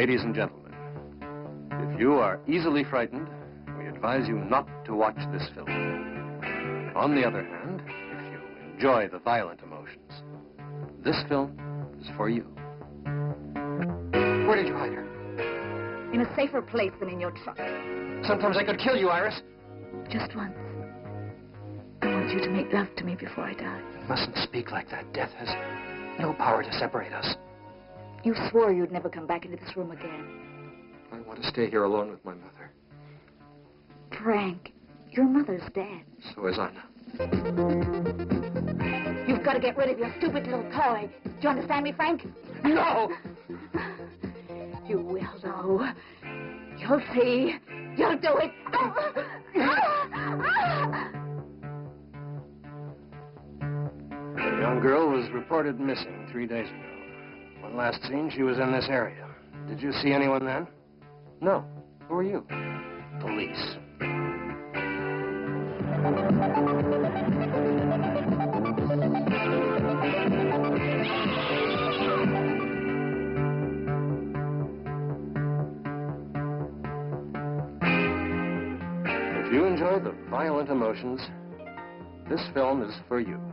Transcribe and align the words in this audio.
Ladies 0.00 0.22
and 0.22 0.34
gentlemen, 0.34 0.72
if 1.72 2.00
you 2.00 2.14
are 2.14 2.40
easily 2.48 2.84
frightened, 2.84 3.28
we 3.78 3.86
advise 3.86 4.26
you 4.26 4.36
not 4.36 4.66
to 4.86 4.94
watch 4.94 5.18
this 5.30 5.46
film. 5.54 5.68
On 6.96 7.14
the 7.14 7.22
other 7.22 7.44
hand, 7.44 7.82
if 7.84 8.32
you 8.32 8.72
enjoy 8.72 9.08
the 9.08 9.18
violent 9.18 9.60
emotions, 9.60 10.10
this 11.04 11.16
film 11.28 11.54
is 12.00 12.06
for 12.16 12.30
you. 12.30 12.44
Where 14.48 14.56
did 14.56 14.68
you 14.68 14.72
hide 14.72 14.92
her? 14.92 16.12
In 16.14 16.22
a 16.22 16.34
safer 16.34 16.62
place 16.62 16.92
than 16.98 17.10
in 17.10 17.20
your 17.20 17.32
truck. 17.32 17.58
Sometimes 18.26 18.56
I 18.56 18.64
could 18.64 18.78
kill 18.78 18.96
you, 18.96 19.10
Iris. 19.10 19.42
Just 20.10 20.34
once. 20.34 20.56
I 22.00 22.06
want 22.06 22.30
you 22.30 22.40
to 22.40 22.48
make 22.48 22.72
love 22.72 22.88
to 22.96 23.04
me 23.04 23.16
before 23.16 23.44
I 23.44 23.52
die. 23.52 23.82
You 24.00 24.08
mustn't 24.08 24.38
speak 24.38 24.70
like 24.70 24.88
that. 24.92 25.12
Death 25.12 25.32
has 25.36 25.48
no 26.18 26.32
power 26.32 26.62
to 26.62 26.72
separate 26.78 27.12
us. 27.12 27.36
You 28.22 28.34
swore 28.50 28.72
you'd 28.72 28.92
never 28.92 29.08
come 29.08 29.26
back 29.26 29.46
into 29.46 29.56
this 29.56 29.74
room 29.76 29.90
again. 29.92 30.26
I 31.12 31.20
want 31.20 31.42
to 31.42 31.48
stay 31.48 31.70
here 31.70 31.84
alone 31.84 32.10
with 32.10 32.24
my 32.24 32.34
mother. 32.34 32.70
Frank, 34.22 34.72
your 35.10 35.24
mother's 35.26 35.62
dead. 35.74 36.02
So 36.34 36.46
is 36.46 36.58
Anna. 36.58 36.84
You've 39.26 39.42
got 39.42 39.54
to 39.54 39.60
get 39.60 39.76
rid 39.76 39.88
of 39.90 39.98
your 39.98 40.12
stupid 40.18 40.44
little 40.44 40.70
toy. 40.70 41.08
Do 41.24 41.30
you 41.40 41.48
understand 41.48 41.84
me, 41.84 41.92
Frank? 41.92 42.26
No! 42.62 43.10
You 44.86 44.98
will, 44.98 45.40
though. 45.42 45.86
You'll 46.78 47.02
see. 47.14 47.56
You'll 47.96 48.18
do 48.18 48.36
it. 48.38 48.52
The 54.34 54.58
young 54.60 54.80
girl 54.82 55.08
was 55.08 55.30
reported 55.30 55.80
missing 55.80 56.28
three 56.30 56.46
days 56.46 56.68
ago. 56.68 56.89
When 57.70 57.78
last 57.78 58.02
seen, 58.02 58.32
she 58.34 58.42
was 58.42 58.58
in 58.58 58.72
this 58.72 58.86
area. 58.88 59.28
Did 59.68 59.80
you 59.80 59.92
see 59.92 60.12
anyone 60.12 60.44
then? 60.44 60.66
No. 61.40 61.64
Who 62.08 62.14
are 62.16 62.22
you? 62.24 62.44
Police. 63.20 63.76
If 79.38 79.52
you 79.52 79.64
enjoy 79.64 80.00
the 80.00 80.12
violent 80.28 80.70
emotions, 80.70 81.20
this 82.28 82.40
film 82.52 82.82
is 82.82 82.94
for 83.06 83.20
you. 83.20 83.49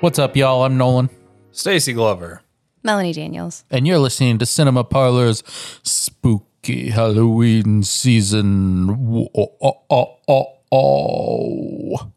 What's 0.00 0.18
up, 0.18 0.34
y'all? 0.34 0.64
I'm 0.64 0.78
Nolan, 0.78 1.10
Stacy 1.52 1.92
Glover. 1.92 2.40
Melanie 2.82 3.12
Daniels. 3.12 3.66
and 3.70 3.86
you're 3.86 3.98
listening 3.98 4.38
to 4.38 4.46
Cinema 4.46 4.82
Parlor's 4.82 5.42
Spooky 5.82 6.88
Halloween 6.88 7.82
Season. 7.82 8.88
Oh, 8.88 9.28
oh, 9.60 9.82
oh, 9.90 10.16
oh, 10.26 10.46
oh. 10.72 12.10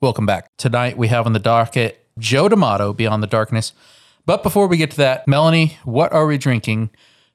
Welcome 0.00 0.24
back. 0.24 0.56
Tonight 0.56 0.96
we 0.96 1.08
have 1.08 1.26
on 1.26 1.34
the 1.34 1.38
docket 1.38 2.02
Joe 2.18 2.48
D'Amato, 2.48 2.94
Beyond 2.94 3.22
the 3.22 3.26
Darkness. 3.26 3.74
But 4.24 4.42
before 4.42 4.66
we 4.66 4.78
get 4.78 4.92
to 4.92 4.96
that, 4.96 5.28
Melanie, 5.28 5.76
what 5.84 6.10
are 6.14 6.24
we 6.24 6.38
drinking 6.38 6.88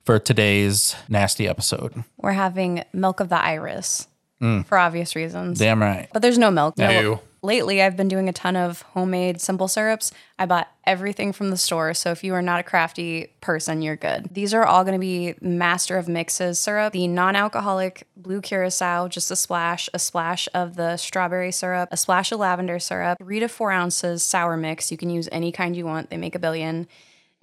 for 0.06 0.18
today's 0.18 0.96
nasty 1.08 1.48
episode? 1.48 2.04
We're 2.18 2.32
having 2.32 2.84
milk 2.94 3.20
of 3.20 3.30
the 3.30 3.40
iris 3.40 4.08
mm. 4.42 4.66
for 4.66 4.80
obvious 4.80 5.16
reasons. 5.16 5.60
Damn 5.60 5.84
right. 5.84 6.10
But 6.12 6.24
there's 6.24 6.40
no 6.40 6.50
milk. 6.50 6.80
No. 6.80 7.22
Lately, 7.46 7.82
I've 7.82 7.98
been 7.98 8.08
doing 8.08 8.30
a 8.30 8.34
ton 8.34 8.56
of 8.56 8.84
homemade 8.94 9.42
simple 9.42 9.68
syrups. 9.68 10.14
I 10.40 10.46
bought 10.46 10.70
everything 10.86 11.34
from 11.34 11.50
the 11.50 11.58
store. 11.58 11.94
So 11.94 12.12
if 12.12 12.24
you 12.24 12.34
are 12.36 12.42
not 12.42 12.62
a 12.62 12.64
crafty 12.64 13.34
person, 13.42 13.82
you're 13.82 13.98
good. 13.98 14.30
These 14.32 14.54
are 14.54 14.64
all 14.64 14.86
going 14.86 14.94
to 14.94 15.00
be 15.00 15.36
master 15.42 15.98
of 15.98 16.08
mixes 16.08 16.58
syrup, 16.58 16.94
the 16.94 17.06
non 17.06 17.36
alcoholic 17.36 18.08
blue 18.16 18.40
curacao, 18.40 19.10
just 19.10 19.30
a 19.30 19.36
splash, 19.36 19.90
a 19.94 20.00
splash 20.00 20.48
of 20.54 20.78
the 20.78 20.96
strawberry 20.96 21.52
syrup, 21.52 21.90
a 21.92 21.98
splash 21.98 22.32
of 22.32 22.40
lavender 22.40 22.80
syrup, 22.80 23.18
three 23.18 23.42
to 23.42 23.50
four 23.50 23.72
ounces 23.72 24.24
sour 24.24 24.56
mix. 24.56 24.90
You 24.90 24.98
can 24.98 25.10
use 25.10 25.28
any 25.30 25.52
kind 25.52 25.76
you 25.76 25.86
want, 25.86 26.10
they 26.10 26.18
make 26.18 26.36
a 26.36 26.40
billion. 26.40 26.88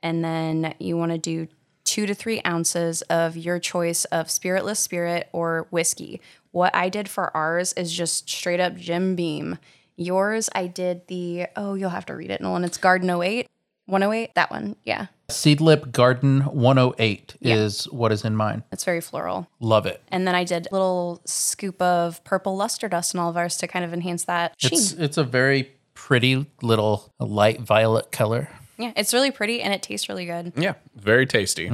And 0.03 0.25
then 0.25 0.75
you 0.79 0.97
want 0.97 1.13
to 1.13 1.19
do 1.19 1.47
two 1.85 2.07
to 2.07 2.15
three 2.15 2.41
ounces 2.47 3.03
of 3.03 3.37
your 3.37 3.59
choice 3.59 4.07
of 4.07 4.31
spiritless 4.31 4.79
spirit 4.79 5.29
or 5.35 5.67
whiskey. 5.71 6.23
What 6.53 6.75
I 6.75 6.89
did 6.89 7.07
for 7.07 7.37
ours 7.37 7.75
is 7.75 7.93
just 7.93 8.31
straight 8.31 8.61
up 8.61 8.77
Jim 8.77 9.15
Beam. 9.15 9.59
Yours, 10.01 10.49
I 10.55 10.67
did 10.67 11.07
the, 11.09 11.47
oh, 11.57 11.75
you'll 11.75 11.91
have 11.91 12.07
to 12.07 12.17
read 12.17 12.31
it, 12.31 12.41
Nolan. 12.41 12.65
It's 12.65 12.79
Garden 12.79 13.11
08. 13.11 13.47
108, 13.85 14.35
that 14.35 14.51
one. 14.51 14.77
Yeah. 14.85 15.07
Seedlip 15.29 15.93
Garden 15.93 16.41
108 16.41 17.37
Yeah. 17.41 17.57
is 17.57 17.85
what 17.91 18.11
is 18.11 18.25
in 18.25 18.35
mine. 18.35 18.63
It's 18.73 18.85
very 18.85 19.03
floral. 19.03 19.49
Love 19.61 19.85
it. 19.85 20.01
And 20.09 20.27
then 20.27 20.35
I 20.35 20.45
did 20.45 20.69
a 20.71 20.75
little 20.75 21.21
scoop 21.27 21.83
of 21.83 22.25
purple 22.25 22.57
luster 22.57 22.89
dust 22.89 23.13
in 23.13 23.21
all 23.21 23.29
of 23.29 23.37
ours 23.37 23.59
to 23.59 23.67
kind 23.67 23.85
of 23.85 23.93
enhance 23.93 24.25
that 24.25 24.55
sheen. 24.57 24.79
It's 24.79 24.93
it's 24.93 25.19
a 25.19 25.25
very 25.25 25.73
pretty 25.93 26.47
little 26.63 27.13
light 27.19 27.61
violet 27.61 28.11
color. 28.11 28.49
Yeah, 28.81 28.93
it's 28.97 29.13
really 29.15 29.31
pretty 29.31 29.61
and 29.63 29.73
it 29.75 29.83
tastes 29.83 30.09
really 30.09 30.27
good. 30.27 30.53
Yeah, 30.57 30.75
very 30.97 31.27
tasty. 31.27 31.71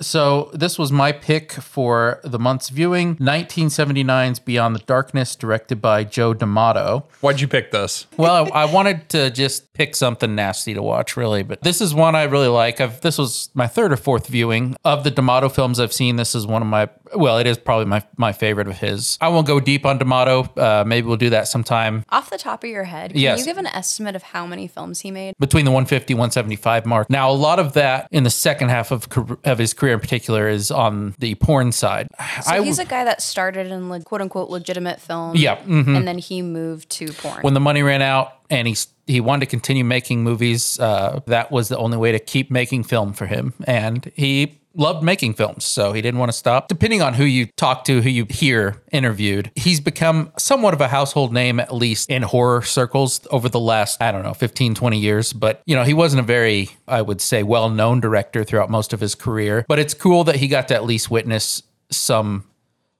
So 0.00 0.50
this 0.52 0.78
was 0.78 0.90
my 0.92 1.12
pick 1.12 1.52
for 1.52 2.20
the 2.24 2.38
month's 2.38 2.68
viewing. 2.68 3.16
1979's 3.16 4.38
Beyond 4.40 4.74
the 4.74 4.80
Darkness, 4.80 5.34
directed 5.36 5.80
by 5.80 6.04
Joe 6.04 6.34
D'Amato. 6.34 7.06
Why'd 7.20 7.40
you 7.40 7.48
pick 7.48 7.70
this? 7.70 8.06
Well, 8.16 8.46
I, 8.52 8.62
I 8.62 8.72
wanted 8.72 9.08
to 9.10 9.30
just 9.30 9.72
pick 9.72 9.94
something 9.96 10.34
nasty 10.34 10.74
to 10.74 10.82
watch, 10.82 11.16
really, 11.16 11.42
but 11.42 11.62
this 11.62 11.80
is 11.80 11.94
one 11.94 12.14
I 12.14 12.24
really 12.24 12.48
like. 12.48 12.80
I've, 12.80 13.00
this 13.00 13.18
was 13.18 13.50
my 13.54 13.66
third 13.66 13.92
or 13.92 13.96
fourth 13.96 14.26
viewing 14.26 14.76
of 14.84 15.04
the 15.04 15.10
D'Amato 15.10 15.48
films 15.48 15.80
I've 15.80 15.92
seen. 15.92 16.16
This 16.16 16.34
is 16.34 16.46
one 16.46 16.62
of 16.62 16.68
my, 16.68 16.88
well, 17.14 17.38
it 17.38 17.46
is 17.46 17.58
probably 17.58 17.86
my, 17.86 18.02
my 18.16 18.32
favorite 18.32 18.68
of 18.68 18.78
his. 18.78 19.18
I 19.20 19.28
won't 19.28 19.46
go 19.46 19.60
deep 19.60 19.84
on 19.86 19.98
D'Amato. 19.98 20.42
Uh, 20.56 20.84
maybe 20.86 21.06
we'll 21.06 21.16
do 21.16 21.30
that 21.30 21.48
sometime. 21.48 22.04
Off 22.10 22.30
the 22.30 22.38
top 22.38 22.64
of 22.64 22.70
your 22.70 22.84
head, 22.84 23.12
can 23.12 23.20
Yes. 23.20 23.38
you 23.40 23.44
give 23.44 23.58
an 23.58 23.66
estimate 23.66 24.16
of 24.16 24.22
how 24.22 24.46
many 24.46 24.66
films 24.66 25.00
he 25.00 25.10
made? 25.10 25.34
between 25.38 25.64
the 25.64 25.70
150 25.70 26.14
175 26.50 26.86
mark 26.86 27.10
now 27.10 27.30
a 27.30 27.32
lot 27.32 27.58
of 27.58 27.72
that 27.74 28.08
in 28.12 28.22
the 28.24 28.30
second 28.30 28.68
half 28.68 28.90
of, 28.92 29.06
of 29.44 29.58
his 29.58 29.74
career 29.74 29.94
in 29.94 30.00
particular 30.00 30.48
is 30.48 30.70
on 30.70 31.14
the 31.18 31.34
porn 31.36 31.72
side 31.72 32.08
So 32.42 32.52
I- 32.52 32.62
he's 32.62 32.78
a 32.78 32.84
guy 32.84 33.04
that 33.04 33.20
started 33.20 33.66
in 33.68 33.90
le- 33.90 34.00
quote 34.02 34.20
unquote 34.22 34.48
legitimate 34.50 35.00
film. 35.00 35.36
Yeah, 35.36 35.56
mhm. 35.62 35.96
And 35.96 36.06
then 36.08 36.18
he 36.18 36.42
moved 36.42 36.88
to 36.90 37.06
porn. 37.12 37.42
when 37.42 37.54
the 37.54 37.60
money 37.60 37.82
ran 37.82 38.02
out 38.02 38.32
and 38.50 38.68
he 38.68 38.76
he 39.06 39.20
wanted 39.20 39.40
to 39.46 39.50
continue 39.50 39.84
making 39.84 40.22
movies 40.22 40.78
uh, 40.80 41.20
that 41.26 41.50
was 41.50 41.68
the 41.68 41.76
only 41.78 41.96
way 41.96 42.12
to 42.12 42.18
keep 42.18 42.50
making 42.50 42.84
film 42.84 43.12
for 43.12 43.26
him 43.26 43.52
and 43.66 44.10
he 44.14 44.58
loved 44.76 45.02
making 45.02 45.34
films 45.34 45.64
so 45.64 45.92
he 45.92 46.02
didn't 46.02 46.18
want 46.18 46.30
to 46.30 46.36
stop. 46.36 46.68
Depending 46.68 47.02
on 47.02 47.14
who 47.14 47.24
you 47.24 47.46
talk 47.56 47.84
to 47.84 48.02
who 48.02 48.10
you 48.10 48.26
hear 48.28 48.82
interviewed 48.92 49.50
he's 49.54 49.80
become 49.80 50.32
somewhat 50.38 50.74
of 50.74 50.80
a 50.80 50.88
household 50.88 51.32
name 51.32 51.58
at 51.58 51.74
least 51.74 52.08
in 52.10 52.22
horror 52.22 52.62
circles 52.62 53.26
over 53.30 53.48
the 53.48 53.60
last 53.60 54.00
i 54.00 54.12
don't 54.12 54.22
know 54.22 54.34
15 54.34 54.74
20 54.74 54.98
years. 54.98 55.32
But 55.32 55.62
you 55.66 55.74
know 55.74 55.84
he 55.84 55.94
wasn't 55.94 56.20
a 56.20 56.26
very 56.26 56.70
i 56.86 57.02
would 57.02 57.20
say 57.20 57.42
well-known 57.42 58.00
director 58.00 58.44
throughout 58.44 58.70
most 58.70 58.92
of 58.92 59.00
his 59.00 59.14
career. 59.14 59.64
But 59.68 59.78
it's 59.78 59.94
cool 59.94 60.24
that 60.24 60.36
he 60.36 60.48
got 60.48 60.68
to 60.68 60.74
at 60.74 60.84
least 60.84 61.10
witness 61.10 61.62
some 61.90 62.44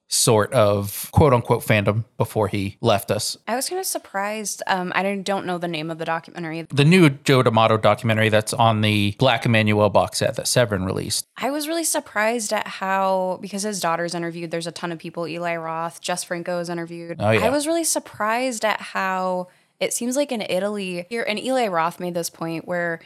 sort 0.09 0.53
of 0.53 1.09
quote 1.11 1.33
unquote 1.33 1.63
fandom 1.63 2.05
before 2.17 2.47
he 2.47 2.77
left 2.79 3.11
us 3.11 3.35
I 3.47 3.55
was 3.55 3.67
kind 3.67 3.79
of 3.79 3.85
surprised. 3.85 4.63
Um, 4.67 4.91
I 4.95 5.03
don't 5.15 5.45
know 5.45 5.57
the 5.57 5.67
name 5.67 5.91
of 5.91 5.97
the 5.97 6.05
documentary. 6.05 6.65
the 6.69 6.85
new 6.85 7.09
Joe 7.09 7.43
D'Amato 7.43 7.77
documentary 7.77 8.29
that's 8.29 8.53
on 8.53 8.81
the 8.81 9.15
Black 9.19 9.43
Emanuelle 9.43 9.91
box 9.91 10.19
set 10.19 10.35
that 10.35 10.47
Severin 10.47 10.85
released. 10.85 11.25
I 11.37 11.49
was 11.49 11.67
really 11.67 11.83
surprised 11.83 12.53
at 12.53 12.67
how, 12.67 13.39
because 13.41 13.63
his 13.63 13.79
daughter's 13.79 14.15
interviewed, 14.15 14.51
there's 14.51 14.67
a 14.67 14.71
ton 14.71 14.91
of 14.91 14.99
people. 14.99 15.27
Eli 15.27 15.55
Roth, 15.55 16.01
Jess 16.01 16.23
Franco 16.23 16.59
is 16.59 16.69
interviewed. 16.69 17.17
Oh, 17.19 17.31
yeah. 17.31 17.45
I 17.45 17.49
was 17.49 17.67
really 17.67 17.83
surprised 17.83 18.63
at 18.63 18.79
how 18.79 19.47
it 19.79 19.93
seems 19.93 20.15
like 20.15 20.31
in 20.31 20.41
Italy, 20.41 21.05
here, 21.09 21.23
and 21.27 21.37
Eli 21.37 21.67
Roth 21.67 21.99
made 21.99 22.13
this 22.13 22.29
point 22.29 22.67
where 22.67 22.99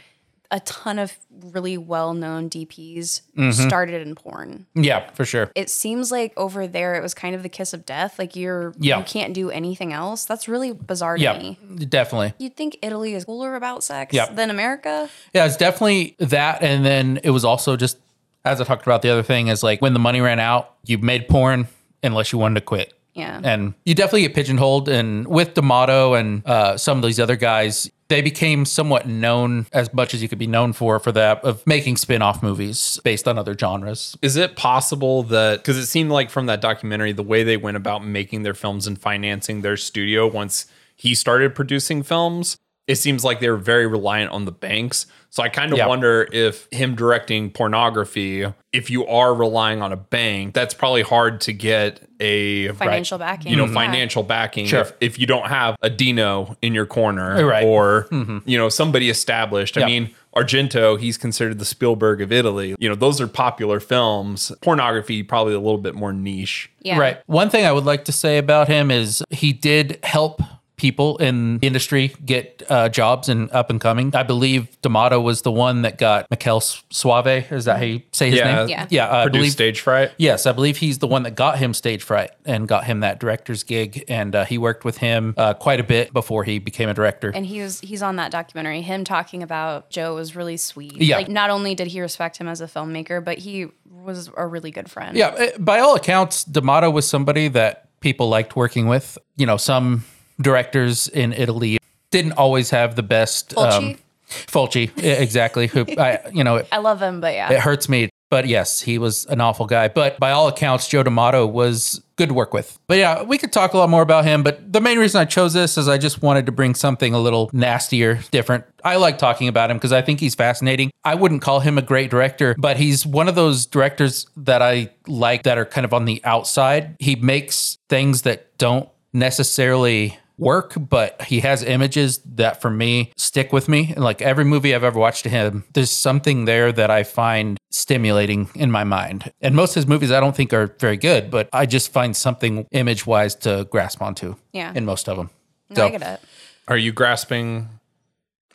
a 0.52 0.60
ton 0.62 1.00
of 1.00 1.18
really 1.54 1.78
well 1.78 2.14
known 2.14 2.50
DPs 2.50 3.22
Mm-hmm. 3.38 3.52
started 3.52 4.06
in 4.06 4.14
porn. 4.16 4.66
Yeah, 4.76 5.10
for 5.12 5.24
sure. 5.26 5.50
It 5.56 5.70
seems 5.70 6.12
like 6.12 6.34
over 6.36 6.68
there 6.68 6.96
it 6.96 7.02
was 7.02 7.14
kind 7.14 7.34
of 7.34 7.42
the 7.44 7.50
kiss 7.50 7.74
of 7.74 7.86
death. 7.86 8.20
Like 8.20 8.36
you're 8.36 8.74
Yeah. 8.78 8.98
you 9.00 9.04
can't 9.06 9.34
do 9.34 9.50
anything 9.50 9.94
else. 9.94 10.26
That's 10.26 10.48
really 10.50 10.74
bizarre 10.74 11.16
to 11.18 11.24
Yeah, 11.24 11.38
me. 11.38 11.58
definitely. 11.88 12.34
You'd 12.38 12.58
think 12.58 12.78
Italy 12.82 13.14
is 13.16 13.24
cooler 13.26 13.56
about 13.56 13.84
sex 13.84 14.14
Yeah. 14.14 14.26
than 14.26 14.50
America. 14.50 15.10
Yeah, 15.34 15.46
it's 15.46 15.56
definitely 15.58 16.16
that. 16.20 16.62
And 16.62 16.86
then 16.86 17.20
it 17.24 17.30
was 17.32 17.46
also 17.46 17.78
just, 17.78 17.98
as 18.44 18.60
I 18.60 18.66
talked 18.66 18.86
about, 18.86 19.02
the 19.02 19.10
other 19.10 19.24
thing 19.24 19.48
is 19.48 19.64
like 19.64 19.82
when 19.82 19.94
the 19.94 20.00
money 20.00 20.20
ran 20.20 20.40
out, 20.40 20.74
you 20.86 20.98
made 20.98 21.28
porn 21.30 21.68
unless 22.04 22.34
you 22.34 22.38
wanted 22.40 22.56
to 22.56 22.62
quit. 22.66 22.94
Yeah. 23.14 23.40
And 23.44 23.74
you 23.86 23.94
definitely 23.96 24.22
get 24.24 24.34
pigeonholed. 24.36 24.88
And 24.90 25.28
with 25.28 25.54
D'Amato 25.54 26.14
and 26.16 26.46
uh, 26.46 26.78
some 26.78 26.98
of 26.98 27.04
these 27.04 27.20
other 27.20 27.36
guys, 27.38 27.90
they 28.12 28.22
became 28.22 28.66
somewhat 28.66 29.08
known 29.08 29.66
as 29.72 29.94
much 29.94 30.14
as 30.14 30.22
you 30.22 30.28
could 30.28 30.38
be 30.38 30.46
known 30.46 30.74
for 30.74 31.00
for 31.00 31.14
that 31.14 31.44
of 31.46 31.66
making 31.66 31.96
spin-off 31.96 32.44
movies 32.44 33.00
based 33.06 33.26
on 33.26 33.38
other 33.38 33.58
genres. 33.58 34.18
Is 34.22 34.36
it 34.36 34.58
possible 34.58 35.24
that 35.24 35.60
because 35.60 35.78
it 35.78 35.86
seemed 35.86 36.12
like 36.12 36.30
from 36.30 36.46
that 36.48 36.60
documentary, 36.60 37.14
the 37.14 37.24
way 37.24 37.44
they 37.44 37.56
went 37.56 37.78
about 37.78 38.06
making 38.06 38.44
their 38.44 38.54
films 38.54 38.86
and 38.86 39.00
financing 39.00 39.62
their 39.62 39.78
studio 39.78 40.28
once 40.28 40.66
he 40.98 41.16
started 41.16 41.56
producing 41.56 42.04
films, 42.04 42.58
it 42.92 42.98
seems 42.98 43.24
like 43.24 43.40
they 43.40 43.50
were 43.50 43.56
very 43.56 43.88
reliant 43.88 44.32
on 44.32 44.44
the 44.44 44.52
banks. 44.52 45.06
So 45.30 45.42
I 45.42 45.48
kind 45.48 45.72
of 45.72 45.78
Yeah. 45.78 45.88
wonder 45.88 46.28
if 46.34 46.68
him 46.72 46.94
directing 46.94 47.52
pornography, 47.52 48.46
if 48.74 48.90
you 48.90 49.08
are 49.08 49.34
relying 49.34 49.82
on 49.82 49.94
a 49.94 49.96
bank, 49.96 50.54
that's 50.54 50.74
probably 50.74 51.04
hard 51.04 51.40
to 51.42 51.54
get 51.54 52.02
a 52.20 52.68
Financial 52.74 53.18
backing. 53.18 53.50
you 53.50 53.56
know 53.58 53.66
Yeah. 53.66 53.74
financial 53.74 54.24
backing 54.24 54.66
Sure. 54.66 54.82
if, 54.82 54.92
if 55.00 55.18
you 55.20 55.26
don't 55.26 55.48
have 55.48 55.78
a 55.82 55.90
Dino 55.90 56.58
in 56.62 56.74
your 56.74 56.86
corner 56.86 57.46
Right. 57.46 57.64
or 57.64 58.08
mm-hmm. 58.12 58.40
you 58.46 58.58
know 58.58 58.68
somebody 58.68 59.10
established. 59.10 59.78
I 59.78 59.86
mean, 59.86 60.10
Argento, 60.36 61.00
he's 61.00 61.18
considered 61.18 61.60
the 61.60 61.66
Spielberg 61.66 62.22
of 62.22 62.32
Italy. 62.34 62.76
You 62.78 62.90
know, 62.90 62.96
those 62.96 63.22
are 63.22 63.28
popular 63.28 63.80
films. 63.80 64.52
Pornography 64.62 65.24
probably 65.24 65.54
a 65.54 65.60
little 65.60 65.78
bit 65.78 65.96
more 65.96 66.12
niche. 66.12 66.70
Yeah. 66.82 66.98
Right. 67.00 67.18
One 67.28 67.50
thing 67.50 67.66
I 67.66 67.72
would 67.72 67.86
like 67.86 68.04
to 68.06 68.12
say 68.12 68.38
about 68.38 68.68
him 68.68 68.92
is 68.92 69.24
he 69.30 69.54
did 69.54 69.98
help 70.04 70.42
people 70.82 71.16
in 71.18 71.60
the 71.60 71.68
industry 71.68 72.14
get 72.26 72.64
uh, 72.70 72.90
jobs 72.90 73.30
and 73.30 73.50
up 73.52 73.70
and 73.70 73.80
coming. 73.80 74.14
I 74.16 74.24
believe 74.24 74.68
D'Amato 74.82 75.22
was 75.22 75.44
the 75.44 75.52
one 75.52 75.84
that 75.84 75.98
got 76.00 76.30
Michele 76.32 76.60
Soavi. 76.60 77.50
Is 77.52 77.66
that 77.66 77.78
how 77.78 77.84
you 77.84 78.02
say 78.12 78.32
his 78.32 78.40
Yeah. 78.40 78.56
name? 78.56 78.70
Yeah. 78.70 78.88
Yeah. 78.90 79.06
I 79.20 79.24
Produced 79.24 79.34
believe. 79.40 79.52
stage 79.52 79.80
fright. 79.82 80.12
Yes, 80.18 80.46
I 80.48 80.52
believe 80.52 80.78
he's 80.78 80.98
the 80.98 81.08
one 81.08 81.24
that 81.24 81.36
got 81.36 81.60
him 81.60 81.74
stage 81.76 82.02
fright 82.04 82.32
and 82.46 82.68
got 82.68 82.86
him 82.86 83.02
that 83.02 83.20
director's 83.20 83.64
gig, 83.64 84.04
and 84.08 84.36
uh, 84.36 84.44
he 84.46 84.58
worked 84.58 84.84
with 84.84 84.98
him 84.98 85.36
uh, 85.38 85.54
quite 85.54 85.80
a 85.80 85.84
bit 85.84 86.12
before 86.14 86.44
he 86.44 86.58
became 86.60 86.90
a 86.90 86.94
director. 86.94 87.30
And 87.34 87.46
he 87.46 87.62
was 87.62 87.80
he's 87.82 88.02
on 88.02 88.16
that 88.16 88.32
documentary. 88.32 88.82
Him 88.82 89.04
talking 89.04 89.44
about 89.44 89.90
Joe 89.92 90.16
was 90.16 90.36
really 90.36 90.58
sweet. 90.58 90.98
Yeah. 91.00 91.18
Like 91.18 91.30
not 91.30 91.52
only 91.52 91.76
did 91.76 91.88
he 91.88 92.02
respect 92.02 92.38
him 92.38 92.48
as 92.48 92.60
a 92.60 92.66
filmmaker, 92.68 93.24
but 93.24 93.38
he 93.38 93.68
was 93.86 94.32
a 94.36 94.48
really 94.48 94.72
good 94.72 94.90
friend. 94.90 95.16
Yeah, 95.16 95.28
uh, 95.28 95.58
by 95.60 95.80
all 95.80 95.96
accounts, 95.96 96.44
D'Amato 96.44 96.90
was 96.90 97.08
somebody 97.08 97.48
that 97.50 97.88
people 98.00 98.30
liked 98.30 98.56
working 98.56 98.88
with. 98.88 99.18
You 99.38 99.46
know, 99.46 99.58
some 99.58 100.04
directors 100.42 101.08
in 101.08 101.34
Italy 101.34 101.78
didn't 102.12 102.34
always 102.34 102.70
have 102.70 102.96
the 102.96 103.04
best. 103.04 103.58
Um, 103.58 103.96
Fulci? 103.96 103.98
Fulci, 104.30 105.04
e- 105.04 105.08
exactly. 105.08 105.68
Who 105.68 105.86
I, 105.98 106.20
you 106.32 106.44
know, 106.44 106.58
it, 106.58 106.68
I 106.72 106.78
love 106.78 107.02
him, 107.02 107.22
but 107.22 107.34
yeah. 107.34 107.52
it 107.52 107.60
hurts 107.60 107.90
me. 107.90 108.10
But 108.30 108.48
yes, 108.48 108.80
he 108.80 108.98
was 108.98 109.26
an 109.26 109.42
awful 109.42 109.66
guy. 109.66 109.90
But 109.90 110.18
by 110.18 110.32
all 110.32 110.48
accounts, 110.48 110.88
Joe 110.88 111.04
D'Amato 111.04 111.46
was 111.46 112.02
good 112.16 112.30
to 112.30 112.34
work 112.34 112.54
with. 112.54 112.80
But 112.88 112.98
yeah, 112.98 113.24
we 113.24 113.38
could 113.38 113.52
talk 113.52 113.74
a 113.74 113.78
lot 113.78 113.90
more 113.90 114.02
about 114.02 114.24
him. 114.24 114.42
But 114.42 114.72
the 114.72 114.80
main 114.80 115.00
reason 115.00 115.20
I 115.20 115.26
chose 115.26 115.52
this 115.52 115.78
is 115.78 115.90
I 115.90 115.98
just 115.98 116.22
wanted 116.22 116.46
to 116.46 116.54
bring 116.54 116.74
something 116.74 117.14
a 117.14 117.20
little 117.20 117.50
nastier, 117.52 118.22
different. 118.32 118.64
I 118.86 118.96
like 118.96 119.18
talking 119.18 119.50
about 119.50 119.70
him 119.70 119.76
because 119.76 119.92
I 119.92 120.02
think 120.02 120.22
he's 120.22 120.34
fascinating. 120.34 120.92
I 121.04 121.16
wouldn't 121.16 121.42
call 121.42 121.60
him 121.60 121.78
a 121.78 121.82
great 121.82 122.10
director, 122.10 122.56
but 122.58 122.78
he's 122.78 123.06
one 123.06 123.28
of 123.28 123.36
those 123.36 123.66
directors 123.66 124.28
that 124.38 124.62
I 124.62 124.92
like 125.08 125.44
that 125.44 125.58
are 125.58 125.66
kind 125.66 125.84
of 125.84 125.94
on 125.94 126.06
the 126.06 126.22
outside. 126.24 126.96
He 127.00 127.18
makes 127.18 127.78
things 127.90 128.22
that 128.22 128.58
don't 128.58 128.88
necessarily 129.12 130.18
work, 130.38 130.74
but 130.78 131.22
he 131.24 131.42
has 131.42 131.64
images 131.64 132.20
that 132.36 132.62
for 132.62 132.70
me 132.72 133.12
stick 133.18 133.54
with 133.54 133.68
me. 133.70 133.94
Like 133.96 134.22
every 134.22 134.44
movie 134.46 134.74
I've 134.74 134.84
ever 134.84 135.00
watched 135.00 135.26
of 135.26 135.32
him, 135.32 135.64
there's 135.74 135.92
something 135.92 136.46
there 136.46 136.72
that 136.72 136.90
I 136.90 137.04
find 137.04 137.58
stimulating 137.70 138.50
in 138.56 138.72
my 138.72 138.84
mind. 138.84 139.32
And 139.42 139.56
most 139.56 139.72
of 139.72 139.76
his 139.76 139.88
movies 139.88 140.12
I 140.12 140.20
don't 140.20 140.36
think 140.36 140.54
are 140.54 140.76
very 140.80 140.98
good, 140.98 141.30
but 141.32 141.50
I 141.54 141.66
just 141.66 141.92
find 141.92 142.16
something 142.16 142.66
image 142.72 143.06
wise 143.06 143.36
to 143.36 143.68
grasp 143.72 144.02
onto 144.02 144.36
Yeah. 144.54 144.72
in 144.76 144.86
most 144.86 145.08
of 145.10 145.18
them. 145.18 145.30
No, 145.70 145.86
I 145.86 145.90
get 145.92 146.02
it. 146.02 146.20
Are 146.68 146.78
you 146.78 146.92
grasping 146.92 147.70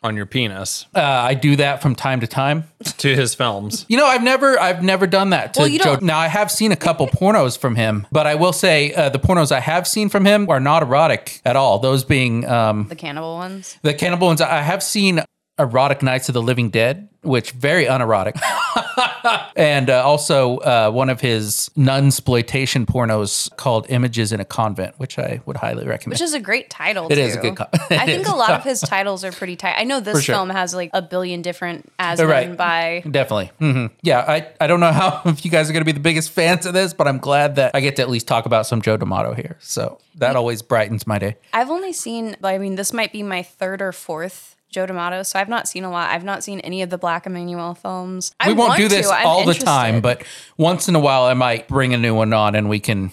on 0.06 0.16
your 0.16 0.26
penis 0.26 0.86
Uh, 0.94 1.00
I 1.00 1.34
do 1.34 1.56
that 1.56 1.82
from 1.82 1.94
time 1.94 2.20
to 2.20 2.26
time. 2.26 2.64
to 2.98 3.14
his 3.14 3.34
films? 3.34 3.84
You 3.88 3.96
know, 3.98 4.06
I've 4.06 4.22
never, 4.22 4.58
I've 4.58 4.82
never 4.82 5.06
done 5.06 5.30
that 5.30 5.54
to 5.54 5.60
Well, 5.60 5.68
you 5.68 5.78
Joe. 5.78 5.84
don't- 5.96 6.02
Now, 6.02 6.18
I 6.18 6.28
have 6.28 6.50
seen 6.50 6.72
a 6.72 6.76
couple 6.76 7.06
pornos 7.08 7.58
from 7.58 7.74
him, 7.76 8.06
but 8.10 8.26
I 8.26 8.34
will 8.36 8.52
say 8.52 8.92
uh, 8.94 9.08
the 9.10 9.18
pornos 9.18 9.52
I 9.52 9.60
have 9.60 9.86
seen 9.86 10.08
from 10.08 10.24
him 10.24 10.48
are 10.48 10.60
not 10.60 10.82
erotic 10.82 11.40
at 11.44 11.56
all. 11.56 11.78
Those 11.78 12.04
being 12.04 12.46
um, 12.46 12.86
The 12.88 12.96
cannibal 12.96 13.34
ones. 13.34 13.78
the 13.82 13.92
cannibal 13.94 14.28
ones. 14.28 14.40
I 14.40 14.62
have 14.62 14.82
seen 14.82 15.20
erotic 15.58 16.02
Nights 16.02 16.28
of 16.28 16.34
the 16.34 16.42
Living 16.42 16.68
Dead, 16.70 17.08
which 17.22 17.50
very 17.52 17.86
unerotic, 17.86 18.36
and 19.56 19.90
uh, 19.90 20.02
also 20.04 20.58
uh, 20.58 20.90
one 20.90 21.08
of 21.10 21.20
his 21.20 21.70
nun 21.76 22.06
exploitation 22.08 22.86
pornos 22.86 23.54
called 23.56 23.86
"Images 23.88 24.32
in 24.32 24.40
a 24.40 24.44
Convent," 24.44 24.94
which 24.98 25.18
I 25.18 25.40
would 25.46 25.56
highly 25.58 25.86
recommend. 25.86 26.14
Which 26.14 26.22
is 26.22 26.34
a 26.34 26.40
great 26.40 26.70
title. 26.70 27.06
It 27.10 27.16
too. 27.16 27.20
is 27.20 27.36
a 27.36 27.40
good 27.40 27.58
I 27.90 28.06
think 28.06 28.22
is. 28.22 28.28
a 28.28 28.34
lot 28.34 28.50
of 28.52 28.64
his 28.72 28.80
titles 28.80 29.24
are 29.24 29.32
pretty 29.32 29.56
tight. 29.56 29.74
I 29.78 29.84
know 29.84 30.00
this 30.00 30.22
sure. 30.22 30.34
film 30.34 30.50
has 30.50 30.74
like 30.74 30.90
a 30.92 31.02
billion 31.02 31.42
different 31.42 31.90
as 31.98 32.22
Right. 32.22 32.56
by 32.56 33.02
Definitely. 33.08 33.52
hmm 33.58 33.86
Yeah, 34.02 34.24
I, 34.26 34.48
I 34.60 34.66
don't 34.66 34.80
know 34.80 34.92
how 34.92 35.22
if 35.26 35.44
you 35.44 35.50
guys 35.50 35.70
are 35.70 35.72
going 35.72 35.82
to 35.82 35.86
be 35.86 35.92
the 35.92 36.00
biggest 36.00 36.30
fans 36.32 36.66
of 36.66 36.74
this, 36.74 36.92
but 36.94 37.06
I'm 37.06 37.18
glad 37.18 37.56
that 37.56 37.70
I 37.74 37.80
get 37.80 37.96
to 37.96 38.02
at 38.02 38.10
least 38.10 38.26
talk 38.26 38.46
about 38.46 38.66
some 38.66 38.82
Joe 38.82 38.96
D'Amato 38.96 39.34
here. 39.34 39.56
So 39.60 39.98
that 40.16 40.34
always 40.34 40.62
brightens 40.62 41.06
my 41.06 41.18
day. 41.18 41.36
I've 41.52 41.70
only 41.70 41.92
seen, 41.92 42.36
I 42.42 42.58
mean, 42.58 42.74
this 42.74 42.92
might 42.92 43.12
be 43.12 43.22
my 43.22 43.42
third 43.42 43.80
or 43.80 43.92
fourth 43.92 44.55
Joe 44.76 44.84
D'Amato, 44.84 45.22
so 45.22 45.38
I've 45.38 45.48
not 45.48 45.66
seen 45.66 45.84
a 45.84 45.90
lot. 45.90 46.10
I've 46.10 46.22
not 46.22 46.44
seen 46.44 46.60
any 46.60 46.82
of 46.82 46.90
the 46.90 46.98
Black 46.98 47.24
Emanuelle 47.24 47.78
films. 47.78 48.34
I 48.38 48.48
we 48.48 48.54
won't 48.54 48.76
do 48.76 48.88
this 48.88 49.08
to. 49.08 49.14
I'm 49.14 49.26
all 49.26 49.36
the 49.36 49.52
interested. 49.52 49.64
time, 49.64 50.02
but 50.02 50.22
once 50.58 50.86
in 50.86 50.94
a 50.94 51.00
while 51.00 51.24
I 51.24 51.32
might 51.32 51.66
bring 51.66 51.94
a 51.94 51.96
new 51.96 52.14
one 52.14 52.34
on 52.34 52.54
and 52.54 52.68
we 52.68 52.78
can 52.78 53.10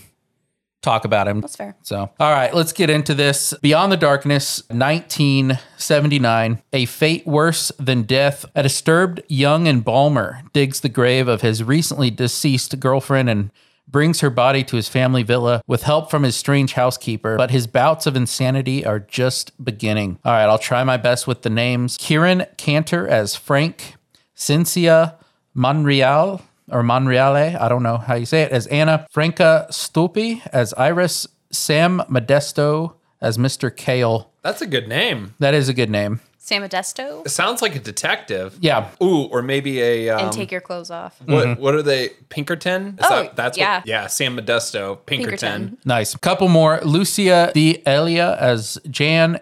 talk 0.81 1.05
about 1.05 1.25
him. 1.25 1.39
That's 1.39 1.55
fair. 1.55 1.77
So, 1.81 2.09
all 2.19 2.31
right, 2.33 2.53
let's 2.53 2.73
get 2.73 2.89
into 2.89 3.13
this. 3.13 3.53
Beyond 3.61 3.93
the 3.93 3.97
Darkness, 3.97 4.61
1979. 4.71 6.61
A 6.73 6.85
fate 6.85 7.25
worse 7.25 7.71
than 7.79 8.03
death. 8.03 8.43
A 8.55 8.63
disturbed 8.63 9.21
young 9.29 9.65
embalmer 9.65 10.41
digs 10.51 10.81
the 10.81 10.89
grave 10.89 11.29
of 11.29 11.39
his 11.39 11.63
recently 11.63 12.11
deceased 12.11 12.77
girlfriend 12.81 13.29
and 13.29 13.51
brings 13.87 14.21
her 14.21 14.29
body 14.29 14.63
to 14.63 14.75
his 14.75 14.87
family 14.87 15.23
villa 15.23 15.61
with 15.67 15.83
help 15.83 16.09
from 16.09 16.23
his 16.23 16.35
strange 16.35 16.73
housekeeper. 16.73 17.37
But 17.37 17.51
his 17.51 17.67
bouts 17.67 18.05
of 18.05 18.15
insanity 18.15 18.85
are 18.85 18.99
just 18.99 19.63
beginning. 19.63 20.19
All 20.25 20.31
right, 20.33 20.45
I'll 20.45 20.57
try 20.57 20.83
my 20.83 20.97
best 20.97 21.27
with 21.27 21.43
the 21.43 21.49
names. 21.49 21.97
Kieran 21.97 22.45
Canter 22.57 23.07
as 23.07 23.35
Frank, 23.35 23.95
Cynthia 24.33 25.17
Monreal 25.53 26.41
or 26.71 26.81
Monreale, 26.81 27.59
I 27.59 27.69
don't 27.69 27.83
know 27.83 27.97
how 27.97 28.15
you 28.15 28.25
say 28.25 28.41
it, 28.43 28.51
as 28.51 28.67
Anna, 28.67 29.05
Franca 29.11 29.67
Stoppi 29.69 30.41
as 30.51 30.73
Iris, 30.73 31.27
Sam 31.51 31.99
Modesto 32.09 32.95
as 33.21 33.37
Mr. 33.37 33.75
Kale. 33.75 34.31
That's 34.41 34.61
a 34.61 34.67
good 34.67 34.87
name. 34.87 35.35
That 35.39 35.53
is 35.53 35.69
a 35.69 35.73
good 35.73 35.89
name. 35.89 36.19
Sam 36.43 36.61
Modesto 36.61 37.25
It 37.25 37.29
sounds 37.29 37.61
like 37.61 37.73
a 37.73 37.79
detective. 37.79 38.57
Yeah. 38.59 38.89
Ooh, 39.01 39.27
or 39.31 39.41
maybe 39.41 39.81
a 39.81 40.09
um, 40.09 40.25
and 40.25 40.33
take 40.33 40.51
your 40.51 40.59
clothes 40.59 40.91
off. 40.91 41.21
what 41.23 41.57
what 41.57 41.73
are 41.73 41.81
they? 41.81 42.09
Pinkerton? 42.27 42.97
Is 42.99 43.05
Oh, 43.09 43.29
that's 43.33 43.57
yeah. 43.57 43.77
what 43.77 43.87
yeah, 43.87 44.07
Sam 44.07 44.35
Modesto, 44.35 44.97
Pinkerton. 45.05 45.37
Pinkerton. 45.37 45.77
Nice. 45.85 46.17
Couple 46.17 46.49
more. 46.49 46.81
Lucia 46.83 47.49
D'Elia 47.53 48.35
as 48.41 48.77
Jan, 48.89 49.39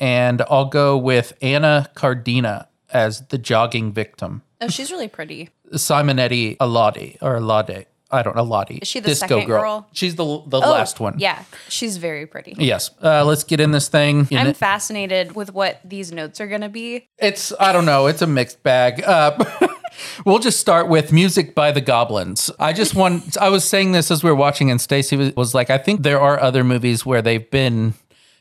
and 0.00 0.42
I'll 0.50 0.64
go 0.64 0.98
with 0.98 1.32
Anna 1.40 1.88
Cardini 1.94 2.66
as 2.92 3.24
the 3.28 3.38
jogging 3.38 3.92
victim. 3.92 4.42
Oh, 4.60 4.66
she's 4.66 4.90
really 4.90 5.08
pretty. 5.08 5.50
Simonetti 5.72 6.56
Aladi 6.56 7.18
or 7.22 7.38
Alade. 7.38 7.86
I 8.12 8.22
don't 8.22 8.36
know. 8.36 8.44
Aladi. 8.44 8.80
Is 8.82 8.88
she 8.88 9.00
the 9.00 9.14
second 9.14 9.46
girl? 9.46 9.88
She's 9.92 10.14
the 10.16 10.24
the 10.46 10.58
Oh, 10.58 10.70
last 10.70 11.00
one. 11.00 11.18
Yeah, 11.18 11.42
she's 11.68 11.96
very 11.96 12.26
pretty. 12.26 12.54
Yes. 12.58 12.90
Uh, 13.02 13.24
let's 13.24 13.44
get 13.44 13.58
in 13.60 13.70
this 13.70 13.88
thing. 13.88 14.28
In 14.30 14.38
I'm 14.38 14.46
the- 14.48 14.54
fascinated 14.54 15.34
with 15.34 15.52
what 15.54 15.80
these 15.84 16.12
notes 16.12 16.40
are 16.40 16.46
going 16.46 16.60
to 16.60 16.68
be. 16.68 17.08
It's 17.18 17.52
I 17.58 17.72
don't 17.72 17.86
know. 17.86 18.06
It's 18.06 18.22
a 18.22 18.26
mixed 18.26 18.62
bag. 18.62 19.02
Uh, 19.02 19.42
we'll 20.26 20.38
just 20.38 20.60
start 20.60 20.88
with 20.88 21.12
music 21.12 21.54
by 21.54 21.70
the 21.72 21.80
Goblins. 21.80 22.50
I 22.58 22.72
just 22.72 22.94
want. 22.94 23.36
I 23.38 23.48
was 23.48 23.64
saying 23.64 23.92
this 23.92 24.10
as 24.10 24.22
we 24.22 24.30
were 24.30 24.36
watching, 24.36 24.70
and 24.70 24.80
Stacy 24.80 25.16
was, 25.16 25.34
was 25.34 25.54
like, 25.54 25.70
I 25.70 25.78
think 25.78 26.02
there 26.02 26.20
are 26.20 26.38
other 26.40 26.64
movies 26.64 27.04
where 27.06 27.22
they've 27.22 27.50
been. 27.50 27.94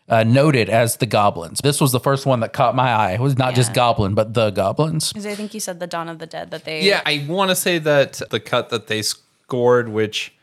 Uh, 0.09 0.23
noted 0.23 0.67
as 0.69 0.97
the 0.97 1.05
goblins. 1.05 1.59
This 1.63 1.79
was 1.79 1.93
the 1.93 1.99
first 1.99 2.25
one 2.25 2.41
that 2.41 2.51
caught 2.51 2.75
my 2.75 2.91
eye. 2.91 3.11
It 3.13 3.21
was 3.21 3.37
not 3.37 3.55
just 3.55 3.73
goblin, 3.73 4.13
but 4.13 4.33
the 4.33 4.49
goblins. 4.49 5.13
Because 5.13 5.25
I 5.25 5.35
think 5.35 5.53
you 5.53 5.61
said 5.61 5.79
the 5.79 5.87
Dawn 5.87 6.09
of 6.09 6.19
the 6.19 6.25
Dead 6.25 6.51
that 6.51 6.65
they. 6.65 6.81
Yeah, 6.83 7.01
I 7.05 7.25
want 7.29 7.47
to 7.49 7.55
say 7.55 7.77
that 7.77 8.19
the 8.29 8.41
cut 8.41 8.71
that 8.71 8.87
they 8.87 9.03
scored, 9.51 9.89
which 9.89 10.33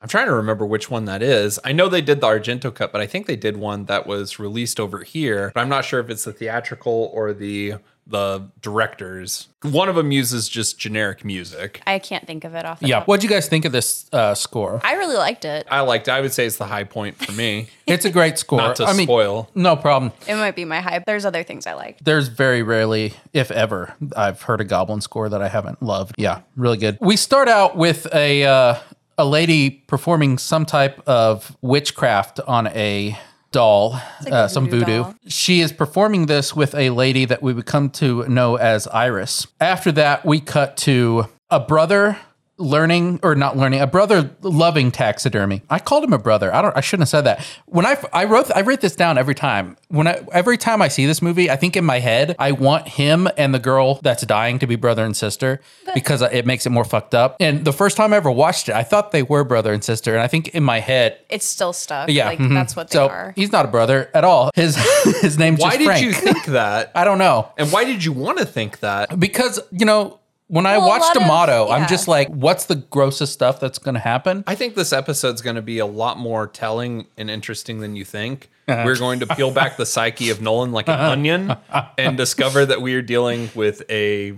I'm 0.00 0.08
trying 0.08 0.26
to 0.26 0.34
remember 0.34 0.64
which 0.64 0.88
one 0.88 1.06
that 1.06 1.20
is. 1.20 1.58
I 1.64 1.72
know 1.72 1.88
they 1.88 2.00
did 2.00 2.20
the 2.20 2.28
Argento 2.28 2.72
cut, 2.72 2.92
but 2.92 3.00
I 3.00 3.08
think 3.08 3.26
they 3.26 3.34
did 3.34 3.56
one 3.56 3.86
that 3.86 4.06
was 4.06 4.38
released 4.38 4.78
over 4.78 5.02
here. 5.02 5.50
But 5.52 5.62
I'm 5.62 5.68
not 5.68 5.84
sure 5.84 5.98
if 5.98 6.08
it's 6.08 6.22
the 6.22 6.32
theatrical 6.32 7.10
or 7.12 7.32
the 7.32 7.74
the 8.06 8.48
directors. 8.60 9.48
One 9.62 9.88
of 9.88 9.94
them 9.94 10.10
uses 10.10 10.48
just 10.48 10.78
generic 10.78 11.24
music. 11.24 11.80
I 11.86 11.98
can't 12.00 12.26
think 12.26 12.44
of 12.44 12.54
it 12.54 12.64
off 12.64 12.80
the 12.80 12.88
Yeah. 12.88 12.98
top. 12.98 13.08
What'd 13.08 13.22
you 13.22 13.30
guys 13.30 13.48
think 13.48 13.64
of 13.64 13.72
this 13.72 14.06
uh, 14.12 14.34
score? 14.34 14.80
I 14.82 14.94
really 14.94 15.16
liked 15.16 15.44
it. 15.44 15.66
I 15.70 15.80
liked. 15.80 16.08
it. 16.08 16.10
I 16.10 16.20
would 16.20 16.32
say 16.32 16.44
it's 16.46 16.56
the 16.56 16.66
high 16.66 16.84
point 16.84 17.16
for 17.16 17.32
me. 17.32 17.68
It's 17.84 18.04
a 18.06 18.10
great 18.10 18.38
score. 18.38 18.58
Not 18.58 18.76
to 18.76 18.84
I 18.86 18.94
mean, 18.94 19.06
spoil. 19.06 19.50
no 19.54 19.76
problem. 19.76 20.12
It 20.26 20.36
might 20.36 20.56
be 20.56 20.64
my 20.64 20.80
hype. 20.80 21.04
There's 21.04 21.26
other 21.26 21.42
things 21.42 21.66
I 21.66 21.74
like. 21.74 21.98
There's 22.02 22.28
very 22.28 22.62
rarely, 22.62 23.12
if 23.34 23.50
ever, 23.50 23.94
I've 24.16 24.40
heard 24.42 24.62
a 24.62 24.64
goblin 24.64 25.02
score 25.02 25.28
that 25.28 25.42
I 25.42 25.48
haven't 25.48 25.82
loved. 25.82 26.14
Yeah, 26.16 26.40
really 26.56 26.78
good. 26.78 26.96
We 27.02 27.16
start 27.16 27.48
out 27.48 27.76
with 27.76 28.06
a 28.14 28.44
uh, 28.44 28.74
a 29.18 29.26
lady 29.26 29.68
performing 29.70 30.38
some 30.38 30.64
type 30.64 31.02
of 31.06 31.54
witchcraft 31.60 32.40
on 32.40 32.68
a 32.68 33.18
doll, 33.52 34.00
like 34.24 34.32
uh, 34.32 34.48
some 34.48 34.64
voodoo 34.64 34.80
voodoo. 34.80 35.02
doll. 35.02 35.14
She 35.28 35.60
is 35.60 35.72
performing 35.72 36.26
this 36.26 36.56
with 36.56 36.74
a 36.74 36.90
lady 36.90 37.24
that 37.26 37.42
we 37.42 37.52
would 37.52 37.66
come 37.66 37.90
to 37.90 38.26
know 38.28 38.56
as 38.56 38.86
Iris. 38.88 39.46
After 39.60 39.92
that, 39.92 40.24
we 40.24 40.40
cut 40.40 40.76
to 40.78 41.26
a 41.50 41.60
brother 41.60 42.18
learning 42.62 43.20
or 43.22 43.34
not 43.34 43.56
learning 43.56 43.80
a 43.80 43.86
brother 43.86 44.30
loving 44.42 44.90
taxidermy 44.90 45.62
i 45.68 45.78
called 45.78 46.04
him 46.04 46.12
a 46.12 46.18
brother 46.18 46.54
i 46.54 46.62
don't 46.62 46.76
i 46.76 46.80
shouldn't 46.80 47.02
have 47.02 47.08
said 47.08 47.22
that 47.22 47.44
when 47.66 47.84
i 47.84 47.96
i 48.12 48.24
wrote 48.24 48.50
i 48.54 48.60
write 48.60 48.80
this 48.80 48.94
down 48.96 49.18
every 49.18 49.34
time 49.34 49.76
when 49.88 50.06
i 50.06 50.22
every 50.32 50.56
time 50.56 50.80
i 50.80 50.88
see 50.88 51.04
this 51.06 51.20
movie 51.20 51.50
i 51.50 51.56
think 51.56 51.76
in 51.76 51.84
my 51.84 51.98
head 51.98 52.36
i 52.38 52.52
want 52.52 52.86
him 52.88 53.28
and 53.36 53.54
the 53.54 53.58
girl 53.58 53.98
that's 54.02 54.24
dying 54.26 54.58
to 54.58 54.66
be 54.66 54.76
brother 54.76 55.04
and 55.04 55.16
sister 55.16 55.60
because 55.94 56.22
it 56.22 56.46
makes 56.46 56.64
it 56.66 56.70
more 56.70 56.84
fucked 56.84 57.14
up 57.14 57.36
and 57.40 57.64
the 57.64 57.72
first 57.72 57.96
time 57.96 58.12
i 58.12 58.16
ever 58.16 58.30
watched 58.30 58.68
it 58.68 58.74
i 58.74 58.82
thought 58.82 59.10
they 59.12 59.22
were 59.22 59.44
brother 59.44 59.72
and 59.72 59.82
sister 59.82 60.12
and 60.14 60.22
i 60.22 60.28
think 60.28 60.48
in 60.48 60.62
my 60.62 60.78
head 60.80 61.18
It's 61.28 61.46
still 61.46 61.72
stuck. 61.72 62.08
yeah, 62.08 62.26
like 62.26 62.38
mhm. 62.38 62.54
that's 62.54 62.76
what 62.76 62.88
they 62.90 62.94
so 62.94 63.08
are. 63.08 63.32
He's 63.36 63.50
not 63.52 63.64
a 63.64 63.68
brother 63.68 64.10
at 64.14 64.24
all. 64.24 64.50
His 64.54 64.76
his 65.20 65.38
name's 65.38 65.60
Why 65.60 65.70
just 65.70 65.78
did 65.78 65.84
Frank. 65.86 66.04
you 66.06 66.12
think 66.12 66.44
that? 66.46 66.92
I 66.94 67.04
don't 67.04 67.18
know 67.18 67.48
And 67.58 67.70
why 67.72 67.84
did 67.84 68.04
you 68.04 68.12
want 68.12 68.38
to 68.38 68.44
think 68.44 68.80
that? 68.80 69.18
because 69.18 69.58
you 69.72 69.84
know 69.86 70.18
when 70.52 70.66
I 70.66 70.76
Well, 70.76 70.86
a 70.86 70.88
watched 70.90 71.16
lot 71.16 71.48
of- 71.48 71.70
I'm 71.70 71.88
just 71.88 72.08
like, 72.08 72.28
what's 72.28 72.66
the 72.66 72.74
grossest 72.76 73.32
stuff 73.32 73.58
that's 73.58 73.78
going 73.78 73.94
to 73.94 74.00
happen? 74.00 74.44
I 74.46 74.54
think 74.54 74.74
this 74.74 74.92
episode's 74.92 75.40
going 75.40 75.56
to 75.56 75.62
be 75.62 75.78
a 75.78 75.86
lot 75.86 76.18
more 76.18 76.46
telling 76.46 77.06
and 77.16 77.30
interesting 77.30 77.80
than 77.80 77.96
you 77.96 78.04
think. 78.04 78.50
Uh-huh. 78.68 78.82
We're 78.84 78.98
going 78.98 79.20
to 79.20 79.26
peel 79.26 79.50
back 79.50 79.78
the 79.78 79.86
psyche 79.86 80.28
of 80.28 80.42
Nolan 80.42 80.70
like 80.70 80.88
an 80.88 81.00
onion 81.00 81.56
and 81.96 82.18
discover 82.18 82.66
that 82.66 82.82
we 82.82 82.94
are 82.96 83.02
dealing 83.02 83.50
with 83.54 83.82
a 83.90 84.34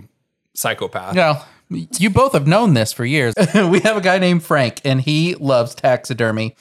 psychopath. 0.53 1.17
Yeah. 1.17 1.43
you 1.69 2.09
both 2.09 2.31
have 2.31 2.47
known 2.47 2.75
this 2.75 2.93
for 2.93 3.03
years. 3.03 3.33
we 3.53 3.81
have 3.81 3.97
a 3.97 4.01
guy 4.01 4.17
named 4.17 4.41
Frank, 4.43 4.79
and 4.85 5.01
he 5.01 5.35
loves 5.35 5.75
taxidermy. 5.75 6.55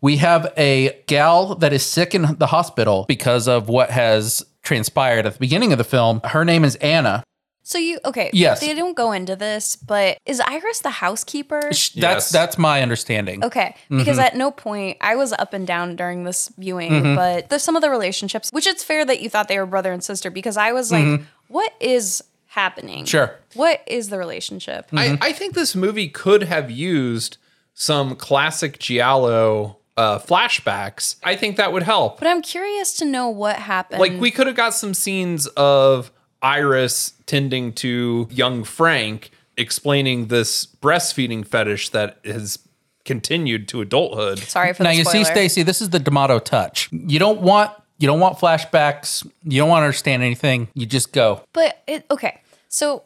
We 0.00 0.16
have 0.16 0.52
a 0.58 1.00
gal 1.06 1.54
that 1.54 1.72
is 1.72 1.86
sick 1.86 2.12
in 2.12 2.36
the 2.38 2.48
hospital 2.48 3.04
because 3.06 3.46
of 3.46 3.68
what 3.68 3.90
has 3.90 4.44
transpired 4.64 5.26
at 5.26 5.34
the 5.34 5.38
beginning 5.38 5.70
of 5.70 5.78
the 5.78 5.84
film. 5.84 6.20
Her 6.24 6.44
name 6.44 6.64
is 6.64 6.74
Anna. 6.76 7.22
So 7.68 7.78
you 7.78 7.98
okay? 8.04 8.30
Yes. 8.32 8.60
They 8.60 8.74
don't 8.74 8.96
go 8.96 9.10
into 9.10 9.34
this, 9.34 9.74
but 9.74 10.18
is 10.24 10.38
Iris 10.38 10.78
the 10.82 10.90
housekeeper? 10.90 11.72
Sh- 11.72 11.96
Yes. 11.96 12.02
That's 12.02 12.30
that's 12.30 12.58
my 12.58 12.80
understanding. 12.80 13.42
Okay, 13.44 13.74
Mm-hmm. 13.86 13.98
because 13.98 14.20
at 14.20 14.36
no 14.36 14.52
point 14.52 14.98
I 15.00 15.16
was 15.16 15.32
up 15.32 15.52
and 15.52 15.66
down 15.66 15.96
during 15.96 16.22
this 16.22 16.48
viewing, 16.56 16.92
Mm-hmm. 16.92 17.14
but 17.16 17.48
there's 17.48 17.64
some 17.64 17.74
of 17.74 17.82
the 17.82 17.90
relationships, 17.90 18.50
which 18.52 18.68
it's 18.68 18.84
fair 18.84 19.04
that 19.04 19.20
you 19.20 19.28
thought 19.28 19.48
they 19.48 19.58
were 19.58 19.66
brother 19.66 19.92
and 19.92 20.04
sister 20.04 20.30
because 20.30 20.56
I 20.56 20.70
was 20.72 20.92
like, 20.92 21.22
what 21.48 21.72
is 21.80 22.22
happening? 22.46 22.98
Mm-hmm. 22.98 23.04
Sure. 23.06 23.26
Mm-hmm. 23.26 23.58
What 23.58 23.82
is 23.88 24.10
the 24.10 24.18
relationship? 24.18 24.86
I, 24.92 25.18
I 25.20 25.32
think 25.32 25.54
this 25.54 25.74
movie 25.74 26.08
could 26.08 26.44
have 26.44 26.70
used 26.70 27.36
some 27.74 28.14
classic 28.14 28.78
Giallo 28.78 29.78
uh, 29.96 30.20
flashbacks. 30.20 31.16
I 31.24 31.34
think 31.34 31.56
that 31.56 31.72
would 31.72 31.82
help. 31.82 32.18
But 32.20 32.28
I'm 32.28 32.42
curious 32.42 32.92
to 32.98 33.04
know 33.04 33.28
what 33.28 33.56
happened. 33.56 34.00
Like 34.00 34.12
we 34.20 34.30
could 34.30 34.46
have 34.46 34.54
got 34.56 34.72
some 34.74 34.94
scenes 34.94 35.46
of 35.56 36.12
Iris 36.46 37.12
tending 37.26 37.72
to 37.72 38.28
young 38.30 38.62
Frank 38.62 39.30
explaining 39.56 40.28
this 40.28 40.64
breastfeeding 40.64 41.44
fetish 41.44 41.88
that 41.90 42.18
has 42.24 42.60
continued 43.04 43.66
to 43.68 43.80
adulthood. 43.80 44.38
Sorry 44.38 44.72
for 44.72 44.84
now 44.84 44.90
the 44.90 44.96
you 44.96 45.04
see. 45.04 45.24
Stacy, 45.24 45.64
this 45.64 45.82
is 45.82 45.90
the 45.90 45.98
D'Amato 45.98 46.38
touch. 46.38 46.88
You 46.92 47.18
don't 47.18 47.40
want 47.40 47.72
you 47.98 48.06
don't 48.06 48.20
want 48.20 48.38
flashbacks. 48.38 49.26
You 49.42 49.60
don't 49.60 49.68
want 49.68 49.80
to 49.80 49.86
understand 49.86 50.22
anything. 50.22 50.68
You 50.74 50.86
just 50.86 51.12
go. 51.12 51.42
But 51.52 51.82
it 51.88 52.06
okay. 52.12 52.40
So 52.68 53.02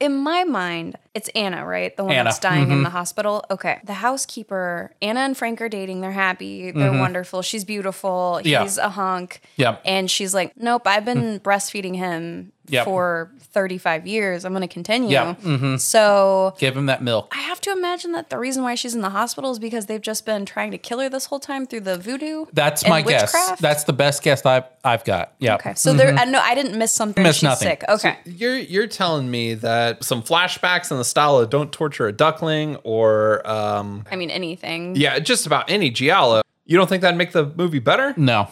in 0.00 0.16
my 0.16 0.44
mind, 0.44 0.96
it's 1.12 1.28
Anna, 1.34 1.66
right? 1.66 1.94
The 1.94 2.04
one 2.04 2.12
Anna. 2.12 2.24
that's 2.24 2.38
dying 2.38 2.62
in 2.62 2.68
mm-hmm. 2.68 2.84
the 2.84 2.90
hospital. 2.90 3.44
Okay. 3.50 3.80
The 3.84 3.94
housekeeper, 3.94 4.94
Anna 5.02 5.20
and 5.20 5.36
Frank 5.36 5.60
are 5.60 5.68
dating. 5.68 6.00
They're 6.00 6.12
happy. 6.12 6.70
They're 6.70 6.90
mm-hmm. 6.90 7.00
wonderful. 7.00 7.42
She's 7.42 7.64
beautiful. 7.64 8.40
Yeah. 8.44 8.62
He's 8.62 8.78
a 8.78 8.90
hunk. 8.90 9.42
Yep. 9.56 9.82
And 9.84 10.10
she's 10.10 10.32
like, 10.32 10.56
Nope, 10.56 10.86
I've 10.86 11.04
been 11.04 11.40
breastfeeding 11.40 11.96
him 11.96 12.52
Yep. 12.70 12.84
for 12.84 13.30
35 13.52 14.06
years. 14.06 14.44
I'm 14.44 14.52
going 14.52 14.60
to 14.66 14.72
continue. 14.72 15.10
Yep. 15.10 15.80
So 15.80 16.54
Give 16.58 16.76
him 16.76 16.86
that 16.86 17.02
milk. 17.02 17.32
I 17.36 17.40
have 17.40 17.60
to 17.62 17.72
imagine 17.72 18.12
that 18.12 18.30
the 18.30 18.38
reason 18.38 18.62
why 18.62 18.74
she's 18.74 18.94
in 18.94 19.00
the 19.00 19.10
hospital 19.10 19.50
is 19.50 19.58
because 19.58 19.86
they've 19.86 20.00
just 20.00 20.26
been 20.26 20.44
trying 20.44 20.70
to 20.70 20.78
kill 20.78 21.00
her 21.00 21.08
this 21.08 21.26
whole 21.26 21.40
time 21.40 21.66
through 21.66 21.80
the 21.80 21.96
voodoo. 21.98 22.46
That's 22.52 22.82
and 22.82 22.90
my 22.90 23.02
guess. 23.02 23.32
That's 23.58 23.84
the 23.84 23.92
best 23.92 24.22
guess 24.22 24.44
I've 24.44 24.64
I've 24.84 25.04
got. 25.04 25.34
Yeah. 25.38 25.56
okay. 25.56 25.74
So 25.74 25.92
there, 25.92 26.14
I 26.14 26.24
know 26.24 26.40
I 26.40 26.54
didn't 26.54 26.78
miss 26.78 26.92
something. 26.92 27.22
Missed 27.22 27.40
She's 27.40 27.44
nothing. 27.44 27.68
sick. 27.68 27.84
Okay. 27.88 28.18
You're 28.24 28.56
you're 28.58 28.86
telling 28.86 29.30
me 29.30 29.54
that 29.54 30.04
some 30.04 30.22
flashbacks 30.22 30.90
in 30.90 30.98
the 30.98 31.04
style 31.04 31.38
of 31.38 31.50
"Don't 31.50 31.72
torture 31.72 32.06
a 32.06 32.12
duckling" 32.12 32.76
or 32.84 33.48
um, 33.48 34.04
I 34.10 34.16
mean, 34.16 34.30
anything. 34.30 34.94
yeah, 34.96 35.18
just 35.18 35.46
about 35.46 35.70
any 35.70 35.90
giallo. 35.90 36.42
You 36.64 36.76
don't 36.76 36.86
think 36.88 37.00
that'd 37.02 37.16
make 37.16 37.32
the 37.32 37.46
movie 37.56 37.78
better? 37.78 38.14
No. 38.16 38.48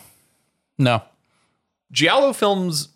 No. 0.78 1.02
Giallo 1.92 2.32
films 2.32 2.88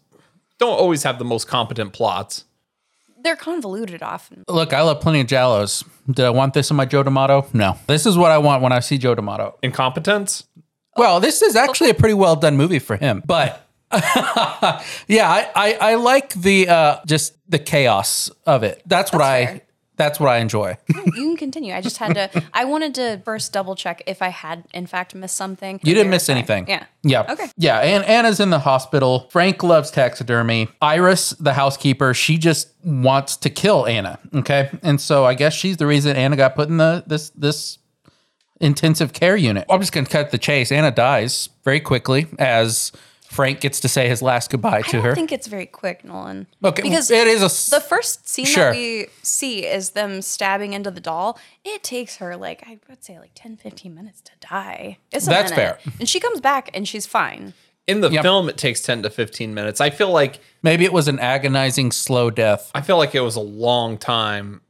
don't 0.60 0.78
always 0.78 1.02
have 1.02 1.18
the 1.18 1.24
most 1.24 1.48
competent 1.48 1.92
plots. 1.92 2.44
They're 3.22 3.36
convoluted 3.36 4.02
often. 4.02 4.44
Look, 4.48 4.72
I 4.72 4.82
love 4.82 5.00
plenty 5.00 5.20
of 5.20 5.26
giallos. 5.26 5.84
Did 6.10 6.24
I 6.24 6.30
want 6.30 6.54
this 6.54 6.70
in 6.70 6.76
my 6.76 6.86
Joe 6.86 7.02
D'Amato? 7.02 7.46
No. 7.52 7.76
This 7.86 8.06
is 8.06 8.16
what 8.16 8.30
I 8.30 8.38
want 8.38 8.62
when 8.62 8.72
I 8.72 8.80
see 8.80 8.96
Joe 8.96 9.14
D'Amato. 9.14 9.58
Incompetence. 9.62 10.44
Well, 10.96 11.20
this 11.20 11.42
is 11.42 11.56
actually 11.56 11.90
a 11.90 11.94
pretty 11.94 12.14
well 12.14 12.36
done 12.36 12.56
movie 12.56 12.78
for 12.78 12.96
him. 12.96 13.22
But 13.26 13.66
yeah, 13.92 15.28
I, 15.28 15.50
I, 15.54 15.78
I 15.80 15.94
like 15.96 16.32
the 16.34 16.68
uh, 16.68 17.00
just 17.06 17.36
the 17.48 17.58
chaos 17.58 18.30
of 18.46 18.62
it. 18.62 18.82
That's 18.86 19.12
what 19.12 19.18
That's 19.18 19.28
I 19.28 19.46
fair. 19.46 19.60
That's 20.00 20.18
what 20.18 20.30
I 20.30 20.38
enjoy. 20.38 20.78
You 21.10 21.26
can 21.26 21.36
continue. 21.36 21.74
I 21.74 21.80
just 21.80 21.98
had 21.98 22.14
to. 22.14 22.44
I 22.54 22.64
wanted 22.64 22.94
to 22.94 23.20
first 23.24 23.52
double 23.52 23.74
check 23.74 24.02
if 24.06 24.22
I 24.22 24.28
had 24.28 24.64
in 24.72 24.86
fact 24.86 25.14
missed 25.14 25.36
something. 25.36 25.80
You 25.82 25.92
didn't 25.94 26.10
miss 26.10 26.28
anything. 26.28 26.66
Yeah. 26.68 26.84
Yeah. 27.02 27.32
Okay. 27.32 27.48
Yeah. 27.56 27.78
And 27.78 28.04
Anna's 28.04 28.38
in 28.40 28.50
the 28.50 28.60
hospital. 28.60 29.28
Frank 29.30 29.62
loves 29.62 29.90
taxidermy. 29.90 30.68
Iris, 30.80 31.30
the 31.30 31.52
housekeeper, 31.52 32.14
she 32.14 32.38
just 32.38 32.70
wants 32.84 33.36
to 33.38 33.50
kill 33.50 33.86
Anna. 33.86 34.18
Okay. 34.34 34.70
And 34.82 35.00
so 35.00 35.24
I 35.24 35.34
guess 35.34 35.52
she's 35.52 35.76
the 35.78 35.86
reason 35.86 36.16
Anna 36.16 36.36
got 36.36 36.54
put 36.54 36.68
in 36.68 36.76
the 36.76 37.02
this 37.06 37.30
this 37.30 37.78
intensive 38.60 39.12
care 39.12 39.36
unit. 39.36 39.66
I'm 39.68 39.80
just 39.80 39.92
gonna 39.92 40.06
cut 40.06 40.30
the 40.30 40.38
chase. 40.38 40.70
Anna 40.72 40.90
dies 40.90 41.48
very 41.64 41.80
quickly 41.80 42.28
as 42.38 42.92
Frank 43.30 43.60
gets 43.60 43.78
to 43.80 43.88
say 43.88 44.08
his 44.08 44.22
last 44.22 44.50
goodbye 44.50 44.78
I 44.78 44.82
to 44.82 44.92
don't 44.92 45.04
her. 45.04 45.14
think 45.14 45.30
it's 45.30 45.46
very 45.46 45.66
quick, 45.66 46.04
Nolan. 46.04 46.48
okay. 46.64 46.82
Because 46.82 47.12
it 47.12 47.28
is 47.28 47.42
a 47.42 47.44
s- 47.44 47.68
the 47.68 47.80
first 47.80 48.28
scene 48.28 48.44
Sure. 48.44 48.72
that 48.72 48.76
we 48.76 49.06
see 49.22 49.64
is 49.64 49.90
them 49.90 50.20
stabbing 50.20 50.72
into 50.72 50.90
the 50.90 51.00
doll. 51.00 51.38
It 51.64 51.84
takes 51.84 52.16
her 52.16 52.36
like 52.36 52.64
I 52.66 52.78
would 52.88 53.04
say 53.04 53.18
like 53.20 53.30
10, 53.36 53.56
15 53.56 53.94
minutes 53.94 54.20
to 54.22 54.32
die. 54.40 54.98
It's 55.12 55.26
a 55.26 55.30
That's 55.30 55.50
minute. 55.52 55.80
fair. 55.80 55.92
And 56.00 56.08
she 56.08 56.18
comes 56.18 56.40
back 56.40 56.70
and 56.74 56.88
she's 56.88 57.06
fine. 57.06 57.54
In 57.86 58.00
the 58.00 58.10
Yep. 58.10 58.22
film, 58.22 58.48
it 58.48 58.56
takes 58.56 58.80
ten 58.82 59.02
to 59.02 59.10
fifteen 59.10 59.52
minutes. 59.54 59.80
I 59.80 59.90
feel 59.90 60.10
like 60.10 60.38
maybe 60.62 60.84
it 60.84 60.92
was 60.92 61.08
an 61.08 61.18
agonizing 61.18 61.90
slow 61.92 62.30
death. 62.30 62.70
I 62.74 62.82
feel 62.82 62.98
like 62.98 63.14
it 63.14 63.20
was 63.20 63.36
a 63.36 63.40
long 63.40 63.96
time 63.98 64.60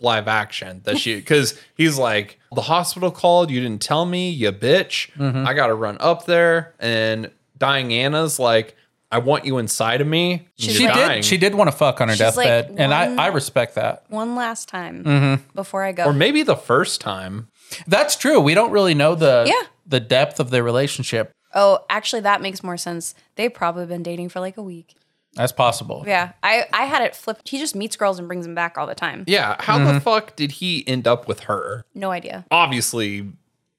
live 0.00 0.26
action 0.26 0.80
that 0.84 0.98
she 0.98 1.14
because 1.22 1.58
he's 1.74 1.96
like 1.98 2.38
the 2.54 2.62
hospital 2.62 3.10
called 3.10 3.50
you 3.50 3.60
didn't 3.60 3.82
tell 3.82 4.06
me 4.06 4.30
you 4.30 4.50
bitch 4.50 5.10
Mm-hmm. 5.12 5.46
i 5.46 5.52
gotta 5.52 5.74
run 5.74 5.98
up 6.00 6.24
there 6.24 6.74
and 6.80 7.30
dying 7.60 7.92
anna's 7.92 8.38
like 8.40 8.74
i 9.12 9.18
want 9.18 9.44
you 9.44 9.58
inside 9.58 10.00
of 10.00 10.06
me 10.08 10.32
and 10.32 10.42
She 10.56 10.82
you're 10.82 10.92
did. 10.92 11.24
She 11.24 11.36
did 11.36 11.54
want 11.54 11.70
to 11.70 11.76
fuck 11.76 12.00
on 12.00 12.08
her 12.08 12.14
She's 12.16 12.36
like, 12.36 12.46
deathbed, 12.48 12.80
and 12.80 12.92
I, 12.92 13.08
one- 13.08 13.18
I 13.20 13.26
respect 13.28 13.76
that. 13.76 14.04
One 14.08 14.34
last 14.34 14.68
time 14.68 15.04
Mm-hmm. 15.04 15.50
before 15.54 15.84
I 15.84 15.92
go. 15.92 16.04
or 16.06 16.12
maybe 16.12 16.42
the 16.42 16.56
first 16.56 17.00
time 17.00 17.46
That's 17.86 18.16
true. 18.16 18.40
We 18.40 18.54
don't 18.54 18.72
really 18.72 18.94
know 18.94 19.14
the 19.14 19.44
Yeah. 19.46 19.66
the 19.86 20.00
depth 20.00 20.40
of 20.40 20.50
their 20.50 20.62
relationship. 20.64 21.32
oh, 21.54 21.84
actually, 21.88 22.22
that 22.22 22.40
makes 22.40 22.62
more 22.64 22.76
sense. 22.76 23.14
They've 23.36 23.52
probably 23.52 23.86
been 23.86 24.02
dating 24.04 24.28
for 24.30 24.40
like 24.40 24.56
a 24.56 24.62
week. 24.62 24.94
That's 25.34 25.52
possible. 25.52 26.04
Yeah, 26.06 26.32
I 26.42 26.66
I 26.72 26.84
had 26.86 27.02
it 27.02 27.14
flipped. 27.14 27.48
He 27.48 27.58
just 27.58 27.74
meets 27.76 27.94
girls 27.96 28.18
and 28.18 28.26
brings 28.28 28.44
them 28.46 28.54
back 28.54 28.76
all 28.78 28.86
the 28.86 28.94
time. 28.96 29.24
yeah 29.26 29.56
how 29.60 29.78
Mm-hmm. 29.78 29.94
the 29.94 30.00
fuck 30.00 30.34
did 30.36 30.52
he 30.52 30.86
end 30.88 31.06
up 31.08 31.26
with 31.28 31.40
her 31.40 31.84
No 31.94 32.10
idea. 32.10 32.44
obviously 32.50 33.32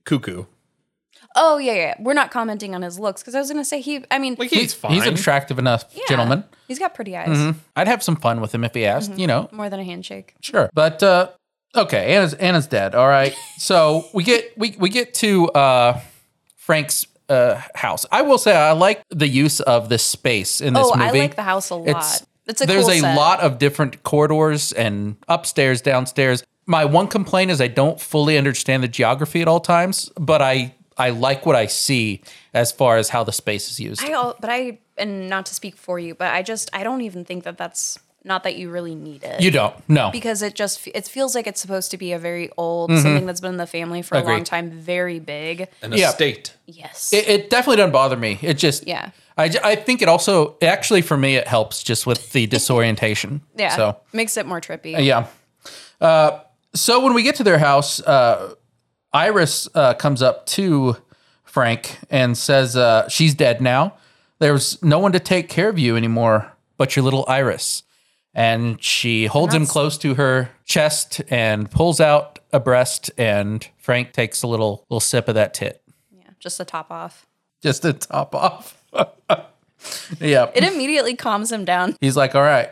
cuckoo 0.05 0.45
Oh 1.35 1.57
yeah, 1.57 1.73
yeah. 1.73 1.95
We're 1.99 2.13
not 2.13 2.31
commenting 2.31 2.75
on 2.75 2.81
his 2.81 2.99
looks 2.99 3.21
because 3.21 3.35
I 3.35 3.39
was 3.39 3.49
gonna 3.49 3.63
say 3.65 3.79
he. 3.81 4.03
I 4.11 4.19
mean, 4.19 4.35
like 4.37 4.49
he's, 4.49 4.59
He's, 4.59 4.73
fine 4.73 4.93
he's 4.93 5.05
attractive 5.07 5.59
enough 5.59 5.85
yeah, 5.93 6.03
gentleman. 6.07 6.43
He's 6.67 6.79
got 6.79 6.93
pretty 6.93 7.15
eyes. 7.15 7.55
I'd 7.75 7.87
have 7.87 8.01
some 8.03 8.15
fun 8.15 8.41
with 8.41 8.53
him 8.53 8.63
if 8.63 8.73
he 8.73 8.85
asked. 8.85 9.17
You 9.17 9.27
know, 9.27 9.49
More 9.51 9.69
than 9.69 9.79
a 9.79 9.83
handshake. 9.83 10.35
sure. 10.41 10.69
But 10.73 11.01
uh, 11.03 11.29
okay, 11.75 12.13
Anna's 12.15 12.33
Anna's 12.35 12.67
dead. 12.67 12.95
All 12.95 13.07
right. 13.07 13.33
so 13.57 14.05
we 14.13 14.23
get 14.23 14.57
we 14.57 14.75
we 14.79 14.89
get 14.89 15.13
to 15.15 15.49
uh, 15.51 15.99
Frank's 16.57 17.05
uh, 17.29 17.61
house. 17.75 18.05
I 18.11 18.21
will 18.23 18.37
say 18.37 18.55
I 18.55 18.71
like 18.73 19.03
the 19.09 19.27
use 19.27 19.59
of 19.61 19.89
this 19.89 20.03
space 20.05 20.59
in 20.61 20.73
this 20.73 20.85
Oh, 20.85 20.95
movie. 20.97 21.19
I 21.19 21.21
like 21.23 21.35
the 21.35 21.43
house 21.43 21.69
a 21.69 21.75
lot. 21.75 21.87
It's- 21.87 22.25
It's, 22.47 22.59
a 22.61 22.65
There's 22.65 22.85
cool 22.85 22.93
a 22.95 22.99
set. 22.99 23.15
lot 23.15 23.39
of 23.39 23.59
different 23.59 24.03
corridors 24.03 24.73
and 24.73 25.15
upstairs, 25.29 25.79
downstairs. 25.81 26.43
My 26.65 26.83
one 26.85 27.07
complaint 27.07 27.51
is 27.51 27.61
I 27.61 27.67
don't 27.67 28.01
fully 28.01 28.35
understand 28.37 28.83
the 28.83 28.87
geography 28.89 29.41
at 29.41 29.47
all 29.47 29.59
times, 29.61 30.09
but 30.19 30.41
I 30.41 30.73
I 30.97 31.09
like 31.11 31.45
what 31.45 31.55
I 31.55 31.67
see 31.67 32.21
as 32.53 32.71
far 32.71 32.97
as 32.97 33.09
how 33.09 33.23
the 33.23 33.31
space 33.31 33.69
is 33.71 33.79
used. 33.79 34.03
I 34.03 34.11
al- 34.11 34.35
but 34.39 34.49
I 34.49 34.79
and 34.97 35.29
not 35.29 35.45
to 35.47 35.53
speak 35.53 35.75
for 35.77 35.97
you, 35.99 36.15
but 36.15 36.33
I 36.33 36.43
just 36.43 36.69
I 36.73 36.83
don't 36.83 37.01
even 37.01 37.25
think 37.25 37.43
that 37.45 37.57
that's 37.57 37.97
Not 38.23 38.43
that 38.43 38.55
you 38.55 38.69
really 38.69 38.93
need 38.93 39.23
it. 39.23 39.41
You 39.41 39.49
don't. 39.51 39.73
No. 39.89 40.11
because 40.11 40.43
it 40.43 40.53
just 40.53 40.87
it 40.93 41.07
feels 41.07 41.33
like 41.33 41.47
it's 41.47 41.59
supposed 41.61 41.89
to 41.91 41.97
be 41.97 42.11
a 42.13 42.19
very 42.19 42.49
old 42.55 42.91
something 42.91 43.25
that's 43.25 43.41
been 43.41 43.51
in 43.53 43.57
the 43.57 43.65
family 43.65 44.03
for 44.03 44.15
a 44.15 44.23
long 44.23 44.41
Mm-hmm. 44.41 44.43
Time, 44.43 44.69
very 44.69 45.19
big. 45.19 45.67
An 45.81 45.91
Yeah. 45.93 46.09
estate. 46.09 46.53
Yes. 46.67 47.11
It, 47.13 47.27
it 47.27 47.49
definitely 47.49 47.77
doesn't 47.77 47.93
bother 47.93 48.17
me. 48.17 48.37
It 48.43 48.59
just 48.59 48.85
Yeah. 48.85 49.09
I, 49.37 49.49
I 49.63 49.75
think 49.75 50.01
it 50.03 50.07
also 50.09 50.55
actually 50.61 51.01
for 51.01 51.17
me 51.17 51.35
it 51.35 51.47
helps 51.47 51.81
just 51.81 52.05
with 52.05 52.31
the 52.33 52.45
disorientation. 52.47 53.41
yeah. 53.57 53.75
So 53.75 53.97
makes 54.13 54.37
it 54.37 54.45
more 54.45 54.61
trippy. 54.61 55.03
yeah. 55.03 55.25
Uh, 55.99 56.41
so 56.75 56.99
when 57.03 57.13
we 57.13 57.23
get 57.23 57.35
to 57.35 57.43
their 57.43 57.57
house, 57.59 58.01
uh, 58.01 58.53
Iris 59.13 59.67
uh, 59.75 59.93
comes 59.95 60.21
up 60.21 60.45
to 60.47 60.97
Frank 61.43 61.97
and 62.09 62.37
says 62.37 62.75
uh, 62.77 63.07
she's 63.09 63.33
dead 63.35 63.61
now. 63.61 63.95
There's 64.39 64.81
no 64.81 64.99
one 64.99 65.11
to 65.11 65.19
take 65.19 65.49
care 65.49 65.69
of 65.69 65.77
you 65.77 65.95
anymore 65.95 66.51
but 66.77 66.95
your 66.95 67.03
little 67.03 67.25
Iris. 67.27 67.83
And 68.33 68.81
she 68.81 69.25
holds 69.25 69.53
him 69.53 69.65
close 69.67 69.97
to 69.99 70.15
her 70.15 70.49
chest 70.65 71.21
and 71.29 71.69
pulls 71.69 71.99
out 71.99 72.39
a 72.53 72.59
breast. 72.59 73.11
And 73.17 73.67
Frank 73.77 74.13
takes 74.13 74.41
a 74.41 74.47
little 74.47 74.85
little 74.89 75.01
sip 75.01 75.27
of 75.27 75.35
that 75.35 75.53
tit, 75.53 75.81
Yeah, 76.11 76.23
Just 76.39 76.57
the 76.57 76.65
top 76.65 76.89
off. 76.89 77.25
just 77.61 77.81
to 77.81 77.91
top 77.93 78.33
off. 78.33 78.81
yeah. 80.19 80.49
It 80.55 80.63
immediately 80.63 81.15
calms 81.15 81.51
him 81.51 81.65
down. 81.65 81.97
he's 81.99 82.15
like, 82.15 82.33
"All 82.33 82.41
right, 82.41 82.71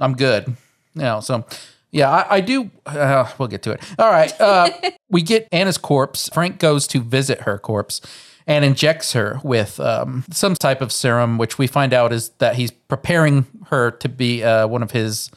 I'm 0.00 0.14
good." 0.14 0.46
You 0.94 1.02
know, 1.02 1.20
so 1.20 1.44
yeah, 1.92 2.10
I, 2.10 2.36
I 2.36 2.40
do. 2.40 2.70
Uh, 2.84 3.30
we'll 3.38 3.48
get 3.48 3.62
to 3.62 3.70
it. 3.72 3.80
All 3.98 4.10
right, 4.10 4.32
uh, 4.40 4.70
we 5.10 5.22
get 5.22 5.46
Anna's 5.52 5.78
corpse. 5.78 6.28
Frank 6.32 6.58
goes 6.58 6.86
to 6.88 7.00
visit 7.00 7.42
her 7.42 7.58
corpse 7.58 8.00
and 8.46 8.64
injects 8.64 9.12
her 9.12 9.38
with 9.44 9.78
um, 9.78 10.24
some 10.32 10.54
type 10.56 10.80
of 10.80 10.90
serum, 10.90 11.38
which 11.38 11.58
we 11.58 11.68
find 11.68 11.92
out 11.94 12.12
is 12.12 12.30
that 12.38 12.56
he's 12.56 12.72
preparing 12.72 13.46
her 13.68 13.92
to 13.92 14.08
be 14.08 14.42
uh, 14.42 14.66
one 14.66 14.82
of 14.82 14.90
his 14.90 15.30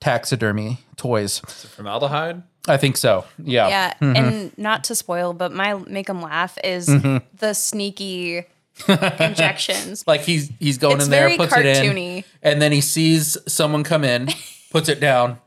taxidermy 0.00 0.78
toys. 0.96 1.40
Formaldehyde. 1.40 2.42
I 2.68 2.76
think 2.76 2.96
so. 2.96 3.24
Yeah. 3.42 3.66
Yeah, 3.68 3.94
Mm-hmm. 4.00 4.16
and 4.16 4.58
not 4.58 4.84
to 4.84 4.94
spoil, 4.94 5.32
but 5.32 5.52
my 5.52 5.74
make 5.88 6.08
him 6.08 6.22
laugh 6.22 6.56
is 6.62 6.86
Mm-hmm. 6.88 7.24
the 7.36 7.54
sneaky 7.54 8.44
injections. 9.20 10.04
Like 10.06 10.20
he's 10.22 10.50
he's 10.58 10.78
going 10.78 10.96
It's 10.96 11.06
in 11.06 11.10
there, 11.10 11.26
very 11.28 11.36
puts 11.36 11.56
it 11.56 11.66
in, 11.66 12.24
and 12.42 12.62
then 12.62 12.72
he 12.72 12.80
sees 12.80 13.36
someone 13.46 13.82
come 13.84 14.04
in, 14.04 14.28
puts 14.70 14.88
it 14.88 15.00
down, 15.00 15.38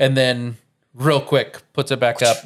and 0.00 0.16
then 0.16 0.56
real 0.94 1.20
quick 1.20 1.60
puts 1.72 1.92
it 1.92 2.00
back 2.00 2.22
up. 2.22 2.38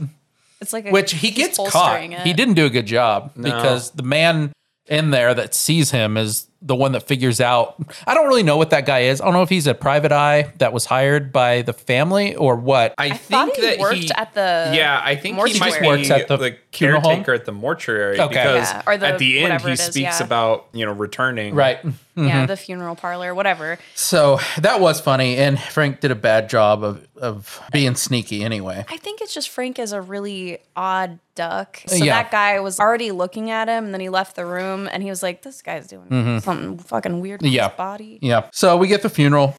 It's 0.61 0.73
like 0.73 0.87
a, 0.87 0.91
which 0.91 1.13
he 1.13 1.29
he's 1.29 1.37
gets 1.37 1.57
caught. 1.57 1.73
bolstering 1.73 2.13
it. 2.13 2.21
He 2.27 2.33
didn't 2.35 2.55
do 2.55 2.67
a 2.67 2.71
good 2.71 2.87
job 2.87 3.33
because 3.41 3.93
the 3.93 4.03
man 4.03 4.53
in 4.87 5.11
there 5.11 5.33
that 5.33 5.55
sees 5.55 5.91
him 5.91 6.17
is 6.19 6.49
the 6.67 6.75
one 6.75 6.93
that 6.93 7.03
figures 7.03 7.41
out. 7.43 7.77
I 8.07 8.15
don't 8.15 8.27
really 8.27 8.43
know 8.43 8.57
what 8.57 8.71
that 8.71 8.87
guy 8.87 9.01
is. 9.01 9.21
I 9.21 9.25
don't 9.27 9.35
know 9.35 9.43
if 9.43 9.51
he's 9.51 9.67
a 9.67 9.75
private 9.75 10.13
eye 10.13 10.51
that 10.59 10.73
was 10.73 10.87
hired 10.87 11.31
by 11.31 11.61
the 11.63 11.75
family 11.75 12.35
or 12.35 12.57
what. 12.57 12.95
I, 12.97 13.07
I 13.07 13.11
think 13.11 13.55
he 13.57 13.63
that 13.63 13.79
worked 13.79 13.97
he, 13.97 14.11
at 14.17 14.33
the 14.35 14.73
Yeah, 14.75 15.01
I 15.05 15.15
think 15.15 15.25
he 15.25 15.33
mortuary. 15.33 15.59
might 15.61 15.69
Just 15.69 15.81
be 15.81 15.87
works 15.87 16.11
at 16.11 16.29
the 16.29 16.37
the, 16.39 16.57
funeral 16.73 17.03
home? 17.03 17.11
caretaker 17.17 17.35
at 17.35 17.45
the 17.45 17.53
mortuary 17.53 18.19
Okay. 18.19 18.29
because 18.29 18.71
Yeah, 18.71 18.83
or 18.87 18.97
the- 18.97 19.07
at 19.09 19.19
the 19.19 19.39
end 19.41 19.61
he 19.61 19.69
it 19.69 19.73
is, 19.75 19.81
speaks 19.81 20.21
yeah. 20.21 20.25
about 20.25 20.67
you 20.73 20.87
know 20.87 20.93
returning. 20.93 21.55
right. 21.55 21.79
yeah 21.85 21.91
mm-hmm. 22.17 22.47
the 22.47 22.57
funeral 22.57 22.95
parlor, 22.97 23.35
whatever. 23.35 23.79
So 23.95 24.39
that 24.59 24.81
was 24.81 25.01
funny, 25.01 25.37
and 25.37 25.61
Frank 25.61 26.01
did 26.01 26.11
a 26.11 26.15
bad 26.17 26.49
job 26.49 26.83
of 26.83 27.07
of 27.17 27.61
being 27.73 27.95
sneaky 27.95 28.43
anyway. 28.43 28.85
I 28.89 28.97
think 28.97 29.21
it's 29.21 29.33
just 29.35 29.49
Frank 29.49 29.79
is 29.79 29.93
a 29.93 30.01
really 30.01 30.59
odd 30.77 31.19
duck. 31.35 31.81
So 31.87 31.97
Yeah. 31.97 32.23
that 32.23 32.31
guy 32.31 32.61
was 32.61 32.79
already 32.79 33.11
looking 33.11 33.51
at 33.51 33.69
him, 33.69 33.87
and 33.87 33.95
then 33.95 34.01
he 34.01 34.09
left 34.09 34.37
the 34.37 34.47
room, 34.47 34.89
and 34.93 35.03
he 35.03 35.11
was 35.11 35.23
like, 35.23 35.43
"This 35.43 35.61
guy's 35.63 35.87
doing 35.89 36.07
mm-hmm. 36.09 36.39
Something 36.55 36.79
fucking 36.79 37.21
weird 37.21 37.43
with 37.43 37.49
Mm-hmm. 37.51 37.57
Yeah. 37.57 37.69
his 37.69 37.77
body." 37.77 38.19
Yeah. 38.23 38.49
So 38.53 38.77
we 38.77 38.89
get 38.89 39.03
the 39.03 39.11
funeral. 39.11 39.55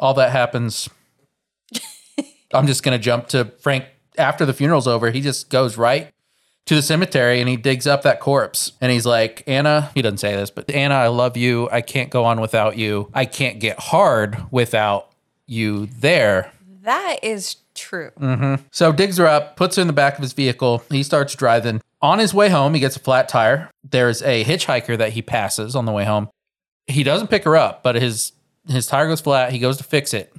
All 0.00 0.14
that 0.14 0.30
happens. 0.32 0.88
I'm 2.54 2.66
just 2.66 2.82
gonna 2.82 2.98
jump 2.98 3.28
to 3.28 3.46
Frank 3.60 3.84
after 4.18 4.46
the 4.46 4.52
funeral's 4.52 4.86
over. 4.86 5.10
He 5.10 5.20
just 5.20 5.50
goes 5.50 5.76
right 5.76 6.12
to 6.66 6.74
the 6.74 6.82
cemetery 6.82 7.40
and 7.40 7.48
he 7.48 7.56
digs 7.56 7.86
up 7.86 8.02
that 8.02 8.18
corpse 8.20 8.72
and 8.80 8.90
he's 8.90 9.06
like, 9.06 9.42
Anna, 9.46 9.90
he 9.94 10.02
doesn't 10.02 10.18
say 10.18 10.34
this, 10.34 10.50
but 10.50 10.68
Anna, 10.70 10.94
I 10.94 11.08
love 11.08 11.36
you. 11.36 11.68
I 11.70 11.80
can't 11.80 12.10
go 12.10 12.24
on 12.24 12.40
without 12.40 12.76
you. 12.76 13.10
I 13.14 13.24
can't 13.24 13.60
get 13.60 13.78
hard 13.78 14.38
without 14.50 15.10
you 15.46 15.86
there. 15.86 16.50
That 16.82 17.18
is 17.22 17.56
true. 17.74 18.10
So 18.70 18.92
digs 18.92 19.18
her 19.18 19.26
up, 19.26 19.56
puts 19.56 19.76
her 19.76 19.82
in 19.82 19.86
the 19.86 19.92
back 19.92 20.16
of 20.16 20.22
his 20.22 20.32
vehicle. 20.32 20.82
He 20.90 21.02
starts 21.02 21.34
driving. 21.34 21.80
On 22.02 22.18
his 22.18 22.32
way 22.34 22.48
home, 22.48 22.74
he 22.74 22.80
gets 22.80 22.96
a 22.96 23.00
flat 23.00 23.28
tire. 23.28 23.70
There's 23.88 24.22
a 24.22 24.44
hitchhiker 24.44 24.96
that 24.98 25.12
he 25.12 25.22
passes 25.22 25.74
on 25.76 25.84
the 25.84 25.92
way 25.92 26.04
home. 26.04 26.28
He 26.86 27.02
doesn't 27.02 27.28
pick 27.28 27.44
her 27.44 27.56
up, 27.56 27.82
but 27.82 27.96
his 27.96 28.32
his 28.68 28.86
tire 28.86 29.06
goes 29.08 29.20
flat. 29.20 29.52
He 29.52 29.58
goes 29.58 29.76
to 29.78 29.84
fix 29.84 30.12
it. 30.12 30.34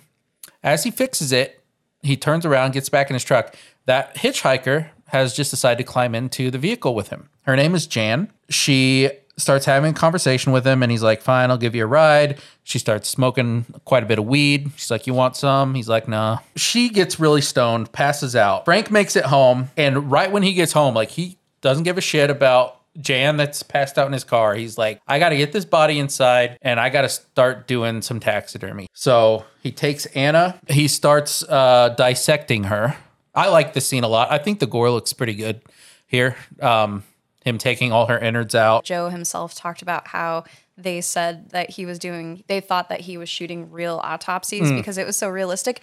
As 0.64 0.84
he 0.84 0.92
fixes 0.92 1.32
it, 1.32 1.62
he 2.02 2.18
turns 2.18 2.46
around, 2.46 2.74
gets 2.74 2.90
back 2.90 3.10
in 3.10 3.14
his 3.14 3.24
truck. 3.24 3.56
That 3.86 4.16
hitchhiker 4.16 4.90
has 5.08 5.34
just 5.34 5.52
decided 5.52 5.78
to 5.78 5.90
climb 5.90 6.14
into 6.14 6.52
the 6.52 6.58
vehicle 6.58 6.94
with 6.94 7.10
him. 7.10 7.30
Her 7.44 7.56
name 7.56 7.74
is 7.74 7.88
Jan. 7.88 8.32
She 8.50 9.10
starts 9.38 9.66
having 9.66 9.92
a 9.92 9.94
conversation 9.94 10.52
with 10.52 10.66
him 10.66 10.82
and 10.84 10.92
he's 10.92 11.04
like, 11.04 11.22
Fine, 11.22 11.52
I'll 11.52 11.58
give 11.58 11.76
you 11.76 11.84
a 11.84 11.88
ride. 11.88 12.40
She 12.64 12.80
starts 12.80 13.08
smoking 13.08 13.66
quite 13.86 14.04
a 14.04 14.06
bit 14.06 14.20
of 14.20 14.26
weed. 14.26 14.72
She's 14.76 14.92
like, 14.92 15.08
You 15.08 15.14
want 15.14 15.36
some? 15.36 15.76
He's 15.76 15.88
like, 15.88 16.08
Nah. 16.08 16.40
She 16.56 16.90
gets 16.90 17.20
really 17.20 17.42
stoned, 17.42 17.92
passes 17.92 18.36
out. 18.36 18.66
Frank 18.66 18.92
makes 18.92 19.16
it 19.16 19.26
home. 19.26 19.70
And 19.78 20.12
right 20.12 20.32
when 20.32 20.44
he 20.44 20.54
gets 20.54 20.74
home, 20.74 20.96
like, 20.96 21.12
he 21.12 21.38
doesn't 21.62 21.84
give 21.84 21.98
a 21.98 22.02
shit 22.02 22.30
about 22.30 22.77
Jan 23.00 23.38
that's 23.38 23.64
passed 23.64 23.98
out 23.98 24.08
in 24.08 24.14
his 24.14 24.24
car. 24.24 24.56
He's 24.56 24.78
like, 24.78 25.02
I 25.08 25.20
got 25.20 25.30
to 25.30 25.38
get 25.38 25.52
this 25.52 25.66
body 25.66 26.00
inside 26.00 26.58
and 26.62 26.80
I 26.80 26.90
got 26.90 27.04
to 27.04 27.10
start 27.10 27.68
doing 27.68 28.02
some 28.02 28.20
taxidermy. 28.20 28.88
So 28.94 29.46
he 29.62 29.72
takes 29.72 30.06
Anna, 30.08 30.60
he 30.68 30.88
starts 30.88 31.44
uh, 31.44 31.94
dissecting 31.98 32.66
her. 32.66 32.98
I 33.36 33.50
like 33.50 33.74
this 33.74 33.88
scene 33.88 34.04
a 34.04 34.08
lot. 34.08 34.32
I 34.32 34.40
think 34.40 34.60
the 34.60 34.66
gore 34.66 34.90
looks 34.90 35.14
pretty 35.14 35.36
good 35.36 35.62
here. 36.08 36.36
Um, 36.60 37.04
him 37.44 37.58
taking 37.58 37.92
all 37.92 38.08
her 38.08 38.18
innards 38.18 38.56
out. 38.56 38.84
Joe 38.84 39.10
himself 39.10 39.56
talked 39.56 39.82
about 39.82 40.08
how 40.08 40.44
they 40.78 41.02
said 41.02 41.50
that 41.52 41.70
he 41.72 41.86
was 41.86 41.98
doing, 41.98 42.44
they 42.48 42.60
thought 42.60 42.90
that 42.90 43.02
he 43.02 43.18
was 43.18 43.30
shooting 43.30 43.72
real 43.72 44.02
autopsies 44.04 44.72
because 44.72 44.98
it 44.98 45.06
was 45.06 45.18
so 45.18 45.30
realistic. 45.30 45.82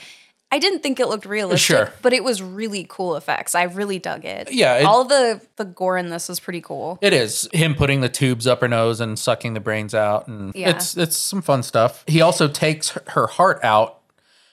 I 0.54 0.58
didn't 0.60 0.80
think 0.84 1.00
it 1.00 1.08
looked 1.08 1.26
realistic. 1.26 1.66
Sure. 1.76 1.92
but 2.00 2.12
it 2.12 2.22
was 2.22 2.40
really 2.40 2.86
cool 2.88 3.16
effects. 3.16 3.56
I 3.56 3.64
really 3.64 3.98
dug 3.98 4.24
it. 4.24 4.52
Yeah, 4.52 4.76
it- 4.76 4.84
all 4.84 5.04
the 5.04 5.40
the 5.56 5.64
gore 5.64 5.98
in 5.98 6.10
this 6.10 6.28
was 6.28 6.38
pretty 6.38 6.60
cool. 6.60 6.98
It 7.02 7.12
is 7.12 7.48
him 7.52 7.74
putting 7.74 8.02
the 8.02 8.08
tubes 8.08 8.46
up 8.46 8.60
her 8.60 8.68
nose 8.68 9.00
and 9.00 9.18
sucking 9.18 9.54
the 9.54 9.60
brains 9.60 9.94
out, 9.94 10.28
and 10.28 10.54
Yeah. 10.54 10.70
it's 10.70 10.96
it's 10.96 11.16
some 11.16 11.42
fun 11.42 11.62
stuff. 11.64 12.04
He 12.06 12.20
also 12.20 12.46
takes 12.46 12.90
her- 13.08 13.26
heart 13.26 13.58
out 13.64 13.98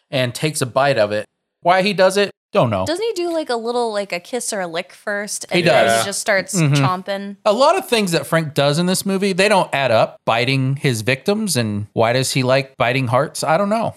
and 0.09 0.33
takes 0.33 0.61
a 0.61 0.65
bite 0.65 0.97
of 0.97 1.11
it. 1.11 1.27
Why 1.61 1.83
he 1.83 1.93
does 1.93 2.17
it, 2.17 2.31
don't 2.51 2.71
know. 2.71 2.85
Doesn't 2.87 3.05
he 3.05 3.13
do 3.13 3.31
like 3.31 3.49
a 3.51 3.55
little 3.55 3.93
like 3.93 4.11
a 4.11 4.19
kiss 4.19 4.51
or 4.51 4.61
a 4.61 4.67
lick 4.67 4.91
first? 4.93 5.45
And 5.51 5.57
He 5.57 5.61
then 5.61 5.85
does. 5.85 6.01
he 6.01 6.05
just 6.07 6.19
starts 6.19 6.55
Mm-hmm. 6.59 6.83
chomping. 6.83 7.35
a 7.45 7.53
lot 7.53 7.77
of 7.77 7.87
things 7.87 8.11
that 8.13 8.25
Frank 8.25 8.55
does 8.55 8.79
in 8.79 8.87
this 8.87 9.05
movie, 9.05 9.33
they 9.33 9.47
don't 9.47 9.69
add 9.71 9.91
up. 9.91 10.19
Biting 10.25 10.77
his 10.77 11.01
victims, 11.03 11.55
and 11.55 11.85
why 11.93 12.11
does 12.13 12.33
he 12.33 12.41
like 12.41 12.75
biting 12.77 13.07
hearts? 13.07 13.43
I 13.43 13.57
don't 13.57 13.69
know, 13.69 13.93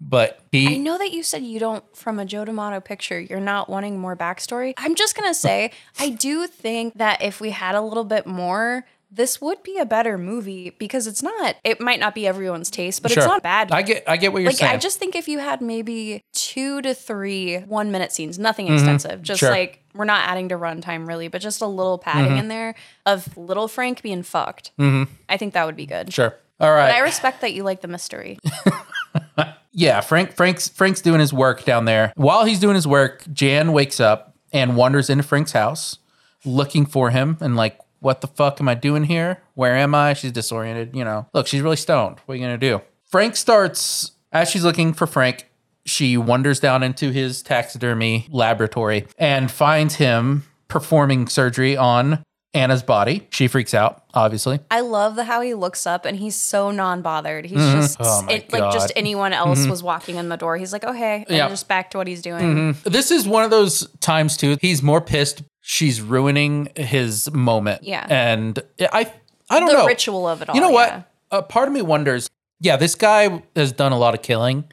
but 0.00 0.40
I 0.52 0.76
know 0.76 0.98
that 0.98 1.12
you 1.12 1.22
said 1.22 1.42
you 1.42 1.58
don't, 1.58 1.84
from 1.96 2.18
a 2.18 2.24
Joe 2.24 2.44
D'Amato 2.44 2.80
picture, 2.80 3.18
you're 3.18 3.40
not 3.40 3.68
wanting 3.70 3.98
more 3.98 4.16
backstory. 4.16 4.74
I'm 4.76 4.94
just 4.94 5.16
gonna 5.16 5.34
say, 5.46 5.70
I 5.98 6.10
do 6.10 6.46
think 6.46 6.94
that 6.98 7.22
if 7.22 7.40
we 7.40 7.50
had 7.50 7.74
a 7.74 7.80
little 7.80 8.04
bit 8.04 8.26
more, 8.26 8.84
this 9.10 9.40
would 9.40 9.62
be 9.62 9.78
a 9.78 9.86
better 9.86 10.18
movie 10.18 10.70
because 10.70 11.06
it's 11.06 11.22
not. 11.22 11.54
It 11.62 11.80
might 11.80 12.00
not 12.00 12.16
be 12.16 12.26
everyone's 12.26 12.68
taste, 12.68 13.00
but 13.00 13.12
sure. 13.12 13.22
it's 13.22 13.28
not 13.28 13.44
bad. 13.44 13.70
I 13.70 13.82
get 13.82 14.02
I 14.08 14.16
get 14.16 14.32
what 14.32 14.42
you're 14.42 14.50
like 14.50 14.56
saying. 14.58 14.72
I 14.72 14.76
just 14.76 14.98
think 14.98 15.14
if 15.14 15.28
you 15.28 15.38
had 15.38 15.60
maybe 15.60 16.20
two 16.32 16.82
to 16.82 16.94
three 16.94 17.58
one 17.58 17.92
minute 17.92 18.10
scenes, 18.10 18.40
nothing 18.40 18.72
extensive, 18.72 19.22
just 19.22 19.40
Mm-hmm. 19.40 19.46
Sure. 19.46 19.50
Mm-hmm. 19.50 19.60
like 19.60 19.80
we're 19.94 20.04
not 20.04 20.26
adding 20.28 20.48
to 20.48 20.56
runtime 20.56 21.06
really, 21.06 21.28
but 21.28 21.40
just 21.40 21.60
a 21.60 21.66
little 21.66 21.98
padding 21.98 22.36
in 22.38 22.48
there 22.48 22.74
of 23.06 23.36
little 23.36 23.68
Frank 23.68 24.02
being 24.02 24.24
fucked. 24.24 24.72
I 24.80 25.36
think 25.38 25.54
that 25.54 25.64
would 25.64 25.76
be 25.76 25.86
good. 25.86 26.12
sure. 26.12 26.34
All 26.58 26.72
right. 26.72 26.88
But 26.88 26.96
I 26.96 27.00
respect 27.00 27.40
that 27.42 27.52
you 27.52 27.62
like 27.62 27.80
the 27.82 27.88
mystery. 27.88 28.38
yeah, 29.74 30.00
Frank 30.00 30.34
Frank's 30.34 30.68
Frank's 30.68 31.00
doing 31.00 31.20
his 31.20 31.32
work 31.32 31.64
down 31.64 31.84
there. 31.84 32.12
While 32.16 32.44
he's 32.44 32.60
doing 32.60 32.76
his 32.76 32.86
work, 32.86 33.24
Jan 33.32 33.72
wakes 33.72 34.00
up 34.00 34.34
and 34.52 34.76
wanders 34.76 35.10
into 35.10 35.24
Frank's 35.24 35.52
house 35.52 35.98
looking 36.44 36.86
for 36.86 37.10
him 37.10 37.36
and 37.40 37.56
like, 37.56 37.78
what 38.00 38.20
the 38.20 38.26
fuck 38.26 38.60
am 38.60 38.68
I 38.68 38.74
doing 38.74 39.04
here? 39.04 39.42
Where 39.54 39.74
am 39.76 39.94
I? 39.94 40.14
She's 40.14 40.32
disoriented, 40.32 40.94
you 40.94 41.04
know. 41.04 41.26
Look, 41.34 41.46
she's 41.46 41.60
really 41.60 41.76
stoned. 41.76 42.18
What 42.24 42.34
are 42.34 42.36
you 42.36 42.44
gonna 42.44 42.56
do? 42.56 42.80
Frank 43.04 43.36
starts 43.36 44.12
as 44.32 44.50
she's 44.50 44.64
looking 44.64 44.92
for 44.92 45.06
Frank, 45.06 45.48
she 45.86 46.16
wanders 46.16 46.60
down 46.60 46.82
into 46.82 47.10
his 47.10 47.42
taxidermy 47.42 48.26
laboratory 48.30 49.06
and 49.18 49.50
finds 49.50 49.96
him 49.96 50.44
performing 50.68 51.28
surgery 51.28 51.76
on 51.76 52.24
Anna's 52.54 52.82
body. 52.82 53.26
She 53.30 53.48
freaks 53.48 53.74
out, 53.74 54.04
obviously. 54.14 54.60
I 54.70 54.80
love 54.80 55.16
the 55.16 55.24
how 55.24 55.40
he 55.40 55.54
looks 55.54 55.86
up 55.86 56.04
and 56.04 56.16
he's 56.16 56.36
so 56.36 56.70
non-bothered. 56.70 57.44
He's 57.44 57.58
mm-hmm. 57.58 57.80
just 57.80 57.96
Oh 58.00 58.26
it, 58.30 58.52
like 58.52 58.72
just 58.72 58.92
anyone 58.94 59.32
else 59.32 59.60
mm-hmm. 59.60 59.70
was 59.70 59.82
walking 59.82 60.16
in 60.16 60.28
the 60.28 60.36
door. 60.36 60.56
He's 60.56 60.72
like, 60.72 60.84
okay, 60.84 61.24
and 61.28 61.36
Yeah. 61.36 61.48
just 61.48 61.66
back 61.66 61.90
to 61.90 61.98
what 61.98 62.06
he's 62.06 62.22
doing. 62.22 62.74
Mm-hmm. 62.74 62.90
This 62.90 63.10
is 63.10 63.26
one 63.26 63.42
of 63.42 63.50
those 63.50 63.88
times 63.98 64.36
too. 64.36 64.56
He's 64.60 64.82
more 64.82 65.00
pissed. 65.00 65.42
She's 65.60 66.00
ruining 66.00 66.68
his 66.76 67.30
moment. 67.32 67.82
Yeah. 67.82 68.06
and 68.08 68.58
I, 68.80 69.12
I 69.50 69.60
don't 69.60 69.68
The 69.68 69.74
know. 69.74 69.86
ritual 69.86 70.28
of 70.28 70.40
it 70.42 70.48
all. 70.48 70.54
You 70.54 70.60
know 70.60 70.70
yeah. 70.70 70.96
what? 70.96 71.10
A 71.30 71.42
part 71.42 71.66
of 71.68 71.74
me 71.74 71.82
wonders. 71.82 72.30
Yeah, 72.60 72.76
this 72.76 72.94
guy 72.94 73.42
has 73.56 73.72
done 73.72 73.92
a 73.92 73.98
lot 73.98 74.14
of 74.14 74.22
killing, 74.22 74.64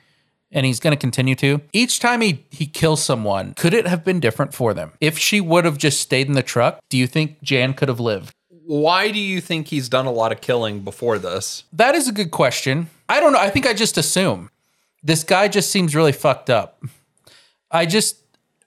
and 0.51 0.65
he's 0.65 0.79
going 0.79 0.91
to 0.95 0.99
continue 0.99 1.35
to. 1.35 1.61
Each 1.73 1.99
time 1.99 2.21
he 2.21 2.45
he 2.49 2.65
kills 2.65 3.03
someone, 3.03 3.53
could 3.55 3.73
it 3.73 3.87
have 3.87 4.03
been 4.03 4.19
different 4.19 4.53
for 4.53 4.73
them? 4.73 4.91
If 4.99 5.17
she 5.17 5.39
would 5.41 5.65
have 5.65 5.77
just 5.77 5.99
stayed 6.01 6.27
in 6.27 6.33
the 6.33 6.43
truck, 6.43 6.79
do 6.89 6.97
you 6.97 7.07
think 7.07 7.41
Jan 7.41 7.73
could 7.73 7.87
have 7.89 7.99
lived? 7.99 8.33
Why 8.65 9.11
do 9.11 9.19
you 9.19 9.41
think 9.41 9.67
he's 9.67 9.89
done 9.89 10.05
a 10.05 10.11
lot 10.11 10.31
of 10.31 10.39
killing 10.39 10.81
before 10.81 11.17
this? 11.19 11.63
That 11.73 11.95
is 11.95 12.07
a 12.07 12.11
good 12.11 12.31
question. 12.31 12.89
I 13.09 13.19
don't 13.19 13.33
know. 13.33 13.39
I 13.39 13.49
think 13.49 13.65
I 13.67 13.73
just 13.73 13.97
assume 13.97 14.49
this 15.03 15.23
guy 15.23 15.47
just 15.47 15.71
seems 15.71 15.95
really 15.95 16.11
fucked 16.13 16.49
up. 16.49 16.81
I 17.69 17.85
just 17.85 18.17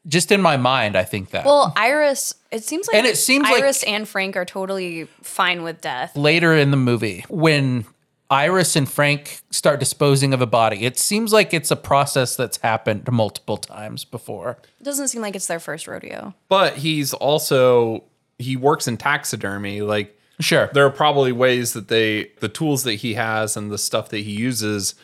just 0.06 0.30
in 0.30 0.42
my 0.42 0.58
mind, 0.58 0.96
I 0.96 1.04
think 1.04 1.30
that. 1.30 1.46
Well, 1.46 1.72
Iris, 1.76 2.34
it 2.50 2.62
seems 2.64 2.86
like 2.88 2.96
And 2.96 3.06
it 3.06 3.16
seems 3.16 3.44
like- 3.44 3.62
Iris 3.62 3.82
and 3.84 4.06
Frank 4.06 4.36
are 4.36 4.44
totally 4.44 5.04
fine 5.22 5.62
with 5.62 5.80
death. 5.80 6.14
later 6.14 6.54
in 6.54 6.70
the 6.70 6.76
movie 6.76 7.24
when 7.30 7.86
Iris 8.30 8.74
and 8.74 8.88
Frank 8.88 9.40
start 9.50 9.78
disposing 9.80 10.32
of 10.32 10.40
a 10.40 10.46
body, 10.46 10.84
it 10.84 10.98
seems 10.98 11.32
like 11.32 11.52
it's 11.52 11.70
a 11.70 11.76
process 11.76 12.36
that's 12.36 12.56
happened 12.58 13.06
multiple 13.10 13.56
times 13.56 14.04
before. 14.04 14.58
It 14.80 14.84
doesn't 14.84 15.08
seem 15.08 15.20
like 15.22 15.36
it's 15.36 15.46
their 15.46 15.60
first 15.60 15.86
rodeo. 15.86 16.34
But 16.48 16.78
he's 16.78 17.12
also 17.14 18.04
he 18.38 18.56
works 18.56 18.88
in 18.88 18.96
taxidermy. 18.96 19.82
Like 19.82 20.18
Sure. 20.40 20.68
there 20.72 20.84
are 20.86 20.90
probably 20.90 21.32
ways 21.32 21.74
that 21.74 21.88
they 21.88 22.30
the 22.40 22.48
tools 22.48 22.82
that 22.84 22.94
he 22.94 23.14
has 23.14 23.56
and 23.56 23.70
the 23.70 23.78
stuff 23.78 24.08
that 24.08 24.18
he 24.18 24.32
uses, 24.32 24.94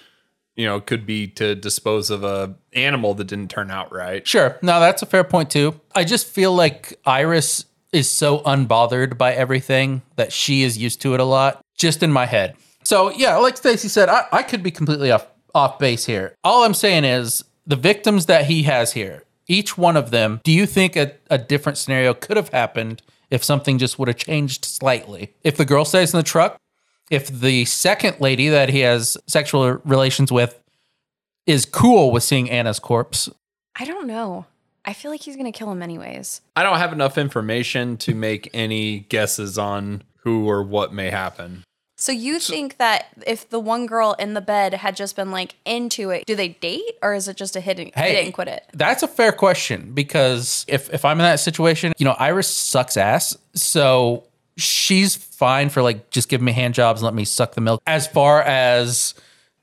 you 0.57 0.67
know, 0.67 0.81
could 0.81 1.07
be 1.07 1.29
to 1.29 1.55
dispose 1.55 2.11
of 2.11 2.25
a 2.25 2.57
animal 2.73 3.15
that 3.15 3.27
didn't 3.29 3.51
turn 3.51 3.71
out 3.71 3.93
right. 3.93 4.27
Sure. 4.27 4.59
No, 4.63 4.81
that's 4.81 5.03
a 5.03 5.07
fair 5.07 5.25
point 5.25 5.51
too. 5.51 5.79
I 5.95 6.05
just 6.05 6.27
feel 6.27 6.55
like 6.55 6.99
Iris 7.05 7.67
is 7.93 8.09
so 8.11 8.39
unbothered 8.41 9.19
by 9.19 9.33
everything 9.35 10.03
that 10.17 10.33
she 10.33 10.63
is 10.63 10.79
used 10.79 11.01
to 11.03 11.15
it 11.15 11.21
a 11.21 11.25
lot, 11.25 11.61
just 11.77 12.03
in 12.03 12.11
my 12.11 12.25
head. 12.27 12.57
So 12.85 13.11
yeah, 13.11 13.37
like 13.37 13.57
Stacy 13.57 13.89
said, 13.89 14.09
I, 14.09 14.27
I 14.33 14.43
could 14.43 14.63
be 14.63 14.71
completely 14.71 15.11
off 15.11 15.27
off 15.55 15.79
base 15.79 16.07
here. 16.07 16.35
All 16.45 16.65
I'm 16.65 16.75
saying 16.75 17.05
is 17.05 17.45
the 17.67 17.77
victims 17.77 18.27
that 18.27 18.47
he 18.47 18.63
has 18.65 18.93
here, 18.93 19.25
each 19.47 19.77
one 19.77 19.97
of 19.97 20.11
them, 20.11 20.41
do 20.45 20.53
you 20.53 20.67
think 20.67 20.97
a, 20.97 21.13
a 21.29 21.39
different 21.39 21.79
scenario 21.79 22.15
could 22.15 22.37
have 22.37 22.51
happened 22.51 23.03
if 23.31 23.43
something 23.45 23.79
just 23.79 23.99
would 23.99 24.09
have 24.09 24.17
changed 24.17 24.65
slightly? 24.65 25.35
If 25.43 25.57
the 25.57 25.65
girl 25.65 25.85
stays 25.85 26.15
in 26.15 26.19
the 26.19 26.25
truck, 26.25 26.57
if 27.11 27.27
the 27.29 27.65
second 27.65 28.21
lady 28.21 28.49
that 28.49 28.69
he 28.69 28.81
has 28.81 29.17
sexual 29.27 29.75
relations 29.85 30.31
with 30.31 30.61
is 31.47 31.65
cool 31.65 32.13
with 32.13 32.23
seeing 32.23 32.49
Anna's 32.49 32.79
corpse, 32.79 33.29
I 33.77 33.85
don't 33.85 34.07
know. 34.07 34.47
I 34.85 34.93
feel 34.93 35.11
like 35.11 35.23
he's 35.23 35.37
gonna 35.37 35.53
kill 35.53 35.71
him 35.71 35.83
anyways. 35.83 36.41
I 36.57 36.63
don't 36.63 36.79
have 36.79 36.93
enough 36.93 37.19
information 37.19 37.97
to 37.99 38.15
make 38.15 38.49
any 38.55 39.01
guesses 39.01 39.59
on 39.59 40.03
who 40.23 40.49
or 40.49 40.63
what 40.63 40.93
may 40.93 41.11
happen. 41.11 41.65
So 42.01 42.13
you 42.13 42.41
think 42.41 42.79
that 42.79 43.09
if 43.27 43.51
the 43.51 43.61
one 43.61 43.85
girl 43.85 44.17
in 44.19 44.33
the 44.33 44.41
bed 44.41 44.73
had 44.73 44.97
just 44.97 45.17
been 45.17 45.31
like 45.31 45.55
into 45.67 46.09
it, 46.09 46.25
do 46.25 46.35
they 46.35 46.49
date 46.49 46.97
or 47.03 47.13
is 47.13 47.29
it 47.29 47.37
just 47.37 47.57
a 47.57 47.61
hit 47.61 47.79
and, 47.79 47.95
hit 47.95 48.25
and 48.25 48.33
quit 48.33 48.49
it? 48.49 48.65
That's 48.73 49.03
a 49.03 49.09
fair 49.09 49.33
question 49.33 49.93
because 49.93 50.65
if 50.67 50.93
if 50.95 51.05
I'm 51.05 51.19
in 51.21 51.25
that 51.25 51.41
situation, 51.41 51.93
you 51.99 52.07
know, 52.07 52.17
Iris 52.19 52.49
sucks 52.49 52.97
ass, 52.97 53.37
so 53.55 54.25
she's 54.57 55.15
fine 55.15 55.69
for 55.69 55.83
like 55.83 56.09
just 56.09 56.31
giving 56.31 56.47
me 56.47 56.53
hand 56.53 56.73
jobs 56.73 57.03
and 57.03 57.05
let 57.05 57.15
me 57.15 57.27
suck 57.27 57.55
the 57.55 57.61
milk. 57.61 57.83
As 57.87 58.07
far 58.07 58.41
as 58.43 59.15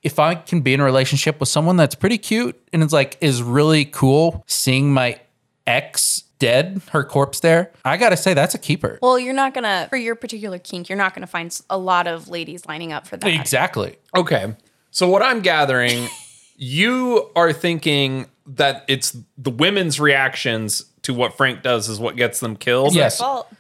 if 0.04 0.20
I 0.20 0.36
can 0.36 0.62
be 0.62 0.76
in 0.76 0.80
a 0.80 0.86
relationship 0.86 1.40
with 1.40 1.50
someone 1.50 1.76
that's 1.76 1.96
pretty 1.96 2.20
cute 2.20 2.56
and 2.72 2.84
it's 2.84 2.94
like 2.94 3.18
is 3.20 3.42
really 3.42 3.84
cool 3.84 4.44
seeing 4.46 4.94
my 4.94 5.20
ex 5.66 6.24
dead, 6.40 6.82
her 6.92 7.04
corpse 7.04 7.40
there, 7.40 7.72
I 7.84 7.98
gotta 7.98 8.18
say 8.18 8.34
that's 8.34 8.56
a 8.56 8.60
keeper. 8.60 9.00
Well, 9.02 9.18
you're 9.18 9.34
not 9.34 9.54
gonna 9.54 9.88
for 9.90 9.98
your 9.98 10.16
particular 10.16 10.60
kink. 10.60 10.90
You're 10.90 10.98
not 10.98 11.14
gonna 11.14 11.28
find 11.28 11.60
a 11.70 11.78
lot 11.78 12.08
of 12.08 12.30
ladies 12.30 12.66
lining 12.66 12.94
up 12.94 13.08
for 13.08 13.18
that. 13.18 13.28
Exactly. 13.28 13.98
Okay. 14.16 14.56
So 14.92 15.08
what 15.10 15.22
I'm 15.22 15.42
gathering, 15.42 16.08
you 16.56 17.30
are 17.36 17.54
thinking 17.54 18.28
that 18.48 18.86
it's 18.88 19.18
the 19.38 19.52
women's 19.52 20.00
reactions 20.00 20.86
to 21.04 21.14
what 21.14 21.36
Frank 21.36 21.64
does 21.64 21.90
is 21.90 22.00
what 22.00 22.16
gets 22.16 22.40
them 22.40 22.56
killed. 22.56 22.96
Yes. 22.96 23.20
Fault. 23.20 23.52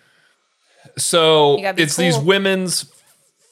So 0.97 1.57
You 1.57 1.63
gotta 1.63 1.81
it's 1.81 1.95
these 1.95 2.17
women's 2.17 2.91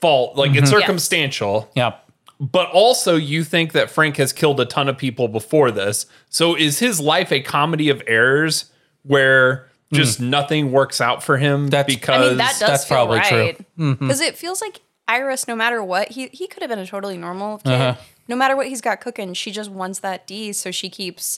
fault. 0.01 0.35
Like 0.35 0.51
it's 0.51 0.69
mm-hmm. 0.69 0.79
circumstantial. 0.79 1.69
Yeah. 1.75 1.95
But 2.39 2.69
also 2.71 3.15
you 3.15 3.43
think 3.43 3.71
that 3.71 3.89
Frank 3.89 4.17
has 4.17 4.33
killed 4.33 4.59
a 4.59 4.65
ton 4.65 4.89
of 4.89 4.97
people 4.97 5.27
before 5.27 5.71
this. 5.71 6.05
So 6.29 6.55
is 6.55 6.79
his 6.79 6.99
life 6.99 7.31
a 7.31 7.39
comedy 7.39 7.89
of 7.89 8.01
errors 8.07 8.71
where 9.05 9.67
just 9.93 10.19
nothing 10.19 10.71
works 10.71 10.99
out 10.99 11.23
for 11.23 11.37
him. 11.37 11.67
That's- 11.67 11.93
because 11.95 12.25
I 12.25 12.29
mean, 12.29 12.37
that 12.37 12.51
does 12.59 12.59
that's 12.59 12.85
feel 12.85 12.97
probably 12.97 13.19
true. 13.21 13.37
right. 13.37 13.99
Because 13.99 14.19
it 14.21 14.35
feels 14.37 14.61
like 14.61 14.81
Iris, 15.07 15.47
no 15.47 15.55
matter 15.55 15.83
what, 15.83 16.09
he 16.09 16.27
he 16.33 16.47
could 16.47 16.61
have 16.63 16.69
been 16.69 16.79
a 16.79 16.87
totally 16.87 17.17
normal 17.17 17.59
kid. 17.59 17.71
Uh-huh. 17.71 17.95
No 18.27 18.35
matter 18.35 18.55
what 18.55 18.67
he's 18.67 18.81
got 18.81 19.01
cooking, 19.01 19.33
she 19.35 19.51
just 19.51 19.69
wants 19.69 19.99
that 19.99 20.25
D, 20.25 20.51
so 20.51 20.71
she 20.71 20.89
keeps 20.89 21.37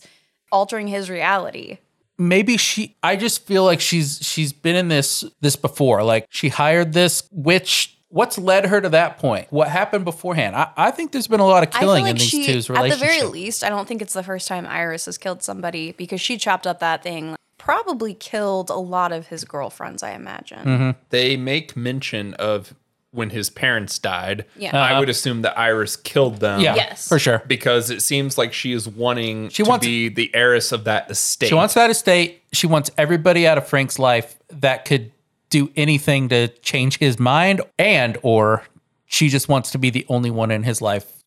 altering 0.51 0.87
his 0.87 1.09
reality. 1.09 1.77
maybe 2.17 2.55
she 2.57 2.95
i 3.03 3.15
just 3.17 3.45
feel 3.45 3.63
like 3.65 3.79
she's 3.81 4.19
she's 4.23 4.53
been 4.53 4.75
in 4.77 4.87
this 4.87 5.23
this 5.41 5.55
before 5.57 6.03
like 6.03 6.25
she 6.29 6.47
hired 6.49 6.93
this 6.93 7.27
witch 7.31 7.95
what's 8.07 8.37
led 8.39 8.65
her 8.65 8.79
to 8.81 8.87
that 8.89 9.17
point 9.19 9.45
what 9.51 9.67
happened 9.67 10.03
beforehand 10.05 10.55
i, 10.55 10.71
I 10.77 10.89
think 10.91 11.11
there's 11.11 11.27
been 11.27 11.41
a 11.41 11.45
lot 11.45 11.61
of 11.67 11.75
I 11.75 11.79
killing 11.79 12.05
feel 12.05 12.11
in 12.11 12.15
like 12.15 12.19
these 12.21 12.29
she, 12.29 12.45
two's 12.45 12.69
at 12.69 12.89
the 12.89 12.95
very 12.95 13.21
least, 13.23 13.63
I 13.63 13.69
don't 13.69 13.87
think 13.87 14.01
it's 14.01 14.13
the 14.13 14.23
first 14.23 14.47
time 14.47 14.65
Iris 14.65 15.05
has 15.05 15.17
killed 15.17 15.43
somebody 15.43 15.91
because 15.91 16.21
she 16.21 16.37
chopped 16.37 16.65
up 16.65 16.79
that 16.79 17.03
thing. 17.03 17.35
Probably 17.67 18.13
killed 18.13 18.69
a 18.69 18.75
lot 18.75 19.11
of 19.11 19.27
his 19.27 19.43
girlfriends, 19.43 20.01
I 20.01 20.11
imagine. 20.11 20.59
Mm-hmm. 20.65 20.99
they 21.09 21.35
make 21.35 21.75
mention 21.75 22.33
of 22.35 22.73
when 23.11 23.29
his 23.31 23.49
parents 23.49 23.99
died. 23.99 24.45
Yeah. 24.55 24.77
I 24.77 24.99
would 24.99 25.09
assume 25.09 25.41
that 25.41 25.57
Iris 25.57 25.95
killed 25.97 26.39
them. 26.39 26.59
yeah 26.61 26.75
Yes. 26.75 27.07
for 27.07 27.17
sure 27.19 27.41
Because 27.47 27.89
it 27.89 28.01
seems 28.01 28.37
like 28.37 28.53
she 28.53 28.71
is 28.73 28.87
wanting 28.87 29.49
She 29.49 29.63
to 29.63 29.69
wants- 29.69 29.85
be 29.85 30.07
the 30.09 30.33
heiress 30.33 30.71
of 30.71 30.83
that 30.85 31.09
estate. 31.11 31.47
she 31.49 31.55
wants 31.55 31.73
that 31.73 31.89
estate 31.89 32.41
she 32.53 32.67
wants 32.67 32.89
everybody 32.97 33.45
out 33.47 33.57
of 33.57 33.67
frank's 33.67 33.97
life 33.97 34.37
that 34.49 34.85
could 34.85 35.11
do 35.49 35.69
anything 35.75 36.29
to 36.29 36.47
change 36.59 36.97
his 36.99 37.17
mind 37.19 37.61
and 37.79 38.17
or 38.21 38.63
she 39.05 39.29
just 39.29 39.47
wants 39.49 39.71
to 39.71 39.77
be 39.77 39.89
the 39.89 40.05
only 40.09 40.29
one 40.29 40.51
in 40.51 40.63
his 40.63 40.81
life 40.81 41.23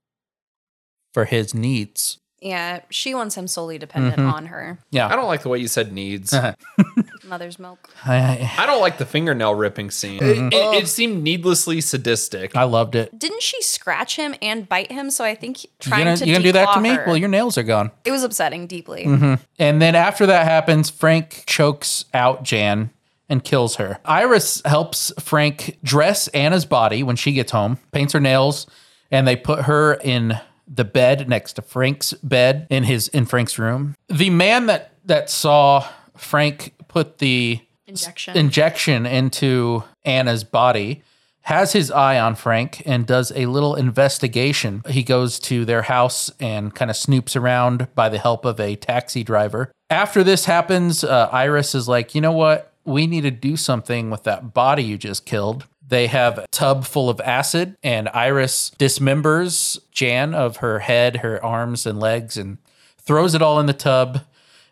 for 1.13 1.25
his 1.25 1.55
needs 1.55 2.19
Yeah, 2.43 2.81
she 2.91 3.15
wants 3.15 3.35
him 3.35 3.47
solely 3.47 3.77
dependent 3.79 4.17
Mm-hmm. 4.17 4.31
on 4.35 4.47
her 4.47 4.79
yeah 4.91 5.07
I 5.09 5.15
don't 5.17 5.27
like 5.27 5.43
the 5.43 5.49
way 5.51 5.59
you 5.59 5.69
said 5.69 5.93
needs. 5.93 6.33
Uh-huh. 6.33 6.55
mother's 7.25 7.59
milk. 7.59 7.89
I, 8.05 8.17
I, 8.17 8.55
I 8.63 8.67
don't 8.67 8.81
like 8.81 8.99
the 8.99 9.05
fingernail 9.07 9.55
ripping 9.55 9.91
scene. 9.91 10.21
Mm-hmm. 10.21 10.47
It, 10.49 10.55
it, 10.55 10.83
it 10.85 10.89
seemed 10.89 11.23
needlessly 11.23 11.81
sadistic. 11.81 12.57
I 12.57 12.65
loved 12.65 12.95
it 12.95 13.17
Didn't 13.19 13.43
she 13.43 13.61
scratch 13.63 14.17
him 14.17 14.35
and 14.43 14.69
bite 14.69 14.91
him? 14.91 15.11
So 15.11 15.25
I 15.25 15.35
think 15.35 15.63
you 15.65 15.71
trying 15.81 16.05
gonna, 16.05 16.17
to 16.17 16.27
you 16.27 16.33
gonna 16.35 16.43
do 16.45 16.53
that 16.53 16.65
to 16.73 16.79
declaw 16.79 16.83
me 16.83 16.89
her- 16.91 17.05
well 17.07 17.17
your 17.17 17.29
nails 17.29 17.57
are 17.59 17.63
gone 17.63 17.91
it 18.05 18.11
was 18.11 18.23
upsetting 18.25 18.67
deeply. 18.67 19.05
And 19.05 19.83
then 19.83 19.95
after 19.95 20.27
that 20.27 20.45
happens, 20.47 20.89
Frank 20.91 21.45
chokes 21.47 22.05
out 22.15 22.43
Jan 22.43 22.91
and 23.29 23.45
kills 23.45 23.77
her. 23.77 23.99
Iris 24.05 24.61
helps 24.65 25.13
Frank 25.21 25.79
dress 25.85 26.27
Anna's 26.29 26.65
body 26.65 27.03
when 27.05 27.15
she 27.17 27.33
gets 27.33 27.53
home, 27.53 27.79
paints 27.93 28.13
her 28.15 28.19
nails, 28.21 28.67
and 29.11 29.29
they 29.29 29.37
put 29.37 29.63
her 29.67 29.95
in 29.95 30.41
the 30.73 30.85
bed 30.85 31.29
next 31.29 31.55
to 31.55 31.63
Frank's 31.63 32.13
bed 32.15 32.67
in 32.71 32.85
his 32.85 33.09
in 33.09 33.27
Frank's 33.27 33.59
room. 33.59 33.97
The 34.09 34.31
man 34.31 34.67
that 34.67 34.93
that 35.05 35.29
saw 35.29 35.87
Frank 36.17 36.75
put 36.89 37.19
the 37.19 37.61
Injection. 37.87 38.37
injection 38.37 39.07
into 39.07 39.83
Anna's 40.05 40.45
body 40.45 41.03
has 41.43 41.73
his 41.73 41.91
eye 41.91 42.21
on 42.21 42.35
Frank 42.37 42.83
and 42.87 43.07
does 43.07 43.33
a 43.35 43.47
little 43.47 43.75
investigation. 43.75 44.83
He 44.89 45.03
goes 45.03 45.39
to 45.41 45.65
their 45.65 45.83
house 45.83 46.31
and 46.39 46.73
kind 46.75 46.91
of 46.91 46.97
snoops 46.97 47.35
around 47.35 47.89
by 47.95 48.09
the 48.09 48.19
help 48.19 48.45
of 48.45 48.61
a 48.61 48.77
taxi 48.77 49.25
driver. 49.25 49.73
After 49.89 50.23
this 50.23 50.45
happens, 50.45 51.03
uh, 51.03 51.29
Iris 51.33 51.75
is 51.75 51.89
like, 51.89 52.15
you 52.15 52.21
know 52.21 52.33
what? 52.33 52.73
We 52.85 53.07
need 53.07 53.23
to 53.23 53.31
do 53.31 53.57
something 53.57 54.11
with 54.11 54.25
that 54.25 54.55
body 54.55 54.85
you 54.85 54.99
just 54.99 55.27
killed. 55.27 55.67
They 55.91 56.07
have 56.07 56.39
a 56.39 56.47
tub 56.53 56.85
full 56.85 57.11
of 57.11 57.21
acid, 57.21 57.77
and 57.83 58.09
Iris 58.11 58.71
dismembers 58.79 59.79
Jan 59.91 60.35
of 60.35 60.59
her 60.59 60.79
head, 60.79 61.17
her 61.17 61.45
arms, 61.45 61.85
and 61.85 61.99
legs, 61.99 62.37
and 62.37 62.59
throws 62.97 63.35
it 63.35 63.43
all 63.43 63.59
in 63.59 63.67
the 63.67 63.73
tub. 63.73 64.21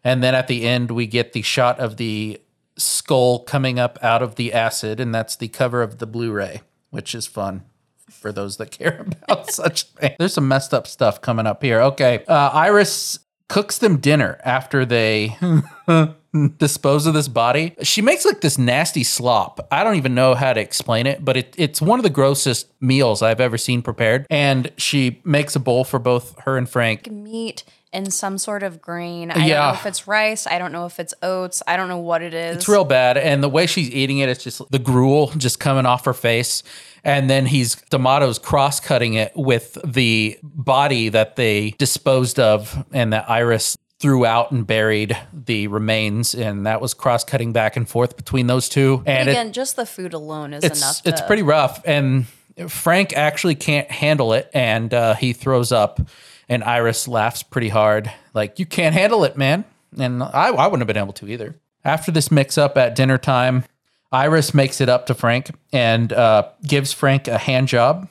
And 0.04 0.22
then 0.22 0.36
at 0.36 0.46
the 0.46 0.64
end, 0.64 0.92
we 0.92 1.08
get 1.08 1.32
the 1.32 1.42
shot 1.42 1.80
of 1.80 1.96
the 1.96 2.40
skull 2.76 3.40
coming 3.40 3.80
up 3.80 3.98
out 4.00 4.22
of 4.22 4.36
the 4.36 4.52
acid, 4.52 5.00
and 5.00 5.12
that's 5.12 5.34
the 5.34 5.48
cover 5.48 5.82
of 5.82 5.98
the 5.98 6.06
Blu-ray, 6.06 6.62
which 6.90 7.16
is 7.16 7.26
fun 7.26 7.64
for 8.08 8.30
those 8.30 8.56
that 8.58 8.70
care 8.70 9.04
about 9.22 9.50
such 9.50 9.82
things. 9.84 10.14
There's 10.20 10.34
some 10.34 10.46
messed 10.46 10.72
up 10.72 10.86
stuff 10.86 11.20
coming 11.20 11.48
up 11.48 11.64
here. 11.64 11.80
Okay, 11.80 12.24
uh, 12.28 12.50
Iris 12.50 13.18
cooks 13.48 13.78
them 13.78 13.96
dinner 13.96 14.40
after 14.44 14.86
they 14.86 15.36
dispose 16.58 17.06
of 17.06 17.14
this 17.14 17.28
body. 17.28 17.74
She 17.82 18.02
makes 18.02 18.24
like 18.24 18.40
this 18.40 18.58
nasty 18.58 19.04
slop. 19.04 19.66
I 19.70 19.84
don't 19.84 19.96
even 19.96 20.14
know 20.14 20.34
how 20.34 20.52
to 20.52 20.60
explain 20.60 21.06
it, 21.06 21.24
but 21.24 21.36
it, 21.36 21.54
it's 21.56 21.80
one 21.80 21.98
of 21.98 22.02
the 22.02 22.10
grossest 22.10 22.68
meals 22.80 23.22
I've 23.22 23.40
ever 23.40 23.58
seen 23.58 23.82
prepared. 23.82 24.26
And 24.30 24.70
she 24.76 25.20
makes 25.24 25.56
a 25.56 25.60
bowl 25.60 25.84
for 25.84 25.98
both 25.98 26.38
her 26.40 26.56
and 26.56 26.68
Frank. 26.68 27.10
meat 27.10 27.64
and 27.90 28.12
some 28.12 28.36
sort 28.36 28.62
of 28.62 28.82
grain. 28.82 29.30
I 29.30 29.34
don't 29.34 29.44
Yeah. 29.46 29.66
know 29.68 29.72
if 29.72 29.86
it's 29.86 30.06
rice. 30.06 30.46
I 30.46 30.58
don't 30.58 30.72
know 30.72 30.84
if 30.84 31.00
it's 31.00 31.14
oats. 31.22 31.62
I 31.66 31.78
don't 31.78 31.88
know 31.88 31.96
what 31.98 32.20
it 32.22 32.34
is. 32.34 32.56
It's 32.56 32.68
real 32.68 32.84
bad. 32.84 33.16
And 33.16 33.42
the 33.42 33.48
way 33.48 33.66
she's 33.66 33.90
eating 33.90 34.18
it, 34.18 34.28
it's 34.28 34.44
just 34.44 34.60
the 34.70 34.78
gruel 34.78 35.28
just 35.38 35.58
coming 35.58 35.86
off 35.86 36.04
her 36.04 36.12
face. 36.12 36.62
And 37.02 37.30
then 37.30 37.46
he's 37.46 37.76
D'Amato's 37.88 38.38
cross 38.38 38.78
cutting 38.78 39.14
it 39.14 39.32
with 39.34 39.78
the 39.86 40.38
body 40.42 41.08
that 41.08 41.36
they 41.36 41.70
disposed 41.78 42.38
of 42.38 42.84
and 42.92 43.14
that 43.14 43.30
Iris 43.30 43.78
threw 44.00 44.24
out 44.24 44.52
and 44.52 44.66
buried 44.66 45.16
the 45.32 45.66
remains. 45.66 46.34
And 46.34 46.66
that 46.66 46.80
was 46.80 46.94
cross 46.94 47.24
cutting 47.24 47.52
back 47.52 47.76
and 47.76 47.88
forth 47.88 48.16
between 48.16 48.46
those 48.46 48.68
two. 48.68 49.02
And 49.06 49.28
it- 49.28 49.32
Again, 49.32 49.52
just 49.52 49.76
the 49.76 49.86
food 49.86 50.14
alone 50.14 50.54
is 50.54 50.62
it's 50.64 50.80
enough. 50.80 51.00
it's 51.04 51.20
pretty 51.22 51.42
rough 51.42 51.80
and 51.84 52.26
frank 52.68 53.12
actually 53.16 53.54
can't 53.54 53.88
handle 53.90 54.32
it 54.32 54.50
and 54.52 54.92
uh, 54.92 55.14
he 55.14 55.32
throws 55.32 55.70
up 55.70 56.00
and 56.48 56.64
iris 56.64 57.06
laughs 57.06 57.44
pretty 57.44 57.68
hard 57.68 58.10
like 58.34 58.58
you 58.58 58.66
can't 58.66 58.94
handle 58.96 59.22
it 59.22 59.36
man 59.36 59.64
and 59.96 60.20
I, 60.24 60.48
I 60.48 60.66
wouldn't 60.66 60.80
have 60.80 60.88
been 60.88 61.00
able 61.00 61.12
to 61.14 61.28
either 61.28 61.54
after 61.84 62.10
this 62.10 62.32
mix 62.32 62.58
up 62.58 62.76
at 62.76 62.96
dinner 62.96 63.16
time 63.16 63.62
iris 64.10 64.54
makes 64.54 64.80
it 64.80 64.88
up 64.88 65.06
to 65.06 65.14
frank 65.14 65.52
and 65.72 66.12
uh, 66.12 66.48
gives 66.66 66.92
frank 66.92 67.28
a 67.28 67.38
hand 67.38 67.68
job 67.68 68.08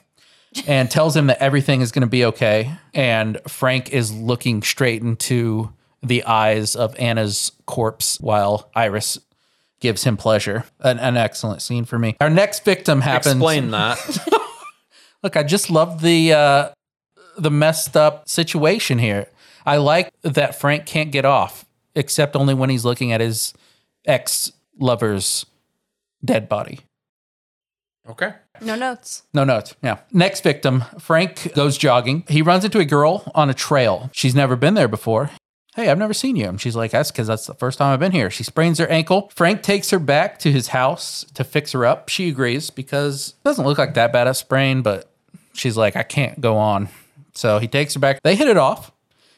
and 0.66 0.90
tells 0.90 1.14
him 1.14 1.26
that 1.26 1.42
everything 1.42 1.82
is 1.82 1.92
going 1.92 2.00
to 2.00 2.06
be 2.06 2.24
okay 2.24 2.72
and 2.94 3.38
frank 3.46 3.92
is 3.92 4.14
looking 4.14 4.62
straight 4.62 5.02
into 5.02 5.70
the 6.02 6.24
eyes 6.24 6.76
of 6.76 6.94
anna's 6.98 7.52
corpse 7.66 8.20
while 8.20 8.70
iris 8.74 9.18
gives 9.80 10.04
him 10.04 10.16
pleasure. 10.16 10.64
An, 10.80 10.98
an 10.98 11.16
excellent 11.16 11.62
scene 11.62 11.84
for 11.84 11.98
me. 11.98 12.16
Our 12.20 12.30
next 12.30 12.64
victim 12.64 13.00
happens. 13.00 13.34
Explain 13.34 13.70
that. 13.70 13.98
Look, 15.22 15.36
I 15.36 15.42
just 15.42 15.70
love 15.70 16.00
the 16.00 16.32
uh, 16.32 16.68
the 17.36 17.50
messed 17.50 17.96
up 17.96 18.28
situation 18.28 18.98
here. 18.98 19.28
I 19.66 19.76
like 19.76 20.12
that 20.22 20.54
Frank 20.54 20.86
can't 20.86 21.10
get 21.10 21.24
off, 21.24 21.64
except 21.94 22.36
only 22.36 22.54
when 22.54 22.70
he's 22.70 22.84
looking 22.84 23.12
at 23.12 23.20
his 23.20 23.54
ex 24.06 24.52
lover's 24.78 25.44
dead 26.24 26.48
body. 26.48 26.80
okay. 28.08 28.34
no 28.60 28.74
notes. 28.74 29.22
No 29.34 29.44
notes. 29.44 29.74
Yeah. 29.82 29.98
Next 30.12 30.42
victim, 30.42 30.84
Frank 30.98 31.52
goes 31.54 31.76
jogging. 31.78 32.24
He 32.28 32.42
runs 32.42 32.64
into 32.64 32.78
a 32.78 32.84
girl 32.84 33.30
on 33.34 33.50
a 33.50 33.54
trail. 33.54 34.10
She's 34.12 34.34
never 34.34 34.56
been 34.56 34.74
there 34.74 34.88
before. 34.88 35.30
Hey, 35.78 35.90
I've 35.90 35.98
never 35.98 36.12
seen 36.12 36.34
you. 36.34 36.48
And 36.48 36.60
she's 36.60 36.74
like, 36.74 36.90
That's 36.90 37.12
because 37.12 37.28
that's 37.28 37.46
the 37.46 37.54
first 37.54 37.78
time 37.78 37.92
I've 37.92 38.00
been 38.00 38.10
here. 38.10 38.30
She 38.30 38.42
sprains 38.42 38.80
her 38.80 38.88
ankle. 38.88 39.30
Frank 39.32 39.62
takes 39.62 39.90
her 39.90 40.00
back 40.00 40.40
to 40.40 40.50
his 40.50 40.66
house 40.68 41.24
to 41.34 41.44
fix 41.44 41.70
her 41.70 41.86
up. 41.86 42.08
She 42.08 42.28
agrees 42.28 42.68
because 42.68 43.28
it 43.28 43.44
doesn't 43.44 43.64
look 43.64 43.78
like 43.78 43.94
that 43.94 44.12
bad 44.12 44.26
a 44.26 44.34
sprain, 44.34 44.82
but 44.82 45.08
she's 45.52 45.76
like, 45.76 45.94
I 45.94 46.02
can't 46.02 46.40
go 46.40 46.56
on. 46.56 46.88
So 47.32 47.60
he 47.60 47.68
takes 47.68 47.94
her 47.94 48.00
back. 48.00 48.20
They 48.24 48.34
hit 48.34 48.48
it 48.48 48.56
off. 48.56 48.90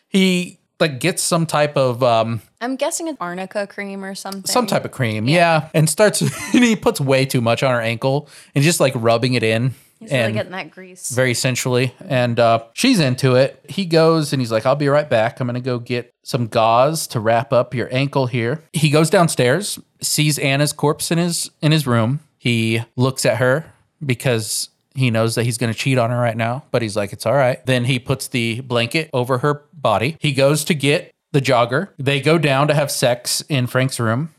He 0.09 0.59
like 0.81 0.99
gets 0.99 1.23
some 1.23 1.45
type 1.45 1.77
of 1.77 2.03
um 2.03 2.41
I'm 2.63 2.77
guessing 2.77 3.09
it's 3.09 3.19
arnica 3.21 3.67
cream 3.67 4.03
or 4.03 4.15
something. 4.15 4.47
some 4.47 4.67
type 4.67 4.87
of 4.87 4.93
cream, 4.93 5.29
yeah, 5.29 5.69
and 5.75 5.91
starts 5.91 6.23
and 6.55 6.65
he 6.65 6.75
puts 6.75 7.03
way 7.03 7.27
too 7.27 7.43
much 7.43 7.63
on 7.63 7.71
her 7.71 7.83
ankle 7.83 8.31
and 8.55 8.65
just 8.65 8.81
like 8.81 8.95
rubbing 8.97 9.35
it 9.35 9.43
in. 9.43 9.75
He's 10.01 10.11
and 10.11 10.23
really 10.23 10.33
getting 10.33 10.53
that 10.53 10.71
grease. 10.71 11.11
very 11.11 11.35
sensually. 11.35 11.95
And 12.01 12.41
uh, 12.41 12.65
she's 12.73 12.99
into 12.99 13.37
it. 13.37 13.63
He 13.69 13.85
goes 13.85 14.33
and 14.33 14.41
he's 14.41 14.51
like, 14.51 14.65
I'll 14.65 14.75
be 14.75 14.89
right 14.89 15.09
back. 15.09 15.39
I'm 15.41 15.47
going 15.47 15.55
to 15.55 15.61
go 15.61 15.79
get 15.79 16.13
some 16.23 16.47
gauze 16.47 17.07
to 17.09 17.21
wrap 17.21 17.53
up 17.53 17.75
your 17.75 17.93
ankle 17.93 18.27
here. 18.27 18.63
He 18.73 18.89
goes 18.89 19.11
downstairs, 19.11 19.79
sees 20.01 20.39
Anna's 20.39 20.73
corpse 20.73 21.11
in 21.11 21.19
his 21.19 21.51
in 21.61 21.71
his 21.71 21.87
room. 21.87 22.21
He 22.39 22.83
looks 22.97 23.27
at 23.27 23.37
her 23.37 23.71
because 24.05 24.71
he 24.95 25.11
knows 25.11 25.35
that 25.35 25.45
he's 25.45 25.59
going 25.59 25.73
to 25.73 25.79
cheat 25.79 25.99
on 25.99 26.11
her 26.11 26.19
right 26.19 26.37
now, 26.37 26.65
but 26.71 26.81
he's 26.81 26.97
like, 26.97 27.13
it's 27.13 27.27
all 27.27 27.35
right. 27.35 27.65
Then 27.67 27.85
he 27.85 27.99
puts 27.99 28.29
the 28.29 28.61
blanket 28.61 29.11
over 29.13 29.39
her 29.39 29.63
body. 29.75 30.17
He 30.19 30.33
goes 30.33 30.65
to 30.65 30.75
get 30.75 31.15
the 31.33 31.41
jogger. 31.41 31.91
They 31.99 32.21
go 32.21 32.39
down 32.39 32.69
to 32.69 32.75
have 32.75 32.91
sex 32.91 33.43
in 33.49 33.67
Frank's 33.67 34.01
room. 34.01 34.35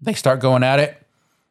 They 0.00 0.14
start 0.14 0.40
going 0.40 0.62
at 0.62 0.80
it. 0.80 1.05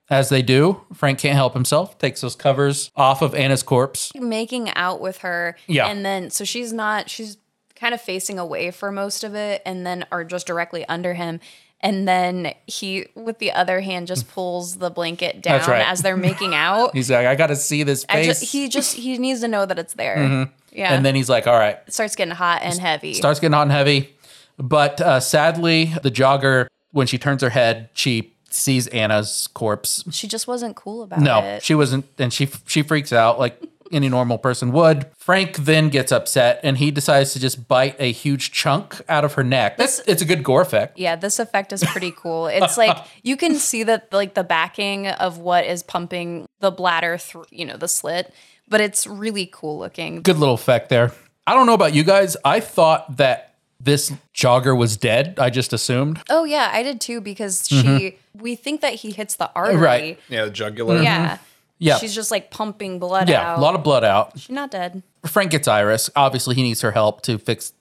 As 0.10 0.30
they 0.30 0.44
do, 0.44 0.82
Frank 0.94 1.18
can't 1.20 1.36
help 1.36 1.54
himself, 1.56 1.98
takes 1.98 2.22
those 2.22 2.36
covers 2.36 2.92
off 2.96 3.22
of 3.24 3.34
Anna's 3.34 3.64
corpse. 3.64 4.12
making 4.16 4.70
out 4.76 5.02
with 5.02 5.20
her. 5.20 5.56
Yeah. 5.68 5.88
And 5.88 6.06
then 6.06 6.30
so 6.30 6.44
she's 6.44 6.72
not 6.72 7.10
she's 7.10 7.38
kind 7.76 7.94
of 7.94 8.02
facing 8.02 8.38
away 8.40 8.70
for 8.72 8.92
most 8.92 9.24
of 9.24 9.34
it 9.36 9.62
and 9.66 9.86
then 9.86 10.06
are 10.12 10.24
just 10.24 10.46
directly 10.48 10.86
under 10.88 11.14
him. 11.16 11.40
And 11.82 12.08
then 12.08 12.54
he 12.68 13.08
with 13.16 13.40
the 13.40 13.52
other 13.52 13.82
hand 13.82 14.06
just 14.08 14.28
pulls 14.30 14.76
the 14.78 14.90
blanket 14.92 15.42
down 15.42 15.62
right. 15.68 15.86
as 15.88 16.02
they're 16.04 16.16
making 16.18 16.54
out. 16.56 16.94
He's 16.96 17.10
like, 17.10 17.26
I 17.26 17.34
got 17.36 17.48
to 17.48 17.56
see 17.56 17.82
this 17.84 18.06
I 18.08 18.24
face. 18.26 18.40
ju- 18.42 18.46
he 18.46 18.70
just 18.70 18.96
he 18.96 19.18
needs 19.18 19.42
to 19.42 19.48
know 19.48 19.66
that 19.66 19.80
it's 19.80 19.94
there. 19.96 20.50
Yeah. 20.72 20.94
and 20.94 21.06
then 21.06 21.16
he's 21.16 21.30
like, 21.30 21.48
all 21.48 21.58
right, 21.58 21.80
it 21.88 21.94
starts 21.94 22.16
getting 22.16 22.34
hot 22.36 22.62
and 22.62 22.80
heavy. 22.80 23.14
starts 23.16 23.40
getting 23.40 23.54
hot 23.54 23.64
and 23.64 23.72
heavy. 23.72 24.16
But 24.58 25.02
uh, 25.02 25.20
sadly, 25.20 25.94
the 26.04 26.12
jogger, 26.12 26.68
when 26.92 27.08
she 27.08 27.18
turns 27.18 27.42
her 27.42 27.50
head, 27.50 27.90
she 27.94 28.34
sees 28.56 28.88
Anna's 28.88 29.48
corpse. 29.54 30.04
she 30.12 30.28
just 30.28 30.48
wasn't 30.48 30.76
cool 30.76 31.04
about 31.04 31.20
No, 31.20 31.40
it. 31.40 31.42
No, 31.42 31.60
she 31.60 31.76
wasn't, 31.76 32.06
and 32.18 32.32
she 32.34 32.50
she 32.68 32.82
freaks 32.82 33.12
out 33.14 33.40
like 33.40 33.62
any 33.92 34.10
normal 34.10 34.40
person 34.40 34.72
would. 34.72 35.06
Frank 35.16 35.58
then 35.58 35.90
gets 35.90 36.12
upset, 36.12 36.60
and 36.64 36.78
he 36.78 36.90
decides 36.90 37.34
to 37.34 37.40
just 37.40 37.68
bite 37.68 37.96
a 38.00 38.12
huge 38.12 38.52
chunk 38.52 39.00
out 39.08 39.24
of 39.24 39.34
her 39.34 39.44
neck. 39.44 39.78
That's 39.78 40.00
it's 40.08 40.22
a 40.22 40.26
good 40.26 40.44
gore 40.44 40.62
effect. 40.62 40.98
yeah, 40.98 41.16
this 41.16 41.38
effect 41.40 41.72
is 41.72 41.84
pretty 41.84 42.12
cool. 42.12 42.48
It's 42.48 42.78
like 42.78 42.98
you 43.24 43.38
can 43.38 43.56
see 43.56 43.84
that 43.84 44.12
like 44.12 44.34
the 44.34 44.44
backing 44.44 45.08
of 45.08 45.38
what 45.38 45.66
is 45.66 45.84
pumping 45.84 46.48
the 46.62 46.72
bladder 46.72 47.18
through, 47.20 47.46
you 47.52 47.64
know, 47.66 47.78
the 47.78 47.88
slit, 47.88 48.34
but 48.68 48.82
it's 48.82 49.06
really 49.06 49.48
cool 49.52 49.78
looking. 49.78 50.22
Good 50.24 50.38
little 50.38 50.56
effect 50.56 50.90
there. 50.90 51.12
I 51.48 51.54
don't 51.54 51.68
know 51.68 51.76
about 51.76 51.94
you 51.94 52.04
guys. 52.04 52.36
I 52.44 52.60
thought 52.62 53.18
that 53.18 53.54
this 53.86 54.12
jogger 54.34 54.78
was 54.78 54.98
dead. 54.98 55.36
I 55.40 55.50
just 55.50 55.72
assumed. 55.72 56.22
Oh 56.30 56.44
yeah, 56.44 56.70
I 56.74 56.84
did 56.84 57.00
too 57.00 57.22
because 57.22 57.68
she 57.70 58.18
we 58.34 58.56
think 58.56 58.82
that 58.82 58.96
he 58.96 59.12
hits 59.12 59.36
the 59.38 59.50
artery. 59.56 59.76
Mm-hmm. 59.76 59.84
Right. 59.84 60.20
Yeah, 60.28 60.46
the 60.46 60.52
jugular. 60.52 61.02
Yeah. 61.02 61.38
Yeah. 61.78 61.98
She's 61.98 62.14
just 62.16 62.32
like 62.32 62.52
pumping 62.52 63.00
blood 63.00 63.30
Yeah, 63.30 63.52
out. 63.54 63.60
a 63.60 63.62
lot 63.62 63.76
of 63.76 63.84
blood 63.84 64.04
out. 64.04 64.38
She's 64.40 64.50
not 64.50 64.72
dead. 64.72 65.04
Frank 65.26 65.52
gets 65.52 65.68
Iris. 65.68 66.10
Obviously, 66.16 66.56
he 66.56 66.64
needs 66.64 66.82
her 66.82 66.92
help 66.92 67.22
to 67.24 67.38
fix, 67.38 67.74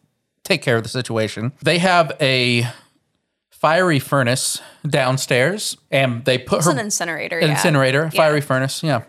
take 0.43 0.63
care 0.63 0.77
of 0.77 0.83
the 0.83 0.89
situation. 0.89 1.53
They 1.63 1.79
have 1.79 2.11
a 2.21 2.67
fiery 3.51 4.01
furnace 4.01 4.61
downstairs, 4.87 5.77
and 5.93 6.25
they 6.25 6.39
put 6.39 6.59
It's 6.59 6.67
her 6.67 6.73
an 6.73 6.79
incinerator. 6.81 7.39
an 7.39 7.47
yeah. 7.47 7.53
incinerator, 7.53 8.11
Yeah. 8.13 8.21
fiery 8.21 8.41
furnace. 8.41 8.83
Yeah, 8.83 9.03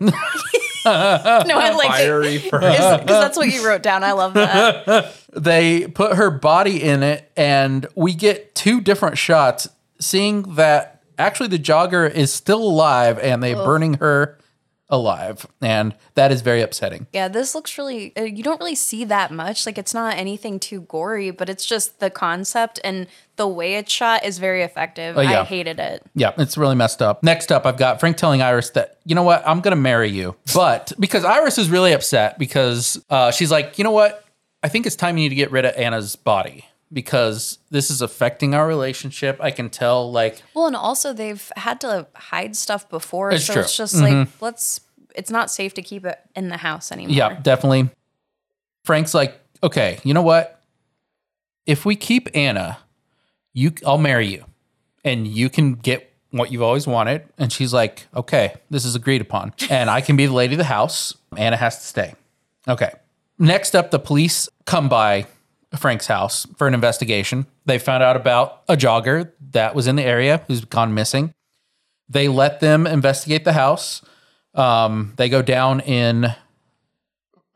No, 0.86 1.58
I 1.58 1.72
like 1.72 1.90
Fiery 1.90 2.38
because 2.38 3.06
that's 3.06 3.36
what 3.36 3.48
you 3.48 3.66
wrote 3.66 3.82
down. 3.82 4.04
I 4.04 4.12
love 4.12 4.34
that. 4.34 5.14
they 5.32 5.86
put 5.88 6.16
her 6.16 6.30
body 6.30 6.82
in 6.82 7.02
it, 7.02 7.30
and 7.36 7.86
we 7.94 8.14
get 8.14 8.54
two 8.54 8.80
different 8.80 9.18
shots, 9.18 9.68
seeing 10.00 10.54
that 10.54 11.02
actually 11.18 11.48
the 11.48 11.58
jogger 11.58 12.10
is 12.10 12.32
still 12.32 12.62
alive, 12.62 13.18
and 13.18 13.42
they're 13.42 13.56
oh. 13.56 13.64
burning 13.64 13.94
her 13.94 14.38
alive, 14.88 15.46
and 15.60 15.94
that 16.14 16.30
is 16.30 16.42
very 16.42 16.60
upsetting. 16.62 17.06
yeah, 17.12 17.28
this 17.28 17.54
looks 17.54 17.76
really. 17.78 18.16
Uh, 18.16 18.22
you 18.22 18.42
don't 18.42 18.60
really 18.60 18.74
see 18.74 19.04
that 19.04 19.30
much. 19.32 19.66
Like 19.66 19.78
it's 19.78 19.94
not 19.94 20.16
anything 20.16 20.58
too 20.60 20.82
gory, 20.82 21.30
but 21.30 21.48
it's 21.48 21.66
just 21.66 22.00
the 22.00 22.10
concept 22.10 22.80
and 22.84 23.06
the 23.36 23.46
way 23.46 23.74
it's 23.74 23.92
shot 23.92 24.24
is 24.24 24.38
very 24.38 24.62
effective. 24.62 25.16
Oh, 25.16 25.20
yeah. 25.20 25.42
I 25.42 25.44
hated 25.44 25.78
it. 25.78 26.02
Yeah, 26.14 26.32
it's 26.38 26.56
really 26.56 26.74
messed 26.74 27.02
up. 27.02 27.22
Next 27.22 27.52
up, 27.52 27.66
I've 27.66 27.76
got 27.76 28.00
Frank 28.00 28.16
telling 28.16 28.42
Iris 28.42 28.70
that, 28.70 28.98
you 29.04 29.14
know 29.14 29.22
what, 29.22 29.46
I'm 29.46 29.60
to 29.62 29.76
marry 29.76 30.08
you. 30.08 30.36
But 30.54 30.92
because 30.98 31.24
Iris 31.24 31.58
is 31.58 31.68
really 31.68 31.92
upset 31.92 32.38
because 32.38 33.02
uh, 33.10 33.30
she's 33.30 33.50
like, 33.50 33.78
you 33.78 33.84
know 33.84 33.90
what, 33.90 34.24
I 34.62 34.68
think 34.68 34.86
it's 34.86 34.96
time 34.96 35.18
you 35.18 35.24
need 35.24 35.28
to 35.30 35.34
get 35.34 35.50
rid 35.50 35.64
of 35.64 35.74
Anna's 35.76 36.16
body 36.16 36.64
because 36.92 37.58
this 37.70 37.90
is 37.90 38.00
affecting 38.00 38.54
our 38.54 38.66
relationship. 38.66 39.38
I 39.40 39.50
can 39.50 39.70
tell, 39.70 40.10
like, 40.10 40.42
Well, 40.54 40.66
and 40.66 40.76
also 40.76 41.12
they've 41.12 41.50
had 41.56 41.80
to 41.80 42.06
hide 42.14 42.56
stuff 42.56 42.88
before, 42.88 43.30
It's 43.30 43.44
so 43.46 43.54
true. 43.54 43.62
it's 43.62 43.76
just 43.76 43.96
like 43.96 44.12
mm-hmm. 44.12 44.44
let's. 44.44 44.80
It's 45.14 45.30
not 45.30 45.50
safe 45.50 45.72
to 45.74 45.82
keep 45.82 46.04
it 46.04 46.18
in 46.34 46.48
the 46.50 46.58
house 46.58 46.92
anymore. 46.92 47.16
yeah, 47.16 47.40
definitely. 47.40 47.88
Frank's 48.84 49.14
like, 49.14 49.40
okay, 49.62 49.98
you 50.04 50.12
know 50.12 50.20
what? 50.20 50.60
If 51.64 51.86
we 51.86 51.96
keep 51.96 52.28
Anna, 52.36 52.78
you, 53.54 53.72
I'll 53.86 53.96
marry 53.96 54.26
you, 54.26 54.44
and 55.04 55.26
you 55.26 55.48
can 55.48 55.72
get 55.72 56.12
what 56.32 56.52
you've 56.52 56.62
always 56.62 56.86
wanted. 56.86 57.24
And 57.38 57.50
she's 57.50 57.72
like, 57.72 58.06
okay, 58.14 58.56
this 58.68 58.84
is 58.84 58.94
agreed 58.94 59.22
upon, 59.22 59.54
and 59.70 59.88
I 59.88 60.02
can 60.02 60.16
be 60.16 60.26
the 60.26 60.34
lady 60.34 60.54
of 60.54 60.58
the 60.58 60.64
house. 60.64 61.14
Anna 61.36 61.56
has 61.56 61.78
to 61.78 61.84
stay. 61.86 62.14
Okay. 62.68 62.90
Next 63.38 63.74
up, 63.74 63.90
the 63.90 63.98
police 63.98 64.48
come 64.66 64.88
by 64.88 65.26
Frank's 65.76 66.06
house 66.06 66.46
for 66.56 66.66
an 66.66 66.74
investigation. 66.74 67.46
They 67.64 67.78
found 67.78 68.02
out 68.02 68.16
about 68.16 68.62
a 68.68 68.76
jogger 68.76 69.32
that 69.52 69.74
was 69.74 69.86
in 69.86 69.96
the 69.96 70.04
area 70.04 70.42
who's 70.46 70.64
gone 70.64 70.94
missing. 70.94 71.32
They 72.08 72.28
let 72.28 72.60
them 72.60 72.86
investigate 72.86 73.44
the 73.44 73.52
house. 73.52 74.02
Um, 74.54 75.14
they 75.16 75.28
go 75.28 75.42
down 75.42 75.80
in 75.80 76.34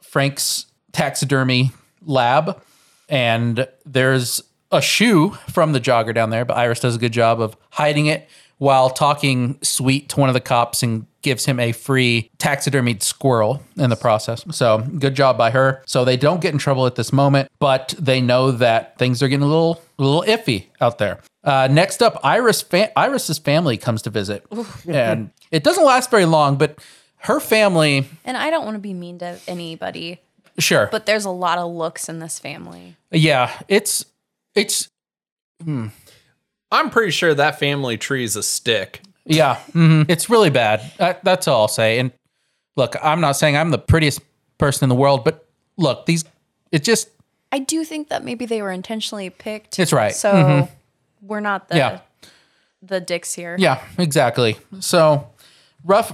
Frank's 0.02 0.66
taxidermy 0.92 1.70
lab, 2.02 2.60
and 3.08 3.68
there's 3.86 4.42
a 4.72 4.82
shoe 4.82 5.30
from 5.48 5.72
the 5.72 5.80
jogger 5.80 6.14
down 6.14 6.30
there, 6.30 6.44
but 6.44 6.56
Iris 6.56 6.80
does 6.80 6.96
a 6.96 6.98
good 6.98 7.12
job 7.12 7.40
of 7.40 7.56
hiding 7.70 8.06
it 8.06 8.28
while 8.58 8.90
talking 8.90 9.58
sweet 9.62 10.08
to 10.10 10.20
one 10.20 10.28
of 10.28 10.34
the 10.34 10.40
cops 10.40 10.82
and 10.82 11.06
gives 11.22 11.44
him 11.44 11.60
a 11.60 11.72
free 11.72 12.30
taxidermied 12.38 13.02
squirrel 13.02 13.62
in 13.76 13.90
the 13.90 13.96
process. 13.96 14.44
So 14.50 14.78
good 14.78 15.14
job 15.14 15.36
by 15.38 15.50
her. 15.50 15.82
So 15.86 16.04
they 16.04 16.16
don't 16.16 16.40
get 16.40 16.52
in 16.52 16.58
trouble 16.58 16.86
at 16.86 16.94
this 16.94 17.12
moment, 17.12 17.50
but 17.58 17.94
they 17.98 18.20
know 18.20 18.50
that 18.52 18.98
things 18.98 19.22
are 19.22 19.28
getting 19.28 19.44
a 19.44 19.48
little 19.48 19.82
a 19.98 20.02
little 20.02 20.22
iffy 20.22 20.66
out 20.80 20.98
there. 20.98 21.20
Uh, 21.44 21.68
next 21.70 22.02
up, 22.02 22.18
Iris 22.22 22.62
fa- 22.62 22.98
Iris's 22.98 23.38
family 23.38 23.76
comes 23.76 24.02
to 24.02 24.10
visit, 24.10 24.44
and 24.86 25.30
it 25.50 25.64
doesn't 25.64 25.84
last 25.84 26.10
very 26.10 26.26
long, 26.26 26.56
but 26.56 26.78
her 27.22 27.40
family, 27.40 28.06
And 28.24 28.36
I 28.36 28.50
don't 28.50 28.64
want 28.64 28.74
to 28.76 28.80
be 28.80 28.94
mean 28.94 29.18
to 29.18 29.38
anybody, 29.46 30.20
sure, 30.58 30.88
but 30.90 31.06
there's 31.06 31.24
a 31.26 31.30
lot 31.30 31.58
of 31.58 31.70
looks 31.70 32.08
in 32.08 32.18
this 32.18 32.38
family. 32.38 32.96
yeah, 33.10 33.50
it's 33.68 34.04
it's 34.54 34.88
I'm 35.66 36.90
pretty 36.90 37.10
sure 37.10 37.34
that 37.34 37.58
family 37.58 37.96
tree 37.98 38.24
is 38.24 38.36
a 38.36 38.42
stick. 38.42 39.00
Yeah, 39.30 39.56
mhm. 39.72 40.06
it's 40.08 40.28
really 40.30 40.50
bad. 40.50 40.82
That, 40.98 41.24
that's 41.24 41.46
all 41.48 41.62
I'll 41.62 41.68
say. 41.68 41.98
And 41.98 42.12
look, 42.76 42.96
I'm 43.02 43.20
not 43.20 43.32
saying 43.32 43.56
I'm 43.56 43.70
the 43.70 43.78
prettiest 43.78 44.20
person 44.58 44.84
in 44.84 44.88
the 44.88 44.94
world, 44.94 45.24
but 45.24 45.46
look, 45.76 46.06
these 46.06 46.24
it 46.72 46.84
just 46.84 47.08
I 47.52 47.58
do 47.58 47.84
think 47.84 48.08
that 48.08 48.24
maybe 48.24 48.46
they 48.46 48.62
were 48.62 48.70
intentionally 48.72 49.30
picked. 49.30 49.78
It's 49.78 49.92
right. 49.92 50.14
So 50.14 50.68
we're 51.22 51.40
not 51.40 51.68
the 51.68 51.76
Yeah. 51.76 52.00
the 52.82 53.00
dicks 53.00 53.34
here. 53.34 53.56
yeah, 53.58 53.82
exactly. 53.98 54.56
So 54.80 55.28
rough 55.84 56.12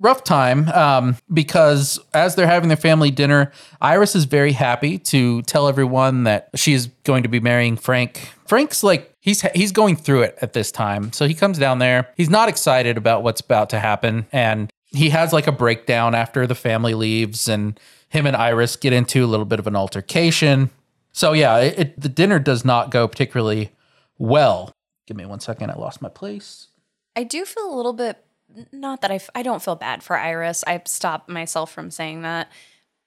rough 0.00 0.24
time 0.24 0.68
um, 0.70 1.16
because 1.32 1.98
as 2.12 2.34
they're 2.34 2.46
having 2.46 2.68
their 2.68 2.76
family 2.76 3.10
dinner, 3.10 3.52
Iris 3.80 4.14
is 4.14 4.24
very 4.24 4.52
happy 4.52 4.98
to 4.98 5.42
tell 5.42 5.68
everyone 5.68 6.24
that 6.24 6.50
she 6.54 6.72
is 6.72 6.88
going 7.04 7.22
to 7.22 7.28
be 7.28 7.40
marrying 7.40 7.76
Frank. 7.76 8.30
Frank's 8.46 8.82
like 8.82 9.14
he's 9.20 9.40
he's 9.54 9.72
going 9.72 9.96
through 9.96 10.22
it 10.22 10.38
at 10.42 10.52
this 10.52 10.70
time. 10.70 11.12
So 11.12 11.26
he 11.26 11.34
comes 11.34 11.58
down 11.58 11.78
there. 11.78 12.10
He's 12.16 12.30
not 12.30 12.48
excited 12.48 12.96
about 12.96 13.22
what's 13.22 13.40
about 13.40 13.70
to 13.70 13.80
happen 13.80 14.26
and 14.32 14.70
he 14.94 15.10
has 15.10 15.32
like 15.32 15.46
a 15.46 15.52
breakdown 15.52 16.14
after 16.14 16.46
the 16.46 16.54
family 16.54 16.94
leaves 16.94 17.48
and 17.48 17.78
him 18.08 18.26
and 18.26 18.36
Iris 18.36 18.76
get 18.76 18.92
into 18.92 19.24
a 19.24 19.26
little 19.26 19.44
bit 19.44 19.58
of 19.58 19.66
an 19.66 19.74
altercation. 19.74 20.70
So 21.12 21.32
yeah, 21.32 21.58
it, 21.58 21.78
it, 21.78 22.00
the 22.00 22.08
dinner 22.08 22.38
does 22.38 22.64
not 22.64 22.90
go 22.90 23.08
particularly 23.08 23.72
well. 24.18 24.72
Give 25.06 25.16
me 25.16 25.26
one 25.26 25.40
second. 25.40 25.70
I 25.70 25.74
lost 25.74 26.00
my 26.00 26.08
place. 26.08 26.68
I 27.16 27.24
do 27.24 27.44
feel 27.44 27.72
a 27.72 27.76
little 27.76 27.92
bit 27.92 28.23
not 28.72 29.00
that 29.00 29.10
I 29.10 29.16
f- 29.16 29.30
I 29.34 29.42
don't 29.42 29.62
feel 29.62 29.76
bad 29.76 30.02
for 30.02 30.18
Iris. 30.18 30.64
I 30.66 30.80
stopped 30.86 31.28
myself 31.28 31.72
from 31.72 31.90
saying 31.90 32.22
that. 32.22 32.50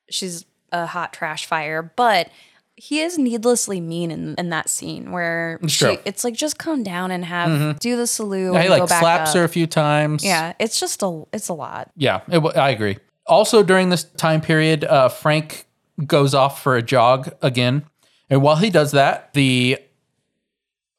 She's 0.10 0.46
a 0.72 0.86
hot 0.86 1.14
trash 1.14 1.46
fire, 1.46 1.82
but 1.96 2.30
he 2.76 3.00
is 3.02 3.18
needlessly 3.18 3.82
mean 3.82 4.12
in, 4.12 4.36
in 4.36 4.50
that 4.50 4.70
scene 4.70 5.12
where 5.12 5.60
It's 5.64 5.74
she, 5.74 5.98
it's 6.06 6.24
like 6.24 6.36
just 6.36 6.60
come 6.60 6.84
down 6.84 7.12
and 7.12 7.26
have 7.26 7.80
do 7.80 7.98
the 7.98 8.08
salute. 8.08 8.54
Yeah, 8.54 8.64
he 8.64 8.70
like 8.70 8.88
slaps 8.88 9.34
her 9.34 9.44
a 9.44 9.50
few 9.50 9.68
times. 9.68 10.24
Yeah, 10.24 10.54
it's 10.60 10.80
just 10.80 11.02
a 11.02 11.24
it's 11.34 11.50
a 11.50 11.54
lot. 11.54 11.92
Yeah, 11.96 12.22
it, 12.28 12.40
I 12.56 12.70
agree. 12.70 12.98
Also, 13.26 13.64
during 13.64 13.90
this 13.90 14.04
time 14.04 14.42
period, 14.42 14.86
uh, 14.86 15.10
Frank 15.10 15.66
goes 16.06 16.34
off 16.34 16.62
for 16.62 16.76
a 16.76 16.82
jog 16.82 17.34
again. 17.42 17.86
And 18.30 18.42
while 18.42 18.58
he 18.58 18.70
does 18.70 18.92
that, 18.92 19.34
the 19.34 19.80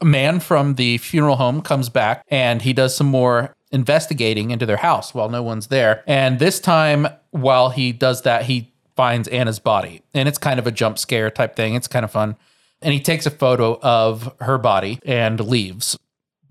man 0.02 0.40
from 0.40 0.74
the 0.74 0.98
funeral 0.98 1.36
home 1.36 1.62
comes 1.62 1.88
back 1.88 2.24
and 2.28 2.62
he 2.62 2.72
does 2.72 2.96
some 2.96 3.06
more 3.06 3.54
investigating 3.70 4.50
into 4.50 4.66
their 4.66 4.78
house 4.78 5.14
while 5.14 5.28
no 5.28 5.42
one's 5.42 5.68
there. 5.68 6.02
And 6.06 6.38
this 6.38 6.60
time, 6.60 7.08
while 7.30 7.70
he 7.70 7.92
does 7.92 8.22
that, 8.22 8.44
he 8.44 8.72
finds 8.96 9.28
Anna's 9.28 9.58
body. 9.58 10.02
And 10.14 10.28
it's 10.28 10.38
kind 10.38 10.58
of 10.58 10.66
a 10.66 10.72
jump 10.72 10.98
scare 10.98 11.30
type 11.30 11.56
thing. 11.56 11.74
It's 11.74 11.88
kind 11.88 12.04
of 12.04 12.10
fun. 12.10 12.36
And 12.80 12.94
he 12.94 13.00
takes 13.00 13.26
a 13.26 13.30
photo 13.30 13.78
of 13.80 14.34
her 14.40 14.58
body 14.58 15.00
and 15.04 15.40
leaves 15.40 15.96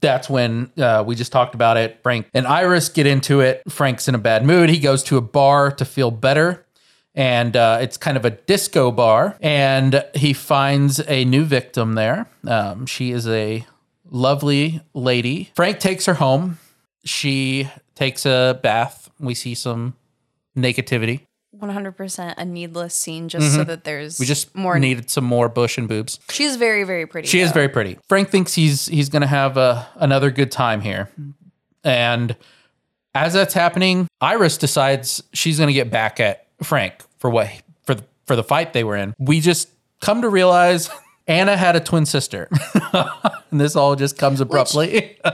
that's 0.01 0.30
when 0.30 0.71
uh, 0.77 1.03
we 1.06 1.15
just 1.15 1.32
talked 1.32 1.56
about 1.56 1.77
it. 1.77 1.99
Frank 2.03 2.27
and 2.34 2.45
Iris 2.45 2.89
get 2.89 3.06
into 3.06 3.41
it. 3.41 3.63
Frank's 3.69 4.08
in 4.08 4.15
a 4.15 4.19
bad 4.19 4.45
mood. 4.45 4.69
He 4.69 4.80
goes 4.80 5.03
to 5.03 5.17
a 5.17 5.21
bar 5.21 5.71
to 5.71 5.86
feel 5.86 6.12
better. 6.12 6.65
And 7.15 7.56
uh, 7.56 7.80
it's 7.82 7.97
kind 7.97 8.15
of 8.15 8.25
a 8.25 8.30
disco 8.30 8.91
bar. 8.91 9.38
And 9.41 10.06
he 10.13 10.34
finds 10.34 10.99
a 11.08 11.25
new 11.25 11.45
victim 11.45 11.93
there. 11.93 12.30
Um, 12.45 12.86
she 12.86 13.12
is 13.12 13.27
a 13.27 13.65
lovely 14.10 14.82
lady. 14.93 15.51
Frank 15.56 15.80
takes 15.80 16.06
her 16.06 16.15
home. 16.15 16.60
She 17.08 17.70
takes 17.96 18.26
a 18.26 18.60
bath. 18.62 19.10
We 19.20 19.34
see 19.34 19.56
some 19.56 19.96
negativity. 20.56 21.22
One 21.52 21.70
hundred 21.72 21.93
percent 21.98 22.38
a 22.38 22.46
needless 22.46 22.93
scene 22.93 23.30
just 23.30 23.56
so 23.56 23.63
that 23.63 23.84
there's 23.84 24.15
Mm-hmm. 24.15 24.22
We 24.24 24.28
just 24.28 24.56
more. 24.56 24.78
needed 24.78 25.10
some 25.10 25.24
more 25.24 25.50
bush 25.50 25.78
and 25.78 25.88
boobs. 25.88 26.20
She's 26.30 26.56
very 26.56 26.84
very 26.84 27.08
pretty. 27.08 27.28
She 27.28 27.39
is 27.39 27.50
though. 27.50 27.56
very 27.56 27.70
pretty. 27.70 27.98
Frank 28.08 28.30
thinks 28.30 28.54
he's 28.54 28.86
he's 28.86 29.10
going 29.10 29.22
to 29.22 29.28
have 29.28 29.58
a, 29.58 29.88
another 29.96 30.30
good 30.30 30.52
time 30.52 30.82
here. 30.82 31.10
And 31.84 32.36
as 33.15 33.34
that's 33.34 33.54
happening, 33.56 34.08
Iris 34.22 34.58
decides 34.58 35.24
she's 35.34 35.58
going 35.58 35.67
to 35.67 35.74
get 35.74 35.89
back 35.89 36.20
at 36.20 36.46
Frank 36.62 36.93
for 37.17 37.30
what 37.32 37.50
for 37.86 37.96
the, 37.96 38.04
for 38.26 38.36
the 38.36 38.43
fight 38.43 38.74
they 38.74 38.84
were 38.84 38.98
in. 38.98 39.15
We 39.17 39.39
just 39.39 39.70
come 40.02 40.22
to 40.22 40.30
realize 40.30 40.89
Anna 41.28 41.58
had 41.58 41.76
a 41.76 41.80
twin 41.80 42.06
sister. 42.06 42.50
and 42.93 43.60
this 43.60 43.76
all 43.76 43.96
just 43.96 44.17
comes 44.20 44.41
abruptly. 44.41 45.17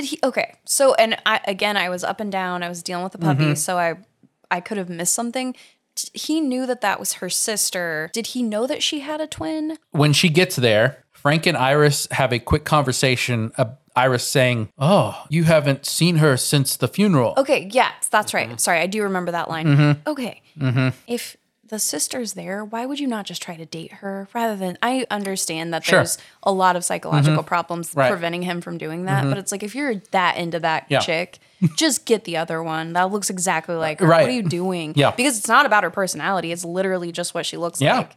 Did 0.00 0.04
he? 0.10 0.18
Okay. 0.22 0.54
So, 0.64 0.94
and 0.94 1.16
I 1.26 1.40
again, 1.46 1.76
I 1.76 1.88
was 1.88 2.04
up 2.04 2.20
and 2.20 2.30
down. 2.30 2.62
I 2.62 2.68
was 2.68 2.82
dealing 2.82 3.02
with 3.04 3.12
the 3.12 3.18
puppy, 3.18 3.44
Mm-hmm. 3.44 3.54
so 3.54 3.76
I, 3.78 3.96
I 4.50 4.60
could 4.60 4.76
have 4.78 4.88
missed 4.88 5.12
something. 5.12 5.54
He 6.14 6.40
knew 6.40 6.64
that 6.66 6.80
that 6.82 7.00
was 7.00 7.14
her 7.14 7.28
sister. 7.28 8.08
Did 8.12 8.28
he 8.28 8.42
know 8.42 8.66
that 8.68 8.82
she 8.82 9.00
had 9.00 9.20
a 9.20 9.26
twin? 9.26 9.78
when 9.90 10.12
she 10.12 10.28
gets 10.28 10.54
there, 10.56 11.04
Frank 11.10 11.44
and 11.46 11.56
Iris 11.56 12.06
have 12.12 12.32
a 12.32 12.38
quick 12.38 12.64
conversation. 12.64 13.50
Uh, 13.58 13.64
Iris 13.96 14.22
saying, 14.22 14.68
"Oh, 14.78 15.24
you 15.28 15.42
haven't 15.44 15.84
seen 15.84 16.16
her 16.18 16.36
since 16.36 16.76
the 16.76 16.86
funeral." 16.86 17.34
Okay. 17.36 17.68
yes, 17.72 18.06
that's 18.08 18.30
Mm-hmm. 18.32 18.50
right. 18.50 18.60
Sorry, 18.60 18.78
I 18.78 18.86
do 18.86 19.02
remember 19.02 19.32
that 19.32 19.48
line. 19.48 20.00
Okay. 20.06 20.40
If 21.08 21.36
the 21.68 21.78
sister's 21.78 22.34
there, 22.34 22.64
why 22.64 22.86
would 22.86 22.98
you 23.00 23.06
not 23.06 23.26
just 23.26 23.42
try 23.42 23.56
to 23.56 23.66
date 23.66 23.92
her 23.94 24.28
rather 24.34 24.56
than? 24.56 24.78
I 24.82 25.06
understand 25.10 25.72
that 25.74 25.84
Sure. 25.84 25.98
there's 25.98 26.18
a 26.42 26.52
lot 26.52 26.76
of 26.76 26.84
psychological 26.84 27.38
mm-hmm. 27.38 27.48
problems 27.48 27.92
Right. 27.94 28.10
preventing 28.10 28.42
him 28.42 28.60
from 28.60 28.78
doing 28.78 29.04
that, 29.04 29.20
mm-hmm. 29.20 29.30
but 29.30 29.38
it's 29.38 29.52
like 29.52 29.62
if 29.62 29.74
you're 29.74 29.96
that 30.12 30.36
into 30.36 30.60
that 30.60 30.86
Yeah. 30.88 31.00
chick, 31.00 31.38
just 31.76 32.04
get 32.04 32.24
the 32.24 32.36
other 32.36 32.62
one. 32.62 32.92
That 32.92 33.10
looks 33.10 33.30
exactly 33.30 33.74
uh, 33.74 33.78
like 33.78 34.00
her. 34.00 34.06
Right. 34.06 34.22
What 34.22 34.30
are 34.30 34.32
you 34.32 34.42
doing? 34.42 34.92
Yeah. 34.96 35.12
Because 35.12 35.38
it's 35.38 35.48
not 35.48 35.66
about 35.66 35.84
her 35.84 35.90
personality. 35.90 36.52
It's 36.52 36.64
literally 36.64 37.12
just 37.12 37.34
what 37.34 37.46
she 37.46 37.56
looks 37.56 37.80
Yeah. 37.80 37.98
like. 37.98 38.16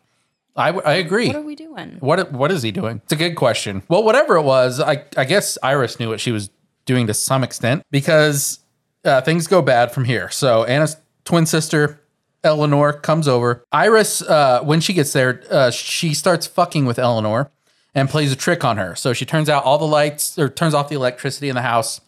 I, 0.55 0.69
I 0.69 0.93
agree. 0.95 1.27
What 1.27 1.37
are 1.37 1.41
we 1.41 1.55
doing? 1.55 1.97
What 2.01 2.33
what 2.33 2.51
is 2.51 2.61
he 2.61 2.71
doing? 2.71 2.99
It's 3.03 3.13
a 3.13 3.15
good 3.15 3.35
question. 3.35 3.83
Well, 3.87 4.03
whatever 4.03 4.35
it 4.35 4.41
was, 4.43 4.81
I 4.81 5.05
I 5.15 5.23
guess 5.23 5.57
Iris 5.63 5.97
knew 5.97 6.09
what 6.09 6.19
she 6.19 6.33
was 6.33 6.49
doing 6.85 7.07
to 7.07 7.13
some 7.13 7.41
extent 7.43 7.85
because 7.89 8.59
uh, 9.05 9.21
things 9.21 9.47
go 9.47 9.61
bad 9.61 9.93
from 9.93 10.03
here. 10.03 10.29
So 10.29 10.65
Anna's 10.65 10.97
twin 11.23 11.45
sister 11.45 12.00
Eleanor 12.43 12.93
comes 12.93 13.27
over. 13.27 13.63
Iris, 13.71 14.21
uh, 14.21 14.61
when 14.63 14.79
she 14.81 14.93
gets 14.93 15.13
there, 15.13 15.43
uh, 15.49 15.69
she 15.71 16.13
starts 16.13 16.47
fucking 16.47 16.85
with 16.85 16.97
Eleanor 16.99 17.51
and 17.93 18.09
plays 18.09 18.31
a 18.31 18.35
trick 18.35 18.63
on 18.63 18.77
her. 18.77 18.95
So 18.95 19.13
she 19.13 19.25
turns 19.25 19.49
out 19.49 19.63
all 19.63 19.77
the 19.77 19.85
lights 19.87 20.37
or 20.39 20.49
turns 20.49 20.73
off 20.73 20.89
the 20.89 20.95
electricity 20.95 21.49
in 21.49 21.55
the 21.55 21.61
house. 21.61 22.01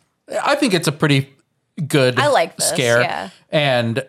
I 0.44 0.56
think 0.56 0.74
it's 0.74 0.88
a 0.88 0.92
pretty 0.92 1.30
good 1.88 2.18
I 2.20 2.28
like 2.28 2.56
this, 2.58 2.70
scare. 2.70 3.02
yeah. 3.02 3.30
And 3.52 4.06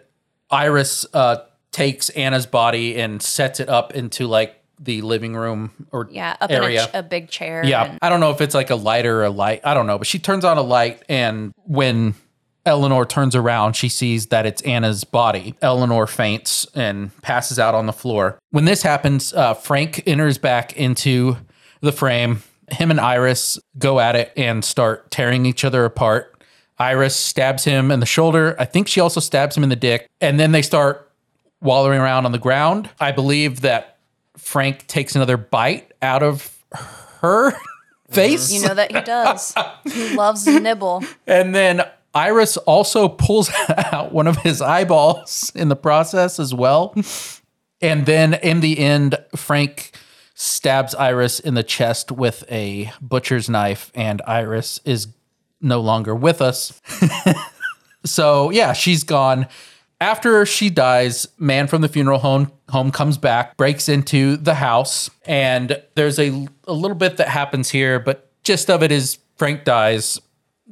Iris 0.51 1.05
uh, 1.13 1.39
takes 1.73 2.11
Anna's 2.11 2.47
body 2.47 2.97
and 3.01 3.21
sets 3.21 3.61
it 3.61 3.69
up 3.69 3.95
into 3.95 4.27
like 4.27 4.61
the 4.79 5.03
living 5.03 5.35
room 5.35 5.71
or 5.93 6.09
Yeah, 6.11 6.37
up 6.41 6.51
area. 6.51 6.83
in 6.85 6.89
a, 6.89 6.93
ch- 6.93 6.95
a 6.95 7.03
big 7.03 7.29
chair. 7.31 7.65
yeah, 7.65 7.85
and- 7.85 7.99
I 8.03 8.09
don't 8.09 8.21
know 8.21 8.31
if 8.31 8.41
it's 8.41 8.55
like 8.55 8.71
a 8.71 8.75
lighter 8.77 9.21
or 9.21 9.25
a 9.25 9.31
light. 9.31 9.61
I 9.65 9.75
don't 9.75 9.87
know, 9.87 9.99
but 9.99 10.07
she 10.07 10.19
turns 10.19 10.45
on 10.45 10.59
a 10.59 10.63
light, 10.63 11.03
and 11.09 11.53
when 11.65 12.15
Eleanor 12.67 13.05
turns 13.05 13.35
around, 13.37 13.75
she 13.77 13.89
sees 13.89 14.27
that 14.29 14.47
it's 14.47 14.63
Anna's 14.63 15.05
body. 15.05 15.55
Eleanor 15.61 16.07
faints 16.07 16.67
and 16.75 17.11
passes 17.23 17.59
out 17.59 17.75
on 17.75 17.87
the 17.87 17.93
floor. 17.93 18.39
When 18.51 18.65
this 18.65 18.83
happens, 18.83 19.33
uh, 19.35 19.55
Frank 19.55 20.03
enters 20.07 20.39
back 20.39 20.75
into 20.77 21.37
the 21.81 21.93
frame. 21.93 22.43
Him 22.71 22.91
and 22.91 23.01
Iris 23.01 23.59
go 23.79 24.01
at 24.01 24.17
it 24.17 24.33
and 24.37 24.65
start 24.65 25.11
tearing 25.11 25.45
each 25.45 25.65
other 25.65 25.85
apart. 25.85 26.31
Iris 26.79 27.15
stabs 27.15 27.65
him 27.65 27.91
in 27.91 28.01
the 28.01 28.07
shoulder. 28.07 28.57
I 28.59 28.65
think 28.65 28.89
she 28.89 29.01
also 29.01 29.21
stabs 29.21 29.57
him 29.57 29.63
in 29.63 29.69
the 29.69 29.77
dick. 29.77 30.09
And 30.21 30.41
then 30.41 30.53
they 30.53 30.63
start 30.63 31.11
wallowing 31.61 32.01
around 32.01 32.25
on 32.27 32.33
the 32.33 32.39
ground. 32.39 32.89
I 32.99 33.13
believe 33.13 33.61
that 33.61 33.99
Frank 34.37 34.87
takes 34.87 35.15
another 35.15 35.37
bite 35.37 35.93
out 36.03 36.23
of 36.23 36.57
her 37.21 37.53
face. 38.11 38.51
You 38.53 38.67
know 38.67 38.75
that 38.75 38.91
he 38.93 39.01
does. 39.03 39.55
he 39.85 40.17
loves 40.17 40.45
to 40.45 40.59
nibble. 40.59 41.05
And 41.27 41.55
then 41.55 41.83
Iris 42.15 42.57
also 42.59 43.09
pulls 43.09 43.51
out 43.93 44.13
one 44.13 44.27
of 44.27 44.39
his 44.39 44.63
eyeballs 44.63 45.51
in 45.55 45.69
the 45.69 45.77
process 45.77 46.39
as 46.39 46.55
well. 46.55 46.95
And 47.81 48.07
then 48.07 48.35
in 48.35 48.61
the 48.61 48.79
end, 48.79 49.17
Frank 49.37 49.93
stabs 50.35 50.95
Iris 50.95 51.41
in 51.41 51.55
the 51.55 51.63
chest 51.63 52.11
with 52.11 52.45
a 52.51 52.93
butcher's 53.01 53.49
knife, 53.49 53.91
and 53.95 54.23
Iris 54.27 54.81
is 54.85 55.09
no 55.61 55.81
longer 55.81 56.15
with 56.15 56.41
us. 56.41 56.81
so 58.05 58.51
yeah, 58.51 58.73
she's 58.73 59.05
gone. 59.05 59.47
After 60.01 60.45
she 60.45 60.71
dies, 60.71 61.27
man 61.39 61.67
from 61.67 61.83
the 61.83 61.89
funeral 61.89 62.19
home 62.19 62.53
home 62.69 62.91
comes 62.91 63.17
back, 63.17 63.57
breaks 63.57 63.89
into 63.89 64.37
the 64.37 64.55
house, 64.55 65.09
and 65.25 65.81
there's 65.95 66.19
a, 66.19 66.47
a 66.67 66.73
little 66.73 66.97
bit 66.97 67.17
that 67.19 67.29
happens 67.29 67.71
here, 67.71 67.99
but 67.99 68.31
gist 68.43 68.71
of 68.71 68.83
it 68.83 68.93
is 68.93 69.19
Frank 69.37 69.65
dies 69.65 70.21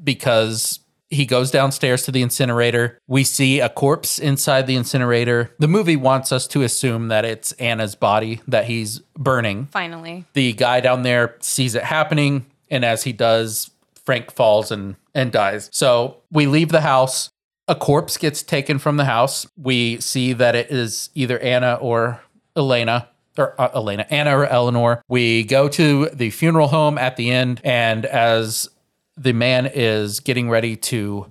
because 0.02 0.80
he 1.12 1.26
goes 1.26 1.50
downstairs 1.50 2.02
to 2.04 2.10
the 2.10 2.22
incinerator. 2.22 2.98
We 3.06 3.22
see 3.22 3.60
a 3.60 3.68
corpse 3.68 4.18
inside 4.18 4.66
the 4.66 4.76
incinerator. 4.76 5.54
The 5.58 5.68
movie 5.68 5.96
wants 5.96 6.32
us 6.32 6.46
to 6.48 6.62
assume 6.62 7.08
that 7.08 7.24
it's 7.24 7.52
Anna's 7.52 7.94
body 7.94 8.40
that 8.48 8.64
he's 8.64 9.00
burning. 9.16 9.66
Finally. 9.66 10.24
The 10.32 10.54
guy 10.54 10.80
down 10.80 11.02
there 11.02 11.36
sees 11.40 11.74
it 11.74 11.84
happening, 11.84 12.46
and 12.70 12.84
as 12.84 13.04
he 13.04 13.12
does, 13.12 13.70
Frank 14.04 14.32
falls 14.32 14.70
and 14.70 14.96
and 15.14 15.30
dies. 15.30 15.68
So 15.72 16.16
we 16.30 16.46
leave 16.46 16.70
the 16.70 16.80
house. 16.80 17.28
A 17.68 17.74
corpse 17.74 18.16
gets 18.16 18.42
taken 18.42 18.78
from 18.78 18.96
the 18.96 19.04
house. 19.04 19.46
We 19.56 20.00
see 20.00 20.32
that 20.32 20.54
it 20.54 20.70
is 20.70 21.10
either 21.14 21.38
Anna 21.38 21.74
or 21.74 22.22
Elena 22.56 23.08
or 23.38 23.58
uh, 23.60 23.68
Elena, 23.74 24.06
Anna 24.10 24.36
or 24.36 24.46
Eleanor. 24.46 25.02
We 25.08 25.44
go 25.44 25.68
to 25.68 26.08
the 26.12 26.30
funeral 26.30 26.68
home 26.68 26.98
at 26.98 27.16
the 27.16 27.30
end, 27.30 27.60
and 27.64 28.04
as 28.06 28.68
the 29.16 29.32
man 29.32 29.70
is 29.72 30.20
getting 30.20 30.48
ready 30.48 30.76
to 30.76 31.26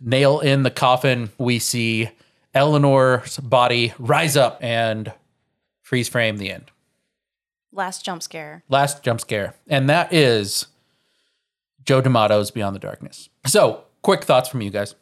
nail 0.00 0.40
in 0.40 0.62
the 0.62 0.70
coffin, 0.70 1.30
we 1.38 1.58
see 1.58 2.10
Eleanor's 2.54 3.38
body 3.38 3.92
rise 3.98 4.36
up 4.36 4.58
and 4.62 5.12
freeze 5.82 6.08
frame 6.08 6.38
the 6.38 6.50
end. 6.50 6.70
Last 7.72 8.04
jump 8.04 8.22
scare. 8.22 8.64
Last 8.68 9.02
jump 9.02 9.20
scare. 9.20 9.54
And 9.68 9.88
that 9.88 10.12
is 10.12 10.66
Joe 11.84 12.00
D'Amato's 12.00 12.50
Beyond 12.50 12.74
the 12.74 12.80
Darkness. 12.80 13.28
So, 13.46 13.84
quick 14.02 14.24
thoughts 14.24 14.48
from 14.48 14.62
you 14.62 14.70
guys. 14.70 14.94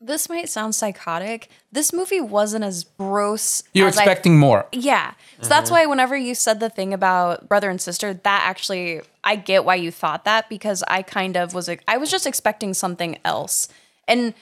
This 0.00 0.28
might 0.28 0.48
sound 0.48 0.76
psychotic. 0.76 1.48
This 1.72 1.92
movie 1.92 2.20
wasn't 2.20 2.64
as 2.64 2.84
gross. 2.84 3.64
You're 3.74 3.88
as 3.88 3.98
I 3.98 4.02
expecting 4.02 4.38
more. 4.38 4.66
Yeah. 4.72 5.14
So 5.40 5.48
that's 5.48 5.70
uh-huh. 5.70 5.80
why 5.80 5.86
whenever 5.86 6.16
you 6.16 6.36
said 6.36 6.60
the 6.60 6.70
thing 6.70 6.94
about 6.94 7.48
brother 7.48 7.68
and 7.68 7.80
sister, 7.80 8.14
that 8.14 8.42
actually 8.44 9.00
I 9.24 9.34
get 9.34 9.64
why 9.64 9.74
you 9.74 9.90
thought 9.90 10.24
that 10.24 10.48
because 10.48 10.84
I 10.86 11.02
kind 11.02 11.36
of 11.36 11.52
was 11.52 11.66
like 11.66 11.82
I 11.88 11.96
was 11.96 12.10
just 12.10 12.26
expecting 12.26 12.74
something 12.74 13.18
else. 13.24 13.68
And 14.06 14.34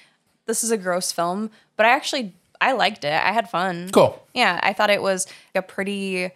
this 0.45 0.63
is 0.63 0.71
a 0.71 0.77
gross 0.77 1.11
film, 1.11 1.51
but 1.77 1.87
I 1.87 1.91
actually 1.91 2.35
I 2.61 2.73
liked 2.73 3.05
it. 3.05 3.13
I 3.13 3.33
had 3.33 3.49
fun. 3.49 3.91
Cool. 3.93 4.23
Yeah, 4.35 4.61
I 4.63 4.75
thought 4.75 4.91
it 4.91 5.03
was 5.03 5.27
a 5.55 5.63
pretty 5.63 6.33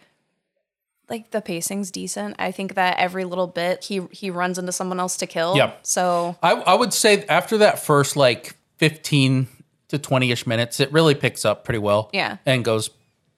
like 1.10 1.30
the 1.30 1.42
pacing's 1.42 1.90
decent. 1.90 2.36
I 2.38 2.52
think 2.52 2.74
that 2.74 2.98
every 2.98 3.24
little 3.24 3.48
bit 3.48 3.84
he 3.84 4.00
he 4.12 4.30
runs 4.30 4.56
into 4.56 4.72
someone 4.72 4.98
else 4.98 5.18
to 5.18 5.26
kill. 5.26 5.56
Yep. 5.56 5.80
So 5.82 6.36
I, 6.42 6.52
I 6.52 6.74
would 6.74 6.94
say 6.94 7.26
after 7.26 7.58
that 7.58 7.80
first 7.80 8.16
like 8.16 8.56
15 8.80 9.46
to 9.88 9.98
20 9.98 10.30
ish 10.32 10.46
minutes, 10.46 10.80
it 10.80 10.90
really 10.90 11.14
picks 11.14 11.44
up 11.44 11.64
pretty 11.64 11.78
well. 11.78 12.08
Yeah. 12.14 12.38
And 12.46 12.64
goes 12.64 12.88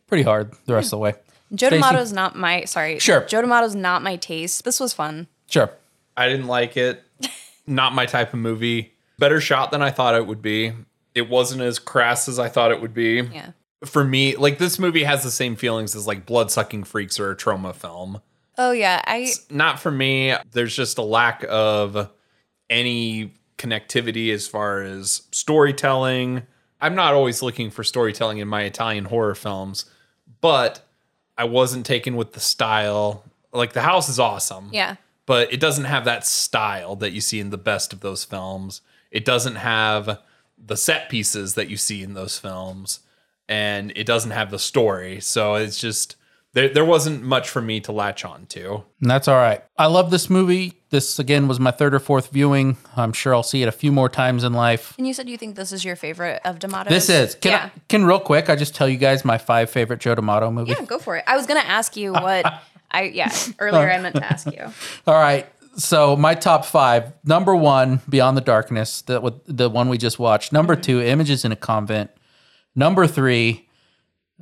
pretty 0.07 0.23
hard 0.23 0.53
the 0.67 0.75
rest 0.75 0.87
of 0.87 0.91
the 0.91 0.99
way. 0.99 1.15
Joe 1.53 1.67
Stacey? 1.67 1.83
D'Amato's 1.83 2.13
not 2.13 2.37
my 2.37 2.65
sorry. 2.65 3.01
Sure. 3.01 3.25
Joe 3.25 3.43
D'Amato's 3.43 3.75
not 3.75 4.03
my 4.03 4.15
taste. 4.17 4.65
This 4.65 4.79
was 4.79 4.93
fun. 4.93 5.27
Sure. 5.49 5.71
I 6.17 6.29
didn't 6.29 6.47
like 6.47 6.77
it. 6.77 7.03
Not 7.67 7.95
my 7.95 8.07
type 8.07 8.33
of 8.33 8.41
movie. 8.41 8.93
Better 9.19 9.41
shot 9.41 9.71
than 9.71 9.83
I 9.83 9.91
thought 9.91 10.15
it 10.15 10.27
would 10.27 10.43
be. 10.43 10.73
It 11.15 11.29
wasn't 11.29 11.63
as 11.63 11.79
crass 11.79 12.29
as 12.29 12.39
I 12.39 12.49
thought 12.49 12.73
it 12.73 12.81
would 12.81 12.93
be. 12.93 13.23
Yeah. 13.33 13.53
For 13.85 14.05
me, 14.05 14.35
like 14.37 14.59
this 14.59 14.79
movie 14.79 15.05
has 15.05 15.23
the 15.23 15.31
same 15.31 15.55
feelings 15.57 15.95
as 15.95 16.07
like 16.07 16.27
Blood 16.27 16.51
Sucking 16.51 16.85
Freaks 16.85 17.21
or 17.21 17.31
a 17.31 17.37
Troma 17.37 17.75
film. 17.75 18.21
Oh 18.59 18.73
yeah. 18.73 19.01
I 19.07 19.33
Not 19.49 19.79
for 19.79 19.91
me. 19.91 20.35
There's 20.53 20.75
just 20.75 20.99
a 20.99 21.03
lack 21.03 21.45
of 21.49 22.11
any 22.69 23.33
connectivity 23.63 24.33
as 24.33 24.49
far 24.49 24.83
as 24.83 25.23
storytelling. 25.31 26.43
I'm 26.81 26.95
not 26.95 27.15
always 27.15 27.43
looking 27.43 27.71
for 27.71 27.85
storytelling 27.85 28.39
in 28.39 28.49
my 28.49 28.63
Italian 28.63 29.05
horror 29.05 29.37
films, 29.37 29.87
but 30.41 30.85
I 31.39 31.45
wasn't 31.45 31.87
taken 31.87 32.17
with 32.17 32.33
the 32.33 32.41
style. 32.41 33.25
Like 33.53 33.73
the 33.73 33.83
house 33.83 34.09
is 34.09 34.19
awesome 34.19 34.71
yeah. 34.73 34.97
but 35.27 35.53
it 35.53 35.61
doesn't 35.61 35.85
have 35.85 36.05
that 36.07 36.27
style 36.27 36.97
that 36.97 37.13
you 37.13 37.21
see 37.21 37.39
in 37.39 37.51
the 37.51 37.59
best 37.59 37.93
of 37.93 38.01
those 38.01 38.25
films. 38.25 38.81
It 39.11 39.25
doesn't 39.25 39.57
have 39.57 40.21
the 40.59 40.77
set 40.77 41.09
pieces 41.09 41.55
that 41.55 41.69
you 41.69 41.77
see 41.77 42.03
in 42.03 42.15
those 42.15 42.39
films, 42.39 43.01
and 43.49 43.93
it 43.95 44.07
doesn't 44.07 44.31
have 44.31 44.51
the 44.51 44.59
story. 44.59 45.21
So 45.21 45.55
it's 45.55 45.79
just 45.79 46.17
there. 46.55 46.69
There 46.69 46.85
wasn't 46.85 47.23
much 47.23 47.49
for 47.49 47.61
me 47.61 47.81
to 47.81 47.93
latch 47.93 48.25
on 48.25 48.47
to. 48.47 48.85
And 49.01 49.11
that's 49.11 49.29
all 49.29 49.37
right. 49.37 49.63
I 49.77 49.87
love 49.87 50.11
this 50.11 50.31
movie. 50.31 50.82
This 50.93 51.19
again 51.19 51.49
was 51.49 51.59
my 51.59 51.71
third 51.71 51.95
or 51.95 51.99
fourth 51.99 52.29
viewing. 52.33 52.77
I'm 52.99 53.15
sure 53.15 53.35
I'll 53.35 53.43
see 53.43 53.63
it 53.63 53.67
a 53.67 53.73
few 53.73 53.91
more 53.91 54.11
times 54.11 54.45
in 54.45 54.53
life. 54.53 54.95
And 54.99 55.07
you 55.07 55.15
said 55.15 55.27
you 55.27 55.39
think 55.39 55.57
this 55.57 55.73
is 55.73 55.87
your 55.87 55.97
favorite 55.97 56.43
of 56.45 56.59
D'Amato's? 56.59 56.91
This 56.91 57.09
is. 57.09 57.35
Can 57.35 57.53
yeah. 57.53 57.71
I, 57.75 57.81
can 57.89 58.05
real 58.05 58.21
quick 58.21 58.51
I 58.51 58.57
just 58.57 58.75
tell 58.75 58.87
you 58.87 58.99
guys 58.99 59.25
my 59.25 59.39
five 59.39 59.71
favorite 59.71 60.01
Joe 60.01 60.15
D'Amato 60.15 60.51
movies? 60.51 60.77
yeah, 60.79 60.85
go 60.85 60.99
for 60.99 61.17
it. 61.17 61.25
I 61.27 61.35
was 61.35 61.47
gonna 61.47 61.61
ask 61.61 61.97
you 61.97 62.13
what 62.13 62.45
I 62.91 63.05
yeah 63.05 63.35
earlier 63.59 63.91
I 63.91 63.99
meant 64.01 64.17
to 64.17 64.25
ask 64.25 64.47
you. 64.47 64.71
All 65.07 65.15
right. 65.15 65.47
So 65.77 66.15
my 66.15 66.35
top 66.35 66.67
five: 66.67 67.15
number 67.25 67.57
one, 67.57 68.03
Beyond 68.07 68.37
the 68.37 68.43
Darkness, 68.43 69.01
the 69.01 69.19
with- 69.19 69.41
the 69.47 69.71
one 69.71 69.89
we 69.89 69.97
just 69.97 70.19
watched. 70.19 70.53
Number 70.53 70.77
two, 70.77 71.01
Images 71.01 71.47
in 71.47 71.53
a 71.53 71.57
Convent. 71.57 72.11
Number 72.75 73.07
three, 73.07 73.67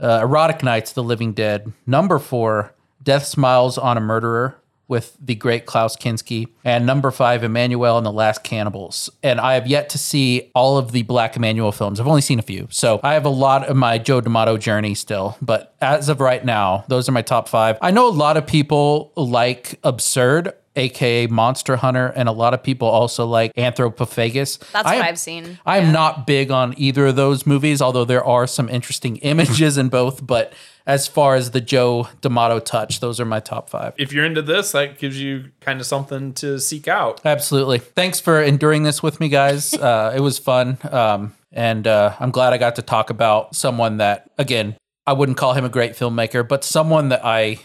uh, 0.02 0.18
Erotic 0.22 0.64
Nights, 0.64 0.94
The 0.94 1.04
Living 1.04 1.32
Dead. 1.32 1.72
Number 1.86 2.18
four, 2.18 2.74
Death 3.00 3.26
Smiles 3.26 3.78
on 3.78 3.96
a 3.96 4.00
Murderer 4.00 4.59
with 4.90 5.16
the 5.20 5.36
great 5.36 5.64
Klaus 5.64 5.96
Kinski. 5.96 6.48
And 6.64 6.84
number 6.84 7.10
five, 7.10 7.42
Emanuelle 7.42 7.96
and 7.96 8.04
the 8.04 8.12
Last 8.12 8.42
Cannibals. 8.42 9.08
And 9.22 9.40
I 9.40 9.54
have 9.54 9.66
yet 9.66 9.88
to 9.90 9.98
see 9.98 10.50
all 10.54 10.76
of 10.76 10.92
the 10.92 11.02
Black 11.02 11.34
Emanuelle 11.34 11.74
films. 11.74 12.00
I've 12.00 12.08
only 12.08 12.20
seen 12.20 12.38
a 12.40 12.42
few. 12.42 12.66
So 12.70 13.00
I 13.02 13.14
have 13.14 13.24
a 13.24 13.30
lot 13.30 13.68
of 13.68 13.76
my 13.76 13.98
Joe 13.98 14.20
D'Amato 14.20 14.58
journey 14.58 14.94
still. 14.94 15.38
But 15.40 15.74
as 15.80 16.08
of 16.08 16.20
right 16.20 16.44
now, 16.44 16.84
those 16.88 17.08
are 17.08 17.12
my 17.12 17.22
top 17.22 17.48
five. 17.48 17.78
I 17.80 17.92
know 17.92 18.08
a 18.08 18.10
lot 18.10 18.36
of 18.36 18.46
people 18.46 19.12
like 19.16 19.78
Absurd. 19.84 20.52
AKA 20.76 21.26
Monster 21.26 21.76
Hunter, 21.76 22.06
and 22.14 22.28
a 22.28 22.32
lot 22.32 22.54
of 22.54 22.62
people 22.62 22.86
also 22.88 23.26
like 23.26 23.52
Anthropophagus. 23.56 24.58
That's 24.72 24.86
I 24.86 24.94
what 24.96 25.04
am- 25.04 25.04
I've 25.04 25.18
seen. 25.18 25.58
I'm 25.66 25.86
Yeah. 25.86 25.90
not 25.92 26.26
big 26.26 26.50
on 26.50 26.74
either 26.76 27.08
of 27.08 27.16
those 27.16 27.46
movies, 27.46 27.82
although 27.82 28.04
there 28.04 28.24
are 28.24 28.46
some 28.46 28.68
interesting 28.68 29.16
images 29.22 29.76
in 29.78 29.88
both. 29.88 30.24
But 30.26 30.52
as 30.86 31.06
far 31.06 31.34
as 31.34 31.50
the 31.50 31.60
Joe 31.60 32.08
D'Amato 32.20 32.58
touch, 32.60 33.00
those 33.00 33.20
are 33.20 33.24
my 33.24 33.40
top 33.40 33.68
five. 33.68 33.94
If 33.98 34.12
you're 34.12 34.24
into 34.24 34.42
this, 34.42 34.72
that 34.72 34.98
gives 34.98 35.20
you 35.20 35.50
kind 35.60 35.80
of 35.80 35.86
something 35.86 36.32
to 36.34 36.58
seek 36.60 36.88
out. 36.88 37.20
Absolutely. 37.24 37.78
Thanks 37.78 38.20
for 38.20 38.40
enduring 38.42 38.82
this 38.84 39.02
with 39.02 39.20
me, 39.20 39.28
guys. 39.28 39.74
Uh, 39.80 40.12
it 40.14 40.20
was 40.20 40.38
fun. 40.38 40.78
Um, 40.90 41.34
and 41.52 41.86
uh, 41.86 42.14
I'm 42.20 42.30
glad 42.30 42.52
I 42.52 42.58
got 42.58 42.76
to 42.76 42.82
talk 42.82 43.10
about 43.10 43.56
someone 43.56 43.96
that, 43.96 44.30
again, 44.38 44.76
I 45.06 45.14
wouldn't 45.14 45.36
call 45.38 45.54
him 45.54 45.64
a 45.64 45.68
great 45.68 45.92
filmmaker, 45.92 46.46
but 46.46 46.62
someone 46.64 47.08
that 47.08 47.24
I 47.24 47.58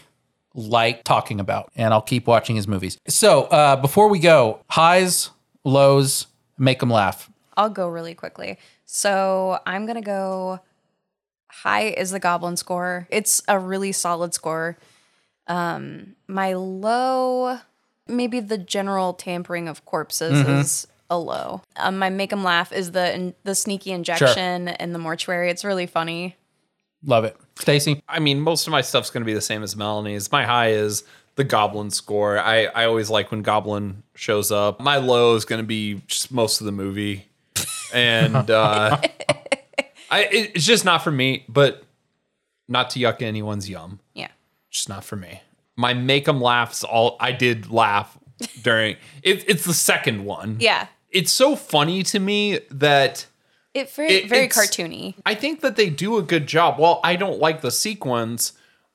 like 0.56 1.04
talking 1.04 1.38
about. 1.38 1.70
And 1.76 1.94
I'll 1.94 2.02
keep 2.02 2.26
watching 2.26 2.56
his 2.56 2.66
movies. 2.66 2.98
So 3.06 3.42
uh, 3.44 3.76
before 3.76 4.08
we 4.08 4.18
go, 4.18 4.60
highs, 4.70 5.30
lows, 5.64 6.26
make 6.58 6.80
them 6.80 6.90
laugh. 6.90 7.30
I'll 7.56 7.70
go 7.70 7.88
really 7.88 8.14
quickly. 8.14 8.58
So 8.84 9.60
I'm 9.66 9.86
gonna 9.86 10.02
go. 10.02 10.60
High 11.48 11.84
is 11.84 12.10
the 12.10 12.18
Goblin 12.20 12.56
score. 12.56 13.06
It's 13.10 13.42
a 13.48 13.58
really 13.58 13.92
solid 13.92 14.34
score. 14.34 14.76
Um, 15.46 16.16
my 16.28 16.52
low, 16.54 17.58
maybe 18.08 18.40
the 18.40 18.58
general 18.58 19.14
tampering 19.14 19.68
of 19.68 19.84
corpses 19.86 20.46
is 20.46 20.86
a 21.08 21.18
low. 21.18 21.62
Um, 21.76 21.98
my 21.98 22.10
make 22.10 22.32
'em 22.32 22.44
laugh 22.44 22.72
is 22.72 22.90
the 22.92 23.32
the 23.44 23.54
sneaky 23.54 23.92
injection 23.92 24.68
in 24.68 24.92
the 24.92 24.98
mortuary. 24.98 25.50
It's 25.50 25.64
really 25.64 25.86
funny. 25.86 26.36
Love 27.04 27.24
it. 27.24 27.36
Stacy? 27.58 28.02
I 28.08 28.18
mean, 28.20 28.40
most 28.40 28.66
of 28.66 28.70
my 28.70 28.80
stuff's 28.80 29.10
going 29.10 29.22
to 29.22 29.26
be 29.26 29.34
the 29.34 29.40
same 29.40 29.62
as 29.62 29.76
Melanie's. 29.76 30.30
My 30.30 30.44
high 30.44 30.70
is 30.72 31.04
the 31.36 31.44
Goblin 31.44 31.90
score. 31.90 32.38
I, 32.38 32.64
I 32.66 32.84
always 32.86 33.10
like 33.10 33.30
when 33.30 33.42
Goblin 33.42 34.02
shows 34.14 34.50
up. 34.52 34.80
My 34.80 34.96
low 34.96 35.34
is 35.34 35.44
going 35.44 35.60
to 35.62 35.66
be 35.66 36.02
just 36.06 36.30
most 36.32 36.60
of 36.60 36.66
the 36.66 36.72
movie. 36.72 37.26
And 37.94 38.50
uh, 38.50 38.98
I, 40.10 40.24
it- 40.24 40.52
it's 40.56 40.66
just 40.66 40.84
not 40.84 41.02
for 41.04 41.12
me, 41.12 41.44
but 41.48 41.84
not 42.68 42.90
to 42.90 42.98
yuck 42.98 43.22
anyone's 43.22 43.70
yum. 43.70 44.00
Yeah. 44.12 44.28
Just 44.70 44.88
not 44.88 45.04
for 45.04 45.14
me. 45.14 45.40
My 45.76 45.94
make 45.94 46.26
'em 46.28 46.40
laughs, 46.40 46.82
all 46.82 47.16
I 47.20 47.30
did 47.30 47.70
laugh 47.70 48.18
during 48.62 48.96
it, 49.22 49.48
it's 49.48 49.64
the 49.64 49.72
second 49.72 50.24
one. 50.24 50.56
Yeah. 50.58 50.88
It's 51.10 51.30
so 51.32 51.54
funny 51.54 52.02
to 52.02 52.18
me 52.18 52.58
that 52.72 53.26
It 53.76 53.90
very 53.94 54.12
It- 54.14 54.28
very 54.28 54.48
cartoony. 54.48 55.14
I 55.26 55.34
think 55.34 55.60
that 55.60 55.76
they 55.76 55.90
do 55.90 56.16
a 56.16 56.22
good 56.22 56.46
job. 56.46 56.78
While 56.78 57.00
I 57.04 57.16
don't 57.16 57.38
like 57.38 57.60
the 57.60 57.70
sequence, 57.70 58.52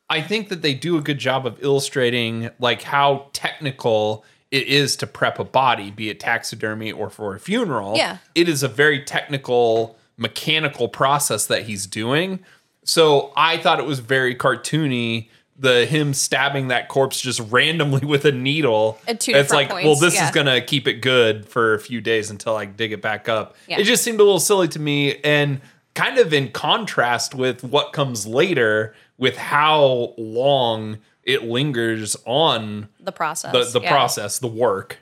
I 0.09 0.21
think 0.21 0.49
that 0.49 0.61
they 0.61 0.73
do 0.73 0.97
a 0.97 1.01
good 1.01 1.19
job 1.19 1.45
of 1.45 1.63
illustrating 1.63 2.49
like 2.59 2.81
how 2.81 3.27
technical 3.33 4.25
it 4.49 4.67
is 4.67 4.95
to 4.97 5.07
prep 5.07 5.39
a 5.39 5.43
body, 5.45 5.91
be 5.91 6.09
it 6.09 6.19
taxidermy 6.19 6.91
or 6.91 7.09
for 7.09 7.35
a 7.35 7.39
funeral. 7.39 7.95
Yeah. 7.95 8.17
It 8.35 8.49
is 8.49 8.63
a 8.63 8.67
very 8.67 9.01
technical, 9.03 9.97
mechanical 10.17 10.89
process 10.89 11.45
that 11.45 11.63
he's 11.63 11.85
doing. 11.85 12.39
So 12.83 13.31
I 13.37 13.57
thought 13.57 13.79
it 13.79 13.85
was 13.85 13.99
very 13.99 14.35
cartoony. 14.35 15.29
The 15.61 15.85
him 15.85 16.13
stabbing 16.13 16.69
that 16.69 16.87
corpse 16.87 17.21
just 17.21 17.39
randomly 17.51 17.99
with 18.05 18.25
a 18.25 18.31
needle. 18.31 18.99
At 19.07 19.19
two 19.19 19.31
it's 19.31 19.49
different 19.49 19.69
like, 19.71 19.83
well, 19.83 19.95
this 19.95 20.15
yeah. 20.15 20.25
is 20.25 20.31
gonna 20.31 20.59
keep 20.59 20.87
it 20.87 21.01
good 21.01 21.47
for 21.47 21.75
a 21.75 21.79
few 21.79 22.01
days 22.01 22.29
until 22.31 22.55
I 22.55 22.65
dig 22.65 22.91
it 22.91 23.01
back 23.01 23.29
up. 23.29 23.55
Yeah. 23.67 23.79
It 23.79 23.83
just 23.83 24.03
seemed 24.03 24.19
a 24.19 24.23
little 24.23 24.39
silly 24.39 24.67
to 24.69 24.79
me 24.79 25.17
and 25.23 25.61
kind 25.93 26.17
of 26.17 26.33
in 26.33 26.51
contrast 26.51 27.35
with 27.35 27.63
what 27.63 27.93
comes 27.93 28.25
later 28.25 28.95
with 29.17 29.37
how 29.37 30.13
long 30.17 30.97
it 31.23 31.43
lingers 31.43 32.17
on 32.25 32.89
The 32.99 33.11
process. 33.11 33.51
the, 33.51 33.79
the 33.79 33.83
yeah. 33.83 33.91
process, 33.91 34.39
the 34.39 34.47
work. 34.47 34.97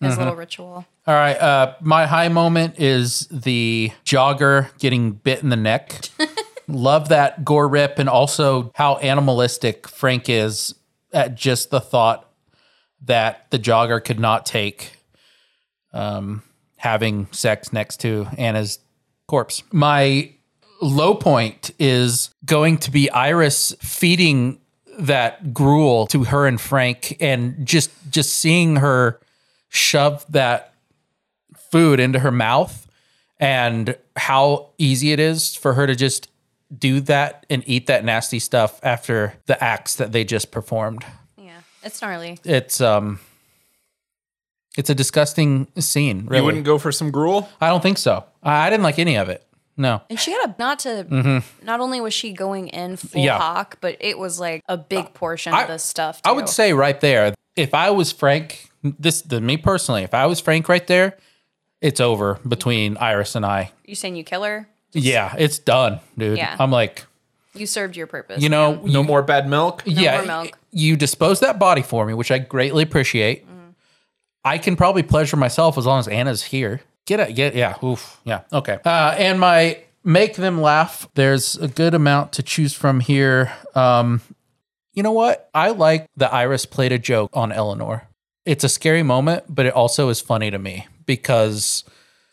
his 0.00 0.16
little 0.16 0.34
ritual. 0.34 0.86
All 1.06 1.14
right. 1.14 1.36
Uh, 1.36 1.74
my 1.80 2.06
high 2.06 2.28
moment 2.28 2.78
is 2.78 3.26
the 3.30 3.90
jogger 4.04 4.68
getting 4.78 5.12
bit 5.12 5.42
in 5.42 5.50
the 5.50 5.56
neck. 5.56 6.08
Love 6.72 7.08
that 7.08 7.44
gore 7.44 7.68
rip 7.68 7.98
and 7.98 8.08
also 8.08 8.70
how 8.74 8.96
animalistic 8.96 9.88
Frank 9.88 10.28
is 10.28 10.74
at 11.12 11.34
just 11.34 11.70
the 11.70 11.80
thought 11.80 12.28
that 13.02 13.46
the 13.50 13.58
jogger 13.58 14.02
could 14.04 14.20
not 14.20 14.46
take 14.46 14.92
um, 15.92 16.42
having 16.76 17.26
sex 17.32 17.72
next 17.72 17.98
to 18.00 18.26
Anna's 18.36 18.78
corpse. 19.26 19.62
My 19.72 20.32
low 20.80 21.14
point 21.14 21.70
is 21.78 22.30
going 22.44 22.78
to 22.78 22.90
be 22.90 23.10
Iris 23.10 23.74
feeding 23.80 24.60
that 24.98 25.54
gruel 25.54 26.06
to 26.08 26.24
her 26.24 26.46
and 26.46 26.60
Frank 26.60 27.16
and 27.20 27.66
just 27.66 27.90
just 28.10 28.34
seeing 28.34 28.76
her 28.76 29.20
shove 29.68 30.24
that 30.30 30.74
food 31.70 32.00
into 32.00 32.18
her 32.18 32.32
mouth 32.32 32.86
and 33.38 33.96
how 34.16 34.70
easy 34.76 35.12
it 35.12 35.20
is 35.20 35.54
for 35.54 35.74
her 35.74 35.86
to 35.86 35.94
just 35.94 36.28
do 36.76 37.00
that 37.02 37.46
and 37.50 37.62
eat 37.66 37.86
that 37.88 38.04
nasty 38.04 38.38
stuff 38.38 38.78
after 38.82 39.34
the 39.46 39.62
acts 39.62 39.96
that 39.96 40.12
they 40.12 40.24
just 40.24 40.50
performed. 40.50 41.04
Yeah, 41.36 41.60
it's 41.82 42.00
gnarly. 42.00 42.38
It's 42.44 42.80
um 42.80 43.18
it's 44.76 44.88
a 44.90 44.94
disgusting 44.94 45.66
scene, 45.78 46.26
really. 46.26 46.38
You 46.38 46.44
wouldn't 46.44 46.64
go 46.64 46.78
for 46.78 46.92
some 46.92 47.10
gruel? 47.10 47.48
I 47.60 47.68
don't 47.68 47.82
think 47.82 47.98
so. 47.98 48.24
I 48.42 48.66
I 48.66 48.70
didn't 48.70 48.84
like 48.84 48.98
any 48.98 49.16
of 49.16 49.28
it. 49.28 49.44
No. 49.76 50.02
And 50.10 50.20
she 50.20 50.30
had 50.32 50.50
a 50.50 50.54
not 50.58 50.80
to. 50.80 51.06
Mm-hmm. 51.08 51.64
Not 51.64 51.80
only 51.80 52.00
was 52.00 52.12
she 52.14 52.32
going 52.32 52.68
in 52.68 52.96
full. 52.96 53.22
Yeah. 53.22 53.38
hawk, 53.38 53.78
but 53.80 53.96
it 54.00 54.18
was 54.18 54.38
like 54.38 54.62
a 54.68 54.76
big 54.76 55.14
portion 55.14 55.54
I- 55.54 55.62
of 55.62 55.68
the 55.68 55.78
stuff. 55.78 56.20
I 56.24 56.32
would 56.32 56.48
say 56.48 56.72
right 56.72 57.00
there, 57.00 57.34
if 57.56 57.72
I 57.74 57.90
was 57.90 58.12
Frank, 58.12 58.70
this 58.82 59.22
the 59.22 59.40
me 59.40 59.56
personally, 59.56 60.02
if 60.02 60.12
I 60.14 60.26
was 60.26 60.38
Frank 60.40 60.68
right 60.68 60.86
there, 60.86 61.16
it's 61.80 61.98
over 62.00 62.38
between 62.46 62.96
Iris 62.98 63.34
and 63.34 63.44
I. 63.46 63.72
you 63.86 63.94
saying 63.94 64.16
you 64.16 64.24
kill 64.24 64.42
her. 64.44 64.68
Yeah, 64.92 65.34
it's 65.38 65.58
done, 65.58 66.00
dude. 66.18 66.38
Yeah. 66.38 66.56
I'm 66.58 66.70
like, 66.70 67.04
You 67.54 67.66
served 67.66 67.96
your 67.96 68.06
purpose. 68.06 68.42
you 68.42 68.48
know, 68.48 68.80
No 68.84 69.02
more 69.02 69.22
bad 69.22 69.48
milk? 69.48 69.82
yeah, 69.86 70.18
more 70.18 70.26
milk. 70.26 70.58
you 70.72 70.96
dispose 70.96 71.40
that 71.40 71.58
body 71.58 71.82
for 71.82 72.04
me, 72.06 72.14
which 72.14 72.30
I 72.30 72.38
greatly 72.38 72.82
appreciate. 72.82 73.46
Mm. 73.46 73.74
I 74.44 74.58
can 74.58 74.76
probably 74.76 75.02
pleasure 75.02 75.36
myself 75.36 75.76
as 75.78 75.86
long 75.86 75.98
as 76.00 76.08
Anna's 76.08 76.42
here. 76.44 76.80
Get 77.06 77.20
it, 77.20 77.34
get 77.34 77.54
yeah, 77.54 77.76
oof, 77.84 78.20
yeah, 78.24 78.42
okay. 78.52 78.78
Uh, 78.84 79.14
and 79.18 79.40
my 79.40 79.78
make 80.04 80.36
them 80.36 80.60
laugh. 80.60 81.08
There's 81.14 81.56
a 81.56 81.68
good 81.68 81.94
amount 81.94 82.32
to 82.34 82.42
choose 82.42 82.72
from 82.72 83.00
here. 83.00 83.52
Um, 83.74 84.20
you 84.92 85.02
know 85.02 85.12
what? 85.12 85.48
I 85.54 85.70
like 85.70 86.06
that 86.16 86.32
Iris 86.32 86.66
played 86.66 86.92
a 86.92 86.98
joke 86.98 87.30
on 87.32 87.52
Eleanor. 87.52 88.08
It's 88.44 88.64
a 88.64 88.68
scary 88.68 89.02
moment, 89.02 89.44
but 89.48 89.66
it 89.66 89.72
also 89.74 90.08
is 90.08 90.20
funny 90.20 90.50
to 90.50 90.58
me 90.58 90.86
because 91.06 91.84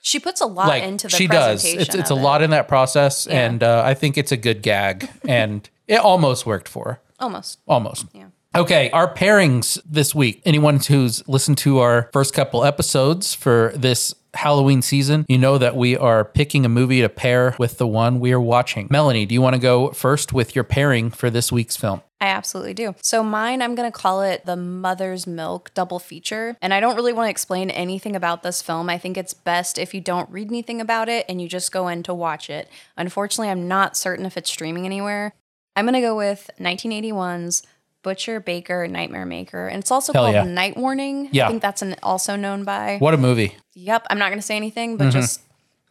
she 0.08 0.20
puts 0.20 0.39
a 0.41 0.45
lot 0.45 0.68
like 0.70 0.84
into 0.84 1.08
the 1.08 1.16
she 1.16 1.28
does. 1.28 1.66
It's 1.66 1.93
it's 1.93 2.12
a 2.12 2.16
it. 2.16 2.22
lot 2.22 2.41
in 2.41 2.51
that 2.51 2.68
process, 2.68 3.28
Yeah. 3.30 3.45
and 3.45 3.62
uh, 3.64 3.82
I 3.86 3.93
think 3.93 4.18
it's 4.18 4.32
a 4.32 4.38
good 4.38 4.62
gag, 4.62 5.10
and 5.28 5.70
it 5.88 5.99
almost 5.99 6.45
worked 6.45 6.70
for 6.70 6.84
her. 6.86 6.99
almost. 7.20 7.60
Almost. 7.68 8.05
Yeah. 8.14 8.28
Okay, 8.56 8.89
our 8.91 9.14
pairings 9.14 9.80
this 9.86 10.16
week. 10.16 10.41
Anyone 10.45 10.80
who's 10.80 11.28
listened 11.28 11.58
to 11.60 11.80
our 11.80 12.10
first 12.12 12.34
couple 12.34 12.64
episodes 12.64 13.34
for 13.36 13.72
this 13.76 14.16
Halloween 14.34 14.82
season, 14.82 15.26
you 15.28 15.38
know 15.38 15.58
that 15.58 15.76
we 15.76 15.98
are 15.98 16.26
picking 16.26 16.66
a 16.66 16.70
movie 16.70 17.02
to 17.02 17.10
pair 17.10 17.56
with 17.60 17.78
the 17.78 17.88
one 17.88 18.20
we 18.20 18.32
are 18.32 18.41
watching. 18.41 18.88
Melanie, 18.89 19.26
do 19.26 19.34
you 19.34 19.41
want 19.41 19.56
to 19.56 19.60
go 19.60 19.91
first 19.91 20.34
with 20.34 20.56
your 20.56 20.64
pairing 20.64 21.12
for 21.12 21.30
this 21.30 21.52
week's 21.52 21.78
film? 21.78 22.02
I 22.20 22.28
absolutely 22.28 22.74
do. 22.74 22.95
So 23.04 23.24
mine, 23.24 23.62
I'm 23.62 23.76
going 23.76 23.91
to 23.91 23.95
call 23.95 24.22
it 24.24 24.45
the 24.45 24.56
Mother's 24.56 25.28
Milk 25.28 25.72
double 25.76 26.00
feature. 26.00 26.58
And 26.62 26.74
I 26.74 26.80
don't 26.80 26.95
really 26.95 27.14
want 27.14 27.28
to 27.28 27.32
explain 27.32 27.70
anything 27.70 28.16
about 28.16 28.41
this 28.41 28.62
film. 28.62 28.89
I 28.89 28.98
think 28.98 29.18
it's 29.18 29.36
best 29.36 29.78
if 29.78 29.93
you 29.93 30.02
don't 30.02 30.30
read 30.32 30.48
anything 30.48 30.82
about 30.82 31.10
it 31.10 31.26
and 31.30 31.39
you 31.39 31.48
just 31.48 31.72
go 31.72 31.88
in 31.88 32.02
to 32.04 32.14
watch 32.14 32.50
it. 32.50 32.70
Unfortunately, 32.95 33.50
I'm 33.50 33.68
not 33.68 33.95
certain 33.95 34.26
if 34.26 34.36
it's 34.36 34.50
streaming 34.50 34.86
anywhere. 34.86 35.34
I'm 35.76 35.86
going 35.86 35.93
to 35.93 36.02
go 36.02 36.18
with 36.18 36.50
1981's 36.60 37.62
Butcher 38.08 38.39
Baker 38.39 38.88
Nightmare 38.88 39.26
Maker. 39.26 39.68
And 39.68 39.82
it's 39.82 39.91
also 39.91 40.14
Hell 40.14 40.24
called 40.24 40.34
yeah. 40.34 40.43
Night 40.43 40.78
Warning. 40.78 41.28
Yeah. 41.34 41.43
I 41.43 41.49
think 41.49 41.62
that's 41.62 41.82
an, 41.82 41.97
also 42.01 42.38
known 42.38 42.64
by. 42.64 42.99
What 42.99 43.14
a 43.14 43.18
movie. 43.18 43.58
Yep. 43.74 44.08
I'm 44.10 44.18
not 44.18 44.30
going 44.30 44.39
to 44.39 44.45
say 44.45 44.55
anything, 44.55 44.95
but 44.95 45.10
mm-hmm. 45.10 45.20
just 45.20 45.41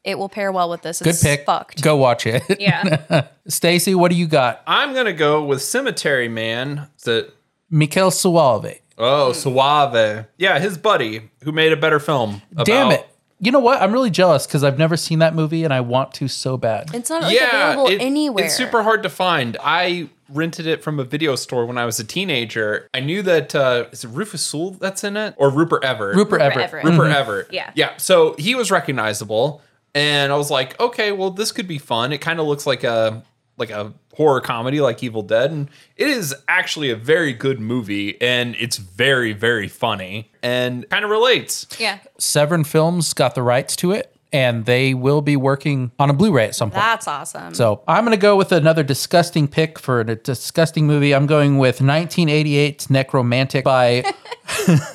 it 0.03 0.19
will 0.19 0.31
pair 0.31 0.51
well 0.51 0.71
with 0.71 0.81
this. 0.81 1.01
Good 1.01 1.09
It's 1.11 1.23
pick. 1.23 1.45
Fucked. 1.45 1.83
Go 1.83 1.97
watch 1.97 2.27
it. 2.27 2.43
Yeah. 2.59 3.27
Stacy, 3.49 3.95
what 3.95 4.11
do 4.11 4.17
you 4.17 4.27
got? 4.27 4.62
I'm 4.67 4.95
going 4.95 5.05
to 5.05 5.12
go 5.12 5.45
with 5.45 5.61
Cemetery 5.61 6.31
Man. 6.31 6.89
Is 6.99 7.07
it? 7.07 7.35
Michele 7.69 8.11
Soavi. 8.11 8.79
Oh, 8.97 9.33
Soavi. 9.35 10.27
Yeah, 10.39 10.59
his 10.59 10.79
buddy 10.79 11.29
who 11.43 11.53
made 11.53 11.73
a 11.73 11.77
better 11.77 12.01
film. 12.01 12.41
Damn 12.64 12.93
it. 12.93 13.07
You 13.39 13.53
know 13.53 13.61
what? 13.61 13.82
I'm 13.82 13.93
really 13.93 14.11
jealous 14.11 14.47
because 14.47 14.64
I've 14.64 14.78
never 14.78 14.97
seen 14.97 15.18
that 15.18 15.34
movie 15.34 15.62
and 15.64 15.72
I 15.72 15.80
want 15.80 16.14
to 16.14 16.28
so 16.28 16.57
bad. 16.57 16.95
It's 16.95 17.11
not 17.11 17.22
like 17.22 17.34
yeah, 17.34 17.72
available 17.72 17.91
it- 17.93 18.01
anywhere. 18.01 18.45
It's 18.47 18.57
super 18.57 18.82
hard 18.82 19.03
to 19.03 19.11
find. 19.11 19.57
I 19.61 20.09
rented 20.28 20.66
it 20.66 20.82
from 20.82 20.99
a 20.99 21.05
video 21.05 21.37
store 21.37 21.66
when 21.66 21.78
I 21.78 21.84
was 21.84 22.01
a 22.01 22.05
teenager. 22.05 22.89
I 22.95 23.01
knew 23.01 23.22
that 23.22 23.55
uh, 23.55 23.87
is 23.93 24.05
it 24.05 24.09
Rufus 24.09 24.43
Sewell 24.43 24.70
that's 24.72 25.05
in 25.05 25.16
it 25.16 25.34
or 25.37 25.51
Rupert 25.51 25.84
Everett. 25.84 26.16
Rupert, 26.16 26.41
Rupert 26.41 26.43
Everett. 26.43 26.64
Everett. 26.66 26.84
Rupert 26.84 27.11
Everett. 27.16 27.53
Yeah. 27.53 27.70
Yeah. 27.74 27.97
So 27.99 28.34
he 28.39 28.55
was 28.55 28.70
recognizable. 28.70 29.61
And 29.95 30.30
I 30.32 30.37
was 30.37 30.51
like, 30.51 30.78
okay, 30.80 31.11
well, 31.12 31.30
this 31.30 31.53
could 31.53 31.66
be 31.68 31.78
fun. 31.78 32.12
It 32.12 32.18
kind 32.18 32.39
of 32.41 32.47
looks 32.47 32.66
like 32.66 32.84
a 32.84 33.22
like 33.59 33.71
a 33.71 33.93
horror 34.15 34.41
comedy 34.41 34.81
like 34.81 35.03
Evil 35.03 35.23
Dead. 35.23 35.51
And 35.51 35.69
it 35.97 36.09
is 36.09 36.35
actually 36.49 36.91
a 36.91 36.97
very 36.97 37.33
good 37.33 37.61
movie. 37.61 38.21
And 38.21 38.57
it's 38.59 38.77
very, 38.77 39.33
very 39.33 39.69
funny 39.69 40.31
and 40.43 40.89
kind 40.91 41.05
of 41.05 41.11
relates. 41.11 41.67
yeah. 41.79 41.99
Severin 42.19 42.65
Films 42.65 43.13
got 43.13 43.35
the 43.35 43.43
rights 43.43 43.77
to 43.77 43.93
it 43.93 44.17
and 44.33 44.65
they 44.65 44.93
will 44.93 45.23
be 45.23 45.37
working 45.37 45.93
on 45.99 46.11
a 46.11 46.13
Blu-ray 46.13 46.47
at 46.47 46.55
some 46.55 46.71
point. 46.71 46.83
That's 46.83 47.09
awesome. 47.09 47.55
So 47.55 47.83
I'm 47.87 48.05
going 48.05 48.17
to 48.17 48.21
go 48.21 48.37
with 48.37 48.53
another 48.53 48.83
disgusting 48.83 49.49
pick 49.49 49.79
for 49.79 50.01
a 50.01 50.15
disgusting 50.17 50.87
movie. 50.87 51.15
I'm 51.15 51.27
going 51.27 51.59
with 51.59 51.79
1988's 51.79 52.89
Nekromantik 52.89 53.65
by 53.65 54.05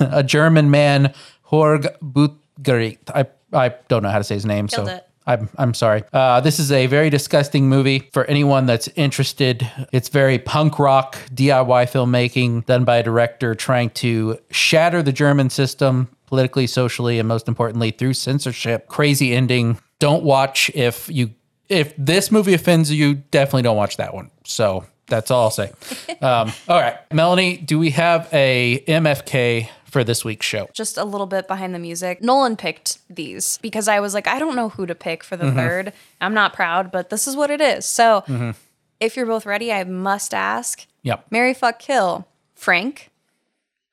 a 0.00 0.22
German 0.22 0.70
man, 0.70 1.14
Jörg 1.50 1.86
Buttgereit. 2.00 2.98
I, 3.14 3.26
I 3.52 3.74
don't 3.88 4.02
know 4.02 4.10
how 4.10 4.18
to 4.18 4.24
say 4.24 4.34
his 4.34 4.46
name, 4.46 4.68
Killed 4.68 4.88
so 4.88 4.94
it. 4.94 5.08
I'm, 5.26 5.48
I'm 5.56 5.74
sorry. 5.74 6.02
Uh, 6.12 6.40
this 6.40 6.58
is 6.58 6.72
a 6.72 6.86
very 6.86 7.10
disgusting 7.10 7.68
movie 7.68 8.10
for 8.12 8.24
anyone 8.24 8.66
that's 8.66 8.88
interested. 8.96 9.70
It's 9.92 10.08
very 10.08 10.38
punk 10.38 10.78
rock 10.78 11.16
DIY 11.34 11.90
filmmaking 11.90 12.66
done 12.66 12.84
by 12.84 12.96
a 12.96 13.02
director 13.02 13.54
trying 13.54 13.90
to 13.90 14.38
shatter 14.50 15.02
the 15.02 15.12
German 15.12 15.50
system 15.50 16.08
politically, 16.26 16.66
socially, 16.66 17.18
and 17.18 17.28
most 17.28 17.46
importantly 17.46 17.90
through 17.90 18.14
censorship. 18.14 18.88
Crazy 18.88 19.34
ending. 19.34 19.78
Don't 19.98 20.24
watch 20.24 20.70
if 20.74 21.08
you 21.08 21.30
if 21.68 21.94
this 21.96 22.30
movie 22.30 22.54
offends 22.54 22.90
you. 22.90 23.14
Definitely 23.14 23.62
don't 23.62 23.76
watch 23.76 23.98
that 23.98 24.14
one. 24.14 24.30
So 24.44 24.84
that's 25.06 25.30
all 25.30 25.44
I'll 25.44 25.50
say. 25.50 25.72
um, 26.22 26.52
all 26.68 26.80
right, 26.80 26.96
Melanie, 27.12 27.58
do 27.58 27.78
we 27.78 27.90
have 27.90 28.28
a 28.32 28.82
MFK 28.88 29.68
for 29.92 30.02
this 30.02 30.24
week's 30.24 30.46
show? 30.46 30.68
just 30.74 30.96
a 30.98 31.04
little 31.04 31.26
bit 31.26 31.46
behind 31.46 31.74
the 31.74 31.78
music. 31.78 32.22
Nolan 32.22 32.56
picked 32.56 32.98
these 33.08 33.58
because 33.62 33.86
I 33.88 34.00
was 34.00 34.14
like, 34.14 34.26
I 34.26 34.38
don't 34.38 34.56
know 34.56 34.70
who 34.70 34.86
to 34.86 34.94
pick 34.94 35.22
for 35.22 35.36
the 35.36 35.44
Mm-hmm. 35.44 35.56
third. 35.56 35.92
I'm 36.20 36.34
not 36.34 36.52
proud, 36.54 36.90
but 36.90 37.10
this 37.10 37.28
is 37.28 37.36
what 37.36 37.50
it 37.50 37.60
is. 37.60 37.84
So 37.86 38.54
if 39.00 39.16
you're 39.16 39.26
both 39.26 39.46
ready, 39.46 39.72
I 39.72 39.84
must 39.84 40.32
ask 40.34 40.86
Yep. 41.02 41.26
Marry 41.30 41.52
Fuck 41.54 41.78
Kill, 41.80 42.26
Frank, 42.54 43.10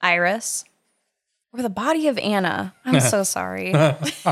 Iris, 0.02 0.64
or 1.52 1.64
the 1.64 1.70
body 1.70 2.08
of 2.08 2.18
Anna. 2.20 2.76
I'm 2.86 3.00
so 3.00 3.24
sorry. 3.36 3.74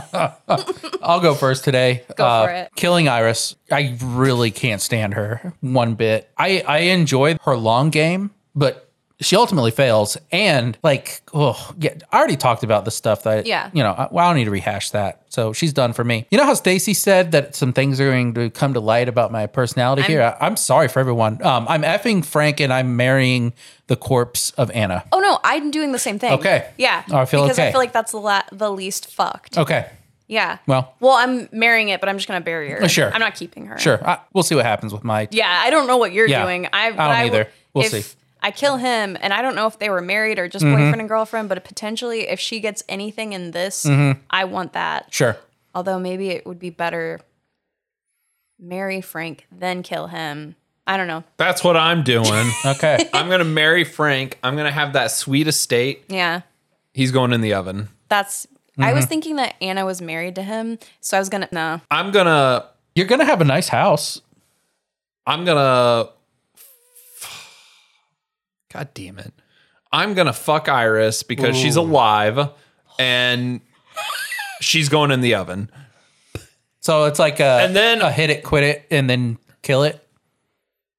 I'll 1.01 1.19
go 1.19 1.33
first 1.33 1.63
today. 1.63 2.03
Uh, 2.09 2.13
Go 2.13 2.45
for 2.45 2.51
it. 2.53 2.71
Killing 2.75 3.07
Iris. 3.09 3.55
I 3.71 3.97
really 4.03 4.51
can't 4.51 4.81
stand 4.81 5.15
her 5.15 5.53
one 5.61 5.95
bit. 5.95 6.29
I 6.37 6.63
I 6.67 6.77
enjoy 6.93 7.37
her 7.43 7.57
long 7.57 7.89
game, 7.89 8.31
but 8.55 8.86
she 9.19 9.35
ultimately 9.35 9.71
fails. 9.71 10.17
And 10.31 10.77
like, 10.83 11.21
oh, 11.33 11.73
yeah, 11.79 11.95
I 12.11 12.17
already 12.19 12.35
talked 12.37 12.63
about 12.63 12.85
the 12.85 12.91
stuff 12.91 13.23
that, 13.23 13.45
Yeah. 13.47 13.69
you 13.73 13.81
know, 13.83 13.91
I, 13.91 14.07
well, 14.11 14.25
I 14.25 14.29
don't 14.29 14.37
need 14.37 14.45
to 14.45 14.51
rehash 14.51 14.91
that. 14.91 15.23
So 15.29 15.53
she's 15.53 15.73
done 15.73 15.93
for 15.93 16.03
me. 16.03 16.25
You 16.31 16.37
know 16.37 16.45
how 16.45 16.53
Stacy 16.53 16.93
said 16.93 17.31
that 17.31 17.55
some 17.55 17.73
things 17.73 17.99
are 17.99 18.09
going 18.09 18.33
to 18.35 18.49
come 18.49 18.73
to 18.75 18.79
light 18.79 19.09
about 19.09 19.31
my 19.31 19.47
personality 19.47 20.03
here? 20.03 20.21
I, 20.21 20.45
I'm 20.45 20.55
sorry 20.55 20.87
for 20.87 20.99
everyone. 20.99 21.43
Um, 21.43 21.65
I'm 21.67 21.81
effing 21.81 22.23
Frank 22.23 22.59
and 22.59 22.71
I'm 22.71 22.95
marrying 22.95 23.53
the 23.87 23.95
corpse 23.95 24.51
of 24.51 24.69
Anna. 24.71 25.03
oh 25.11 25.19
no, 25.19 25.39
I'm 25.43 25.71
doing 25.71 25.91
the 25.93 25.99
same 25.99 26.19
thing. 26.19 26.33
Okay. 26.33 26.69
Yeah. 26.77 27.03
Oh, 27.09 27.17
I 27.17 27.25
feel 27.25 27.43
because 27.43 27.57
okay. 27.57 27.69
I 27.69 27.71
feel 27.71 27.79
like 27.79 27.93
that's 27.93 28.11
the 28.11 28.19
la- 28.19 28.41
the 28.51 28.69
least 28.69 29.07
fucked. 29.11 29.57
Okay. 29.57 29.89
Yeah. 30.27 30.57
Well. 30.67 30.93
well, 30.99 31.13
I'm 31.13 31.47
marrying 31.53 31.87
it, 31.89 32.01
but 32.01 32.09
I'm 32.09 32.17
just 32.17 32.27
gonna 32.27 32.41
bury 32.41 32.69
her. 32.69 32.89
Sure. 32.89 33.09
I'm 33.13 33.21
not 33.21 33.35
keeping 33.35 33.65
her. 33.67 33.79
Sure. 33.79 34.05
I, 34.05 34.19
we'll 34.33 34.43
see 34.43 34.55
what 34.55 34.65
happens 34.65 34.91
with 34.93 35.05
my. 35.05 35.29
Yeah, 35.31 35.47
I 35.63 35.69
don't 35.69 35.87
know 35.87 35.95
what 35.95 36.11
you're 36.11 36.27
Yeah. 36.27 36.43
doing. 36.43 36.67
I, 36.73 36.91
but 36.91 36.97
don't 36.97 37.15
I 37.15 37.25
either. 37.27 37.47
We'll 37.73 37.85
if 37.85 37.91
see. 37.91 38.15
I 38.47 38.51
kill 38.51 38.77
him, 38.77 39.17
and 39.19 39.33
I 39.33 39.41
don't 39.41 39.55
know 39.55 39.67
if 39.67 39.77
they 39.77 39.89
were 39.89 40.01
married 40.01 40.39
or 40.39 40.47
just 40.47 40.63
Mm-hmm. 40.63 40.73
boyfriend 40.75 40.99
and 41.01 41.09
girlfriend, 41.09 41.49
but 41.49 41.63
potentially 41.65 42.21
if 42.29 42.39
she 42.39 42.59
gets 42.61 42.81
anything 42.87 43.33
in 43.33 43.51
this, 43.51 43.83
Mm-hmm. 43.85 44.19
I 44.29 44.45
want 44.45 44.73
that. 44.73 45.13
Sure. 45.13 45.37
Although 45.75 45.99
maybe 45.99 46.29
it 46.29 46.45
would 46.47 46.57
be 46.59 46.69
better 46.69 47.19
marry 48.59 49.01
Frank, 49.01 49.45
then 49.51 49.83
kill 49.83 50.07
him. 50.07 50.55
I 50.87 50.95
don't 50.97 51.07
know. 51.07 51.23
That's 51.35 51.63
what 51.63 51.75
I'm 51.77 52.03
doing. 52.03 52.49
Okay. 52.65 53.09
I'm 53.13 53.27
going 53.27 53.39
to 53.39 53.45
marry 53.45 53.83
Frank. 53.83 54.39
I'm 54.43 54.55
going 54.55 54.65
to 54.65 54.71
have 54.71 54.93
that 54.93 55.11
sweet 55.11 55.47
estate. 55.47 56.05
Yeah. 56.07 56.41
He's 56.93 57.11
going 57.11 57.33
in 57.33 57.41
the 57.41 57.53
oven. 57.53 57.89
That's. 58.09 58.47
I 58.79 58.93
was 58.93 59.05
thinking 59.05 59.35
that 59.37 59.55
Anna 59.61 59.85
was 59.85 60.01
married 60.01 60.35
to 60.35 60.43
him, 60.43 60.77
so 61.01 61.17
I 61.17 61.19
was 61.19 61.29
gonna 61.29 61.49
no. 61.51 61.81
I'm 61.89 62.11
gonna 62.11 62.65
You're 62.95 63.07
gonna 63.07 63.25
have 63.25 63.41
a 63.41 63.43
nice 63.43 63.67
house. 63.69 64.21
I'm 65.25 65.45
gonna 65.45 66.09
God 68.71 68.89
damn 68.93 69.19
it. 69.19 69.33
I'm 69.91 70.13
gonna 70.13 70.33
fuck 70.33 70.67
Iris 70.69 71.23
because 71.23 71.55
she's 71.57 71.75
alive 71.77 72.49
and 72.99 73.61
she's 74.61 74.89
going 74.89 75.11
in 75.11 75.21
the 75.21 75.35
oven. 75.35 75.69
So 76.81 77.05
it's 77.05 77.19
like 77.19 77.39
a 77.39 77.61
And 77.63 77.75
then- 77.75 78.01
a 78.01 78.11
hit 78.11 78.29
it, 78.29 78.43
quit 78.43 78.63
it, 78.63 78.85
and 78.91 79.09
then 79.09 79.37
kill 79.61 79.83
it. 79.83 80.05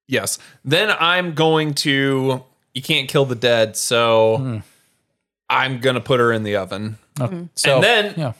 Yes. 0.07 0.39
Then 0.65 0.89
I'm 0.99 1.33
going 1.33 1.73
to 1.75 2.43
you 2.73 2.81
can't 2.81 3.07
kill 3.09 3.25
the 3.25 3.35
dead, 3.35 3.75
so 3.75 4.37
hmm. 4.37 4.57
I'm 5.49 5.79
gonna 5.79 6.01
put 6.01 6.19
her 6.19 6.31
in 6.33 6.43
the 6.43 6.55
oven. 6.55 6.97
Hmm. 7.17 7.43
So 7.55 7.75
And 7.75 7.83
then- 7.83 8.13
yeah. 8.17 8.33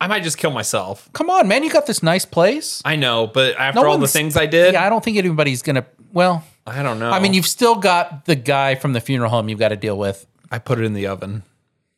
I 0.00 0.06
might 0.06 0.22
just 0.22 0.38
kill 0.38 0.52
myself. 0.52 1.08
come 1.12 1.28
on, 1.28 1.48
man, 1.48 1.64
you 1.64 1.70
got 1.72 1.86
this 1.86 2.02
nice 2.04 2.24
place. 2.24 2.80
I 2.84 2.94
know, 2.96 3.26
but 3.26 3.56
after 3.56 3.80
No 3.80 3.86
all 3.88 3.94
the 3.94 4.02
one's- 4.02 4.12
things 4.12 4.36
I 4.36 4.46
did, 4.46 4.74
Yeah, 4.74 4.86
I 4.86 4.88
don't 4.88 5.02
think 5.04 5.16
anybody's 5.18 5.60
gonna. 5.62 5.84
Well, 6.12 6.44
I 6.68 6.82
don't 6.82 6.98
know. 6.98 7.10
I 7.10 7.20
mean, 7.20 7.34
you've 7.34 7.46
still 7.46 7.74
got 7.76 8.24
the 8.26 8.34
guy 8.36 8.74
from 8.74 8.92
the 8.92 9.00
funeral 9.00 9.30
home 9.30 9.48
you've 9.48 9.58
got 9.58 9.68
to 9.68 9.76
deal 9.76 9.98
with. 9.98 10.26
I 10.50 10.58
put 10.58 10.78
it 10.78 10.84
in 10.84 10.94
the 10.94 11.06
oven. 11.06 11.42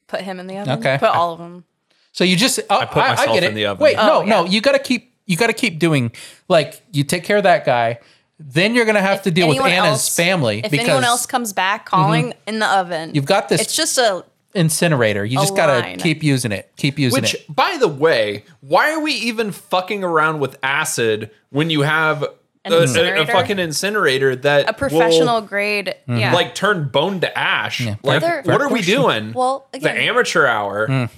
Put 0.06 0.22
him 0.22 0.40
in 0.40 0.46
the 0.46 0.58
oven. 0.58 0.78
Okay. 0.78 0.96
Put 0.98 1.10
all 1.10 1.32
of 1.32 1.38
them. 1.38 1.64
So 2.12 2.24
you 2.24 2.36
just 2.36 2.58
oh, 2.68 2.78
I 2.78 2.84
put 2.86 2.96
myself 2.96 3.34
get 3.34 3.44
it. 3.44 3.48
in 3.48 3.54
the 3.54 3.66
oven. 3.66 3.82
Wait, 3.82 3.96
no, 3.96 4.20
Oh, 4.20 4.22
no, 4.24 4.44
yeah. 4.44 4.50
you 4.50 4.60
got 4.60 4.72
to 4.72 4.78
keep 4.80 5.12
you 5.26 5.36
got 5.36 5.46
to 5.46 5.52
keep 5.52 5.78
doing 5.78 6.10
like 6.48 6.82
you 6.92 7.04
take 7.04 7.22
care 7.24 7.36
of 7.36 7.44
that 7.44 7.64
guy. 7.64 8.00
Then 8.42 8.74
you're 8.74 8.86
gonna 8.86 9.02
have 9.02 9.22
to 9.24 9.30
deal 9.30 9.46
with 9.48 9.56
Anyone 9.58 9.70
Anna's 9.72 9.90
else- 9.90 10.16
family 10.16 10.60
If 10.64 10.70
because 10.70 10.86
anyone 10.88 11.04
else 11.04 11.26
comes 11.26 11.52
back 11.52 11.84
calling 11.86 12.30
mhm. 12.30 12.34
in 12.46 12.58
the 12.58 12.66
oven, 12.66 13.14
you've 13.14 13.26
got 13.26 13.48
this 13.50 13.60
It's 13.60 13.76
just 13.76 13.98
a 13.98 14.24
incinerator. 14.54 15.24
You 15.24 15.38
just 15.38 15.54
got 15.54 15.66
to 15.66 15.78
line. 15.80 15.98
keep 15.98 16.22
using 16.22 16.50
it. 16.50 16.72
Keep 16.76 16.98
using 16.98 17.20
Which, 17.22 17.34
it. 17.34 17.54
by 17.54 17.76
the 17.78 17.86
way, 17.86 18.44
why 18.60 18.92
are 18.92 19.00
we 19.00 19.12
even 19.12 19.52
fucking 19.52 20.02
around 20.02 20.40
with 20.40 20.58
acid 20.62 21.30
when 21.50 21.70
you 21.70 21.82
have 21.82 22.24
An 22.64 22.72
a, 22.72 22.76
a- 22.76 23.22
a 23.22 23.26
fucking 23.26 23.58
incinerator 23.58 24.36
that 24.36 24.68
a 24.68 24.72
professional 24.74 25.40
will, 25.40 25.46
grade. 25.48 25.94
Mm-hmm. 26.06 26.18
Yeah. 26.18 26.34
like 26.34 26.54
turn 26.54 26.88
bone 26.88 27.20
to 27.20 27.38
ash? 27.38 27.80
Like, 28.02 28.20
Fair- 28.20 28.42
what 28.44 28.60
are 28.60 28.68
we 28.70 28.82
doing? 28.82 29.32
Well, 29.32 29.66
the 29.72 29.90
amateur 29.90 30.46
hour. 30.46 30.86
Mm. 30.86 31.10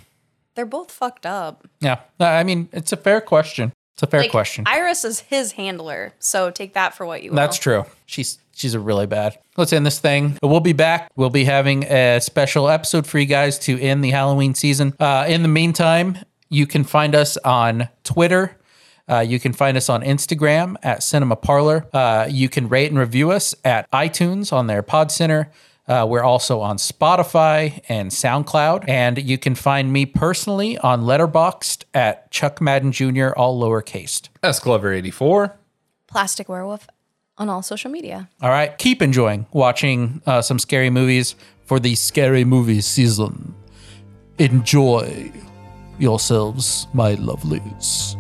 they're 0.55 0.67
both 0.67 0.91
fucked 0.93 1.27
up. 1.27 1.67
Yeah, 1.81 1.99
I 2.21 2.45
mean 2.45 2.69
it's 2.73 2.93
a 2.93 2.97
fair 2.97 3.21
question. 3.21 3.73
It's 3.95 4.03
a 4.03 4.07
fair 4.07 4.21
Like, 4.21 4.31
question. 4.31 4.65
Iris 4.67 5.05
is 5.05 5.21
his 5.21 5.53
handler, 5.53 6.15
so 6.19 6.51
take 6.51 6.75
that 6.75 6.95
for 6.95 7.05
what 7.05 7.23
you 7.23 7.31
will. 7.31 7.37
That's 7.37 7.59
true. 7.59 7.85
She's 8.07 8.39
she's 8.55 8.75
a 8.75 8.81
really 8.81 9.07
bad. 9.07 9.39
Let's 9.57 9.73
end 9.73 9.85
this 9.85 9.99
thing. 9.99 10.39
We'll 10.43 10.61
be 10.61 10.73
back. 10.73 11.11
We'll 11.17 11.29
be 11.31 11.45
having 11.45 11.85
a 11.85 12.21
special 12.21 12.69
episode 12.69 13.07
for 13.07 13.19
you 13.19 13.27
guys 13.27 13.59
to 13.61 13.79
end 13.81 14.03
the 14.05 14.11
Halloween 14.11 14.55
season. 14.55 14.95
Uh, 15.01 15.27
in 15.29 15.43
the 15.43 15.49
meantime, 15.49 16.19
you 16.49 16.67
can 16.67 16.85
find 16.85 17.15
us 17.15 17.37
on 17.39 17.89
Twitter. 18.05 18.57
Uh, 19.13 19.21
you 19.21 19.39
can 19.39 19.53
find 19.53 19.77
us 19.77 19.91
on 19.91 20.03
Instagram 20.03 20.75
at 20.83 21.03
Cinema 21.03 21.37
Parlor. 21.37 21.87
Uh, 21.93 22.27
you 22.31 22.49
can 22.49 22.67
rate 22.67 22.91
and 22.91 22.99
review 22.99 23.31
us 23.31 23.55
at 23.63 23.91
iTunes 23.91 24.55
on 24.55 24.69
their 24.69 24.83
Pod 24.83 25.13
Center. 25.13 25.53
Uh, 25.87 26.07
we're 26.09 26.23
also 26.23 26.61
on 26.61 26.79
Spotify 26.79 27.83
and 27.91 28.11
SoundCloud. 28.11 28.89
And 28.89 29.19
you 29.19 29.37
can 29.37 29.55
find 29.55 29.93
me 29.93 30.07
personally 30.07 30.79
on 30.79 31.03
Letterboxd 31.03 31.85
at 31.93 32.31
Chuck 32.31 32.61
Madden 32.63 32.91
Jr., 32.93 33.31
all 33.37 33.61
lowercase. 33.61 34.29
S 34.43 34.59
Glover 34.61 34.95
eighty 34.95 35.11
four. 35.11 35.59
Plastic 36.07 36.49
Werewolf 36.49 36.87
on 37.37 37.51
all 37.51 37.63
social 37.63 37.91
media. 37.91 38.31
All 38.41 38.49
right. 38.49 38.79
Keep 38.79 39.03
enjoying 39.03 39.45
watching 39.53 40.23
uh, 40.25 40.41
some 40.41 40.59
scary 40.59 40.89
movies 40.89 41.35
for 41.67 41.79
the 41.79 41.97
scary 41.97 42.45
movie 42.45 42.81
season. 42.81 43.55
Enjoy 44.39 45.33
yourselves, 45.99 46.87
my 46.95 47.17
lovelies. 47.17 48.17